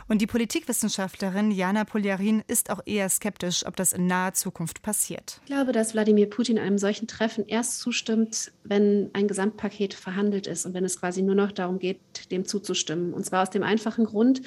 Und 0.09 0.21
die 0.21 0.27
Politikwissenschaftlerin 0.27 1.51
Jana 1.51 1.85
Poljarin 1.85 2.42
ist 2.47 2.71
auch 2.71 2.81
eher 2.87 3.09
skeptisch, 3.09 3.66
ob 3.66 3.77
das 3.77 3.92
in 3.99 4.07
naher 4.07 4.33
Zukunft 4.33 4.81
passiert. 4.81 5.41
Ich 5.43 5.47
glaube, 5.47 5.73
dass 5.73 5.93
Wladimir 5.93 6.31
Putin 6.31 6.59
einem 6.59 6.79
solchen 6.79 7.09
Treffen 7.09 7.47
erst 7.47 7.81
zustimmt, 7.81 8.53
wenn 8.65 9.11
ein 9.13 9.29
Gesamtpaket 9.29 9.93
verhandelt 9.93 10.47
ist 10.47 10.65
und 10.65 10.75
wenn 10.75 10.85
es 10.85 11.01
quasi 11.01 11.21
nur 11.21 11.35
noch 11.35 11.53
darum 11.53 11.79
geht, 11.79 11.99
dem 12.31 12.45
zuzustimmen. 12.45 13.13
Und 13.13 13.27
zwar 13.27 13.43
aus 13.43 13.51
dem 13.51 13.63
einfachen 13.63 14.05
Grund, 14.05 14.43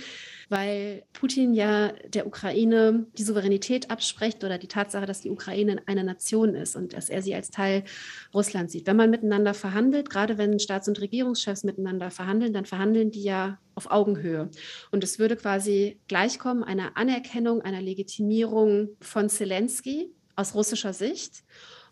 weil 0.51 1.03
Putin 1.13 1.53
ja 1.53 1.93
der 2.13 2.27
Ukraine 2.27 3.07
die 3.17 3.23
Souveränität 3.23 3.89
abspricht 3.89 4.43
oder 4.43 4.57
die 4.57 4.67
Tatsache, 4.67 5.05
dass 5.05 5.21
die 5.21 5.29
Ukraine 5.29 5.81
eine 5.85 6.03
Nation 6.03 6.53
ist 6.55 6.75
und 6.75 6.93
dass 6.93 7.09
er 7.09 7.21
sie 7.21 7.33
als 7.33 7.49
Teil 7.49 7.83
Russlands 8.33 8.73
sieht. 8.73 8.85
Wenn 8.85 8.97
man 8.97 9.09
miteinander 9.09 9.53
verhandelt, 9.53 10.09
gerade 10.09 10.37
wenn 10.37 10.59
Staats- 10.59 10.87
und 10.89 10.99
Regierungschefs 10.99 11.63
miteinander 11.63 12.11
verhandeln, 12.11 12.53
dann 12.53 12.65
verhandeln 12.65 13.11
die 13.11 13.23
ja 13.23 13.59
auf 13.75 13.89
Augenhöhe. 13.89 14.49
Und 14.91 15.03
es 15.03 15.17
würde 15.17 15.37
quasi 15.37 15.99
gleichkommen 16.07 16.63
einer 16.63 16.97
Anerkennung, 16.97 17.61
einer 17.61 17.81
Legitimierung 17.81 18.89
von 18.99 19.29
Zelensky 19.29 20.13
aus 20.35 20.53
russischer 20.53 20.93
Sicht. 20.93 21.43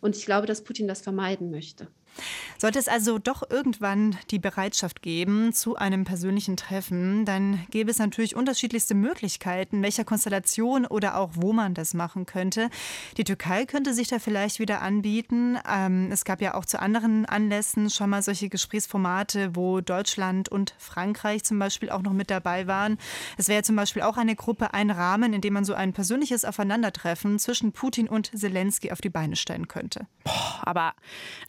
Und 0.01 0.15
ich 0.15 0.25
glaube, 0.25 0.47
dass 0.47 0.63
Putin 0.63 0.87
das 0.87 1.01
vermeiden 1.01 1.49
möchte. 1.49 1.87
Sollte 2.57 2.79
es 2.79 2.87
also 2.87 3.19
doch 3.19 3.49
irgendwann 3.49 4.17
die 4.31 4.39
Bereitschaft 4.39 5.01
geben 5.01 5.53
zu 5.53 5.77
einem 5.77 6.03
persönlichen 6.03 6.57
Treffen, 6.57 7.23
dann 7.23 7.65
gäbe 7.71 7.89
es 7.89 7.99
natürlich 7.99 8.35
unterschiedlichste 8.35 8.95
Möglichkeiten, 8.95 9.81
welcher 9.81 10.03
Konstellation 10.03 10.85
oder 10.85 11.17
auch 11.17 11.31
wo 11.35 11.53
man 11.53 11.73
das 11.73 11.93
machen 11.93 12.25
könnte. 12.25 12.69
Die 13.17 13.23
Türkei 13.23 13.65
könnte 13.65 13.93
sich 13.93 14.09
da 14.09 14.19
vielleicht 14.19 14.59
wieder 14.59 14.81
anbieten. 14.81 15.57
Ähm, 15.69 16.09
es 16.11 16.25
gab 16.25 16.41
ja 16.41 16.55
auch 16.55 16.65
zu 16.65 16.81
anderen 16.81 17.25
Anlässen 17.25 17.89
schon 17.89 18.09
mal 18.09 18.21
solche 18.21 18.49
Gesprächsformate, 18.49 19.55
wo 19.55 19.79
Deutschland 19.79 20.49
und 20.49 20.75
Frankreich 20.77 21.43
zum 21.43 21.59
Beispiel 21.59 21.89
auch 21.89 22.01
noch 22.01 22.13
mit 22.13 22.29
dabei 22.29 22.67
waren. 22.67 22.97
Es 23.37 23.47
wäre 23.47 23.63
zum 23.63 23.77
Beispiel 23.77 24.01
auch 24.01 24.17
eine 24.17 24.35
Gruppe, 24.35 24.73
ein 24.73 24.91
Rahmen, 24.91 25.33
in 25.33 25.41
dem 25.41 25.53
man 25.53 25.63
so 25.63 25.73
ein 25.73 25.93
persönliches 25.93 26.43
Aufeinandertreffen 26.43 27.39
zwischen 27.39 27.71
Putin 27.71 28.09
und 28.09 28.37
Zelensky 28.37 28.91
auf 28.91 28.99
die 28.99 29.09
Beine 29.09 29.37
stellen 29.37 29.69
könnte. 29.69 30.07
Boah, 30.23 30.61
aber 30.63 30.93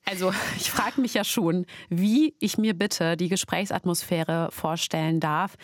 also 0.05 0.33
ich 0.57 0.71
frage 0.71 1.01
mich 1.01 1.15
ja 1.15 1.25
schon, 1.25 1.67
wie 1.89 2.35
ich 2.41 2.59
mir 2.59 2.75
bitte 2.75 3.17
die 3.17 3.29
Gesprächsatmosphäre 3.29 4.49
vorstellen 4.51 5.21
darf, 5.21 5.57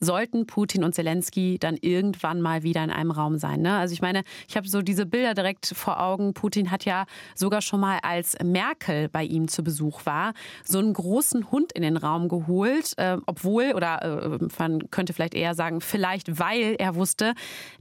sollten 0.00 0.46
Putin 0.46 0.82
und 0.82 0.94
Zelensky 0.94 1.58
dann 1.58 1.76
irgendwann 1.76 2.40
mal 2.40 2.62
wieder 2.62 2.82
in 2.82 2.90
einem 2.90 3.10
Raum 3.10 3.38
sein. 3.38 3.60
Ne? 3.60 3.76
Also 3.76 3.92
ich 3.92 4.00
meine, 4.00 4.24
ich 4.48 4.56
habe 4.56 4.66
so 4.66 4.82
diese 4.82 5.06
Bilder 5.06 5.34
direkt 5.34 5.66
vor 5.66 6.00
Augen. 6.00 6.34
Putin 6.34 6.70
hat 6.70 6.84
ja 6.84 7.04
sogar 7.34 7.60
schon 7.60 7.80
mal, 7.80 7.98
als 8.02 8.36
Merkel 8.42 9.08
bei 9.08 9.22
ihm 9.24 9.48
zu 9.48 9.62
Besuch 9.62 10.06
war, 10.06 10.32
so 10.64 10.78
einen 10.78 10.94
großen 10.94 11.50
Hund 11.50 11.72
in 11.72 11.82
den 11.82 11.96
Raum 11.96 12.28
geholt, 12.28 12.94
äh, 12.96 13.18
obwohl, 13.26 13.72
oder 13.74 14.40
äh, 14.40 14.48
man 14.58 14.90
könnte 14.90 15.12
vielleicht 15.12 15.34
eher 15.34 15.54
sagen, 15.54 15.80
vielleicht 15.80 16.38
weil 16.38 16.76
er 16.78 16.94
wusste, 16.94 17.34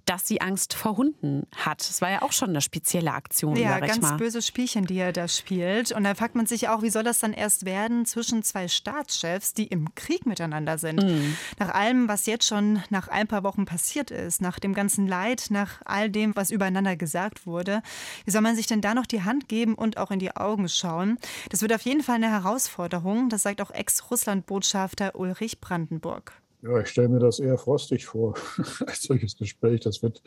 dass 0.05 0.27
sie 0.27 0.41
Angst 0.41 0.73
vor 0.73 0.97
Hunden 0.97 1.43
hat. 1.55 1.79
Das 1.79 2.01
war 2.01 2.09
ja 2.09 2.21
auch 2.23 2.31
schon 2.31 2.49
eine 2.49 2.61
spezielle 2.61 3.13
Aktion. 3.13 3.55
Ja, 3.55 3.79
ganz 3.79 4.01
mal. 4.01 4.17
böse 4.17 4.41
Spielchen, 4.41 4.85
die 4.85 4.97
er 4.97 5.13
da 5.13 5.27
spielt. 5.27 5.91
Und 5.91 6.03
da 6.03 6.15
fragt 6.15 6.35
man 6.35 6.47
sich 6.47 6.67
auch, 6.67 6.81
wie 6.81 6.89
soll 6.89 7.03
das 7.03 7.19
dann 7.19 7.31
erst 7.31 7.65
werden 7.65 8.05
zwischen 8.05 8.43
zwei 8.43 8.67
Staatschefs, 8.67 9.53
die 9.53 9.67
im 9.67 9.93
Krieg 9.95 10.25
miteinander 10.25 10.77
sind? 10.77 11.01
Mhm. 11.03 11.37
Nach 11.59 11.69
allem, 11.69 12.08
was 12.09 12.25
jetzt 12.25 12.45
schon 12.45 12.83
nach 12.89 13.07
ein 13.07 13.27
paar 13.27 13.43
Wochen 13.43 13.63
passiert 13.63 14.11
ist, 14.11 14.41
nach 14.41 14.59
dem 14.59 14.73
ganzen 14.73 15.07
Leid, 15.07 15.45
nach 15.49 15.81
all 15.85 16.09
dem, 16.09 16.35
was 16.35 16.51
übereinander 16.51 16.97
gesagt 16.97 17.47
wurde, 17.47 17.81
wie 18.25 18.31
soll 18.31 18.41
man 18.41 18.57
sich 18.57 18.67
denn 18.67 18.81
da 18.81 18.93
noch 18.93 19.05
die 19.05 19.23
Hand 19.23 19.47
geben 19.47 19.75
und 19.75 19.97
auch 19.97 20.11
in 20.11 20.19
die 20.19 20.35
Augen 20.35 20.67
schauen? 20.67 21.17
Das 21.49 21.61
wird 21.61 21.71
auf 21.71 21.81
jeden 21.83 22.03
Fall 22.03 22.15
eine 22.15 22.29
Herausforderung, 22.29 23.29
das 23.29 23.43
sagt 23.43 23.61
auch 23.61 23.71
Ex-Russland-Botschafter 23.71 25.15
Ulrich 25.15 25.61
Brandenburg. 25.61 26.33
Ja, 26.61 26.81
ich 26.81 26.89
stelle 26.89 27.07
mir 27.07 27.19
das 27.19 27.39
eher 27.39 27.57
frostig 27.57 28.05
vor, 28.05 28.35
als 28.85 29.03
solches 29.03 29.37
Gespräch. 29.37 29.79
Das 29.81 30.03
wird 30.03 30.21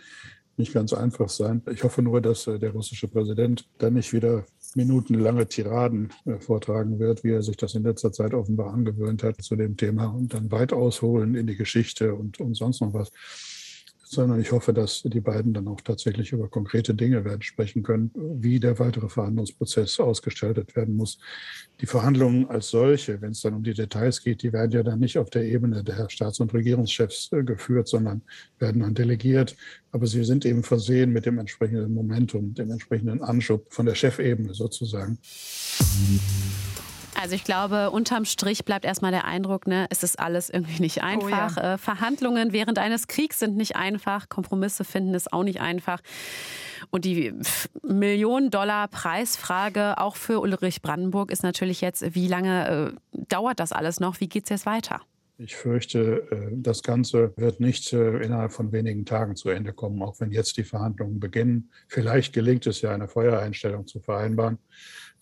nicht 0.57 0.73
ganz 0.73 0.93
einfach 0.93 1.29
sein. 1.29 1.63
Ich 1.71 1.83
hoffe 1.83 2.03
nur, 2.03 2.21
dass 2.21 2.47
äh, 2.47 2.59
der 2.59 2.73
russische 2.73 3.09
Präsident 3.09 3.69
dann 3.79 3.95
nicht 3.95 4.13
wieder 4.13 4.45
minutenlange 4.77 5.47
Tiraden 5.47 6.11
äh, 6.25 6.39
vortragen 6.39 6.99
wird, 6.99 7.25
wie 7.25 7.31
er 7.31 7.43
sich 7.43 7.57
das 7.57 7.75
in 7.75 7.83
letzter 7.83 8.13
Zeit 8.13 8.35
offenbar 8.35 8.73
angewöhnt 8.73 9.23
hat 9.23 9.43
zu 9.43 9.57
dem 9.57 9.77
Thema 9.77 10.07
und 10.07 10.35
dann 10.35 10.51
weit 10.51 10.73
ausholen 10.73 11.35
in 11.35 11.47
die 11.47 11.57
Geschichte 11.57 12.15
und, 12.15 12.41
und 12.41 12.55
sonst 12.55 12.81
noch 12.81 12.95
was 12.95 13.13
sondern 14.13 14.41
ich 14.41 14.53
hoffe, 14.53 14.75
dass 14.75 15.03
die 15.03 15.21
beiden 15.21 15.55
dann 15.55 15.67
auch 15.69 15.81
tatsächlich 15.81 16.33
über 16.33 16.47
konkrete 16.49 16.95
Dinge 16.95 17.25
werden 17.25 17.41
sprechen 17.41 17.83
können, 17.83 18.11
wie 18.15 18.61
der 18.61 18.79
weitere 18.79 19.09
Verhandlungsprozess 19.09 20.01
ausgestaltet 20.01 20.77
werden 20.77 20.97
muss. 20.97 21.19
Die 21.81 21.87
Verhandlungen 21.87 22.47
als 22.49 22.69
solche, 22.69 23.23
wenn 23.23 23.31
es 23.31 23.41
dann 23.41 23.55
um 23.55 23.63
die 23.63 23.73
Details 23.73 24.23
geht, 24.23 24.43
die 24.43 24.53
werden 24.53 24.71
ja 24.71 24.83
dann 24.83 25.01
nicht 25.01 25.17
auf 25.17 25.31
der 25.31 25.45
Ebene 25.45 25.83
der 25.83 26.11
Staats- 26.11 26.41
und 26.41 26.53
Regierungschefs 26.53 27.33
äh, 27.33 27.43
geführt, 27.43 27.89
sondern 27.89 28.21
werden 28.59 28.83
dann 28.83 28.95
delegiert. 28.95 29.57
Aber 29.93 30.07
sie 30.07 30.25
sind 30.25 30.45
eben 30.45 30.63
versehen 30.63 31.11
mit 31.11 31.25
dem 31.25 31.39
entsprechenden 31.39 31.95
Momentum, 31.95 32.53
dem 32.55 32.71
entsprechenden 32.71 33.23
Anschub 33.23 33.67
von 33.73 33.87
der 33.87 33.95
Chefebene 33.95 34.53
sozusagen. 34.53 35.19
Also 37.23 37.35
ich 37.37 37.45
glaube, 37.45 37.93
unterm 37.93 38.25
Strich 38.25 38.65
bleibt 38.65 38.85
erstmal 38.85 39.13
der 39.13 39.25
Eindruck, 39.25 39.69
ne, 39.69 39.87
es 39.91 40.03
ist 40.03 40.19
alles 40.19 40.51
irgendwie 40.51 40.83
nicht 40.83 41.05
einfach. 41.05 41.57
Oh 41.57 41.61
ja. 41.61 41.75
äh, 41.75 41.79
Verhandlungen 41.79 42.53
während 42.53 42.81
eines 42.81 43.07
Kriegs 43.07 43.39
sind 43.39 43.57
nicht 43.57 43.77
einfach. 43.77 44.29
Kompromisse 44.29 44.83
finden 44.83 45.15
ist 45.15 45.33
auch 45.33 45.45
nicht 45.45 45.61
einfach. 45.61 46.01
Und 46.91 47.05
die 47.05 47.33
Millionen-Dollar-Preisfrage 47.85 49.99
auch 49.99 50.17
für 50.17 50.41
Ulrich 50.41 50.83
Brandenburg 50.83 51.31
ist 51.31 51.45
natürlich 51.45 51.81
jetzt, 51.81 52.17
wie 52.17 52.27
lange 52.27 52.97
äh, 53.13 53.19
dauert 53.29 53.61
das 53.61 53.71
alles 53.71 54.01
noch? 54.01 54.19
Wie 54.19 54.29
geht 54.29 54.47
es 54.47 54.51
jetzt 54.51 54.67
weiter? 54.67 55.01
Ich 55.39 55.55
fürchte, 55.55 56.27
äh, 56.33 56.49
das 56.57 56.83
Ganze 56.83 57.35
wird 57.37 57.61
nicht 57.61 57.93
äh, 57.93 58.19
innerhalb 58.19 58.53
von 58.53 58.73
wenigen 58.73 59.05
Tagen 59.05 59.37
zu 59.37 59.49
Ende 59.49 59.73
kommen, 59.73 60.03
auch 60.03 60.19
wenn 60.19 60.33
jetzt 60.33 60.57
die 60.57 60.65
Verhandlungen 60.65 61.21
beginnen. 61.21 61.71
Vielleicht 61.87 62.33
gelingt 62.33 62.67
es 62.67 62.81
ja, 62.81 62.93
eine 62.93 63.07
Feuereinstellung 63.07 63.87
zu 63.87 64.01
vereinbaren. 64.01 64.59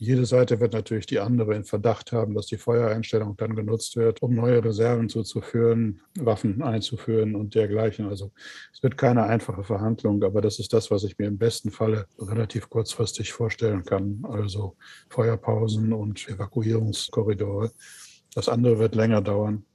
Jede 0.03 0.25
Seite 0.25 0.61
wird 0.61 0.73
natürlich 0.73 1.05
die 1.05 1.21
andere 1.21 1.55
in 1.55 1.65
Verdacht 1.65 2.11
haben, 2.13 2.35
dass 2.35 2.47
die 2.47 2.57
Feuereinstellung 2.57 3.37
dann 3.37 3.55
genutzt 3.55 3.97
wird, 3.97 4.23
um 4.23 4.35
neue 4.35 4.65
Reserven 4.65 5.11
zuzuführen, 5.11 6.01
Waffen 6.19 6.63
einzuführen 6.63 7.37
und 7.37 7.55
dergleichen. 7.55 8.09
Also 8.09 8.33
es 8.73 8.83
wird 8.83 8.97
keine 8.97 9.25
einfache 9.25 9.63
Verhandlung, 9.63 10.25
aber 10.25 10.41
das 10.41 10.59
ist 10.59 10.73
das, 10.73 10.91
was 10.91 11.05
ich 11.05 11.19
mir 11.19 11.27
im 11.27 11.37
besten 11.37 11.71
Falle 11.71 12.07
relativ 12.19 12.71
kurzfristig 12.71 13.35
vorstellen 13.35 13.85
kann. 13.85 14.23
Also 14.23 14.75
Feuerpausen 15.11 15.93
und 15.93 16.27
Evakuierungskorridore. 16.27 17.71
Das 18.35 18.49
andere 18.49 18.79
wird 18.79 18.95
länger 18.95 19.21
dauern. 19.21 19.67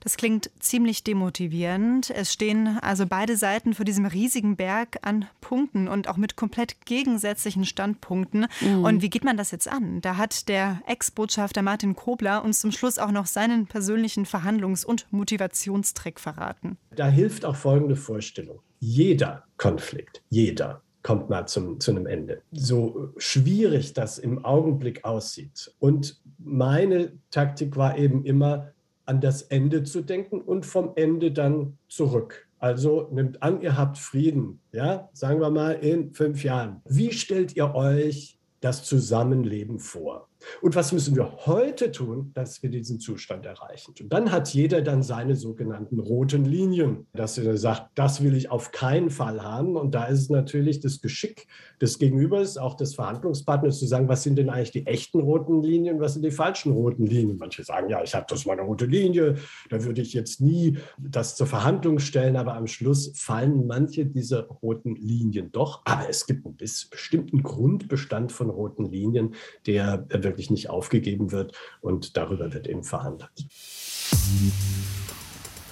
Das 0.00 0.16
klingt 0.16 0.50
ziemlich 0.60 1.04
demotivierend. 1.04 2.10
Es 2.10 2.32
stehen 2.32 2.78
also 2.80 3.06
beide 3.06 3.36
Seiten 3.36 3.74
vor 3.74 3.84
diesem 3.84 4.06
riesigen 4.06 4.56
Berg 4.56 4.98
an 5.02 5.26
Punkten 5.40 5.88
und 5.88 6.08
auch 6.08 6.16
mit 6.16 6.36
komplett 6.36 6.84
gegensätzlichen 6.86 7.64
Standpunkten. 7.64 8.46
Mhm. 8.60 8.84
Und 8.84 9.02
wie 9.02 9.10
geht 9.10 9.24
man 9.24 9.36
das 9.36 9.50
jetzt 9.50 9.68
an? 9.68 10.00
Da 10.00 10.16
hat 10.16 10.48
der 10.48 10.80
Ex-Botschafter 10.86 11.62
Martin 11.62 11.94
Kobler 11.94 12.44
uns 12.44 12.60
zum 12.60 12.72
Schluss 12.72 12.98
auch 12.98 13.10
noch 13.10 13.26
seinen 13.26 13.66
persönlichen 13.66 14.24
Verhandlungs- 14.24 14.84
und 14.84 15.06
Motivationstrick 15.10 16.20
verraten. 16.20 16.78
Da 16.94 17.08
hilft 17.08 17.44
auch 17.44 17.56
folgende 17.56 17.96
Vorstellung. 17.96 18.60
Jeder 18.80 19.44
Konflikt, 19.56 20.22
jeder 20.30 20.82
kommt 21.02 21.30
mal 21.30 21.46
zum, 21.46 21.80
zu 21.80 21.90
einem 21.90 22.06
Ende. 22.06 22.42
So 22.52 23.14
schwierig 23.16 23.92
das 23.94 24.18
im 24.18 24.44
Augenblick 24.44 25.04
aussieht. 25.04 25.72
Und 25.78 26.20
meine 26.38 27.12
Taktik 27.30 27.76
war 27.76 27.96
eben 27.96 28.24
immer, 28.24 28.72
an 29.08 29.20
das 29.20 29.42
Ende 29.42 29.84
zu 29.84 30.02
denken 30.02 30.40
und 30.42 30.66
vom 30.66 30.92
Ende 30.94 31.32
dann 31.32 31.78
zurück. 31.88 32.46
Also 32.58 33.08
nimmt 33.10 33.42
an, 33.42 33.62
ihr 33.62 33.78
habt 33.78 33.96
Frieden, 33.98 34.60
ja, 34.72 35.08
sagen 35.12 35.40
wir 35.40 35.50
mal 35.50 35.72
in 35.72 36.12
fünf 36.12 36.44
Jahren. 36.44 36.82
Wie 36.84 37.12
stellt 37.12 37.56
ihr 37.56 37.74
euch 37.74 38.38
das 38.60 38.84
Zusammenleben 38.84 39.78
vor? 39.78 40.28
Und 40.62 40.74
was 40.74 40.92
müssen 40.92 41.16
wir 41.16 41.46
heute 41.46 41.90
tun, 41.92 42.30
dass 42.34 42.62
wir 42.62 42.70
diesen 42.70 43.00
Zustand 43.00 43.46
erreichen? 43.46 43.94
Und 44.00 44.12
dann 44.12 44.30
hat 44.30 44.52
jeder 44.54 44.82
dann 44.82 45.02
seine 45.02 45.36
sogenannten 45.36 45.98
roten 45.98 46.44
Linien, 46.44 47.06
dass 47.14 47.38
er 47.38 47.56
sagt, 47.56 47.90
das 47.94 48.22
will 48.22 48.36
ich 48.36 48.50
auf 48.50 48.70
keinen 48.70 49.10
Fall 49.10 49.42
haben. 49.42 49.76
Und 49.76 49.94
da 49.94 50.04
ist 50.04 50.20
es 50.20 50.30
natürlich 50.30 50.80
das 50.80 51.00
Geschick 51.00 51.46
des 51.80 51.98
Gegenübers, 51.98 52.56
auch 52.56 52.74
des 52.74 52.94
Verhandlungspartners, 52.94 53.78
zu 53.78 53.86
sagen, 53.86 54.08
was 54.08 54.22
sind 54.22 54.36
denn 54.36 54.50
eigentlich 54.50 54.70
die 54.70 54.86
echten 54.86 55.20
roten 55.20 55.62
Linien, 55.62 56.00
was 56.00 56.14
sind 56.14 56.24
die 56.24 56.30
falschen 56.30 56.72
roten 56.72 57.06
Linien? 57.06 57.38
Manche 57.38 57.62
sagen, 57.64 57.88
ja, 57.88 58.02
ich 58.02 58.14
habe 58.14 58.26
das 58.28 58.46
meine 58.46 58.62
rote 58.62 58.86
Linie, 58.86 59.36
da 59.70 59.82
würde 59.84 60.02
ich 60.02 60.12
jetzt 60.12 60.40
nie 60.40 60.78
das 60.98 61.36
zur 61.36 61.46
Verhandlung 61.46 61.98
stellen, 61.98 62.36
aber 62.36 62.54
am 62.54 62.66
Schluss 62.66 63.12
fallen 63.14 63.66
manche 63.66 64.06
dieser 64.06 64.44
roten 64.44 64.94
Linien 64.96 65.50
doch. 65.52 65.82
Aber 65.84 66.08
es 66.08 66.26
gibt 66.26 66.46
einen 66.46 66.56
bestimmten 66.56 67.42
Grundbestand 67.42 68.32
von 68.32 68.50
roten 68.50 68.86
Linien, 68.86 69.34
der 69.66 70.06
wirklich 70.10 70.37
nicht 70.50 70.70
aufgegeben 70.70 71.32
wird 71.32 71.56
und 71.80 72.16
darüber 72.16 72.52
wird 72.52 72.66
eben 72.66 72.84
verhandelt. 72.84 73.46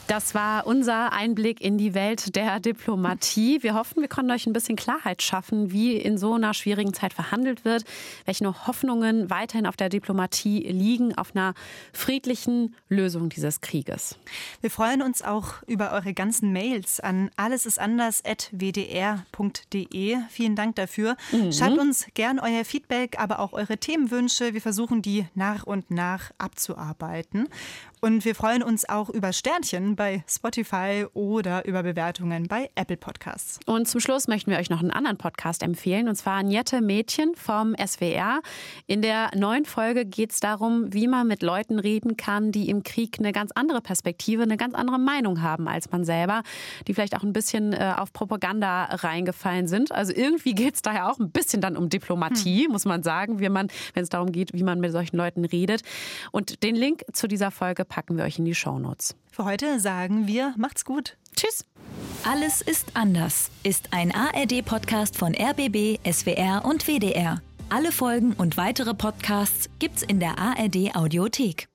Das 0.08 0.34
war 0.36 0.68
unser 0.68 1.12
Einblick 1.12 1.60
in 1.60 1.78
die 1.78 1.92
Welt 1.92 2.36
der 2.36 2.60
Diplomatie. 2.60 3.64
Wir 3.64 3.74
hoffen, 3.74 4.02
wir 4.02 4.08
konnten 4.08 4.30
euch 4.30 4.46
ein 4.46 4.52
bisschen 4.52 4.76
Klarheit 4.76 5.20
schaffen, 5.20 5.72
wie 5.72 5.96
in 5.96 6.16
so 6.16 6.34
einer 6.34 6.54
schwierigen 6.54 6.94
Zeit 6.94 7.12
verhandelt 7.12 7.64
wird, 7.64 7.82
welche 8.24 8.46
Hoffnungen 8.68 9.30
weiterhin 9.30 9.66
auf 9.66 9.74
der 9.74 9.88
Diplomatie 9.88 10.60
liegen, 10.60 11.18
auf 11.18 11.34
einer 11.34 11.54
friedlichen 11.92 12.76
Lösung 12.88 13.30
dieses 13.30 13.60
Krieges. 13.60 14.16
Wir 14.60 14.70
freuen 14.70 15.02
uns 15.02 15.22
auch 15.22 15.54
über 15.66 15.90
eure 15.90 16.14
ganzen 16.14 16.52
Mails 16.52 17.00
an 17.00 17.32
allesistanders.wdr.de. 17.36 20.18
Vielen 20.30 20.54
Dank 20.54 20.76
dafür. 20.76 21.16
Mhm. 21.32 21.50
Schreibt 21.50 21.78
uns 21.78 22.06
gern 22.14 22.38
euer 22.38 22.64
Feedback, 22.64 23.18
aber 23.18 23.40
auch 23.40 23.54
eure 23.54 23.76
Themenwünsche. 23.76 24.54
Wir 24.54 24.60
versuchen 24.60 25.02
die 25.02 25.26
nach 25.34 25.64
und 25.64 25.90
nach 25.90 26.30
abzuarbeiten. 26.38 27.48
Und 28.02 28.26
wir 28.26 28.34
freuen 28.34 28.62
uns 28.62 28.86
auch 28.86 29.08
über 29.08 29.32
Sternchen 29.32 29.96
bei 29.96 30.22
Spotify 30.28 31.06
oder 31.14 31.64
über 31.64 31.82
Bewertungen 31.82 32.46
bei 32.46 32.70
Apple 32.74 32.98
Podcasts. 32.98 33.58
Und 33.64 33.88
zum 33.88 34.00
Schluss 34.00 34.28
möchten 34.28 34.50
wir 34.50 34.58
euch 34.58 34.68
noch 34.68 34.80
einen 34.80 34.90
anderen 34.90 35.16
Podcast 35.16 35.62
empfehlen, 35.62 36.06
und 36.06 36.14
zwar 36.14 36.42
Niette 36.42 36.82
Mädchen 36.82 37.34
vom 37.34 37.74
SWR. 37.74 38.42
In 38.86 39.00
der 39.00 39.30
neuen 39.34 39.64
Folge 39.64 40.04
geht 40.04 40.32
es 40.32 40.40
darum, 40.40 40.92
wie 40.92 41.08
man 41.08 41.26
mit 41.26 41.42
Leuten 41.42 41.78
reden 41.78 42.18
kann, 42.18 42.52
die 42.52 42.68
im 42.68 42.82
Krieg 42.82 43.16
eine 43.18 43.32
ganz 43.32 43.50
andere 43.52 43.80
Perspektive, 43.80 44.42
eine 44.42 44.58
ganz 44.58 44.74
andere 44.74 44.98
Meinung 44.98 45.40
haben 45.40 45.66
als 45.66 45.90
man 45.90 46.04
selber, 46.04 46.42
die 46.86 46.92
vielleicht 46.92 47.16
auch 47.16 47.22
ein 47.22 47.32
bisschen 47.32 47.72
äh, 47.72 47.94
auf 47.96 48.12
Propaganda 48.12 48.84
reingefallen 48.84 49.68
sind. 49.68 49.90
Also 49.90 50.12
irgendwie 50.14 50.54
geht 50.54 50.74
es 50.74 50.82
daher 50.82 51.10
auch 51.10 51.18
ein 51.18 51.30
bisschen 51.30 51.62
dann 51.62 51.78
um 51.78 51.88
Diplomatie, 51.88 52.64
hm. 52.64 52.72
muss 52.72 52.84
man 52.84 53.02
sagen, 53.02 53.40
wenn 53.40 53.70
es 53.94 54.10
darum 54.10 54.32
geht, 54.32 54.52
wie 54.52 54.62
man 54.62 54.80
mit 54.80 54.92
solchen 54.92 55.16
Leuten 55.16 55.46
redet. 55.46 55.80
Und 56.30 56.62
den 56.62 56.76
Link 56.76 57.02
zu 57.14 57.26
dieser 57.26 57.50
Folge 57.50 57.86
packen 57.96 58.18
wir 58.18 58.24
euch 58.24 58.38
in 58.38 58.44
die 58.44 58.54
Shownotes. 58.54 59.16
Für 59.32 59.46
heute 59.46 59.80
sagen 59.80 60.26
wir, 60.26 60.52
macht's 60.58 60.84
gut. 60.84 61.16
Tschüss. 61.34 61.64
Alles 62.24 62.60
ist 62.60 62.88
anders 62.92 63.50
ist 63.62 63.94
ein 63.94 64.14
ARD-Podcast 64.14 65.16
von 65.16 65.34
RBB, 65.34 65.98
SWR 66.06 66.66
und 66.66 66.86
WDR. 66.86 67.40
Alle 67.70 67.92
Folgen 67.92 68.34
und 68.34 68.58
weitere 68.58 68.92
Podcasts 68.92 69.70
gibt's 69.78 70.02
in 70.02 70.20
der 70.20 70.38
ARD 70.38 70.94
Audiothek. 70.94 71.68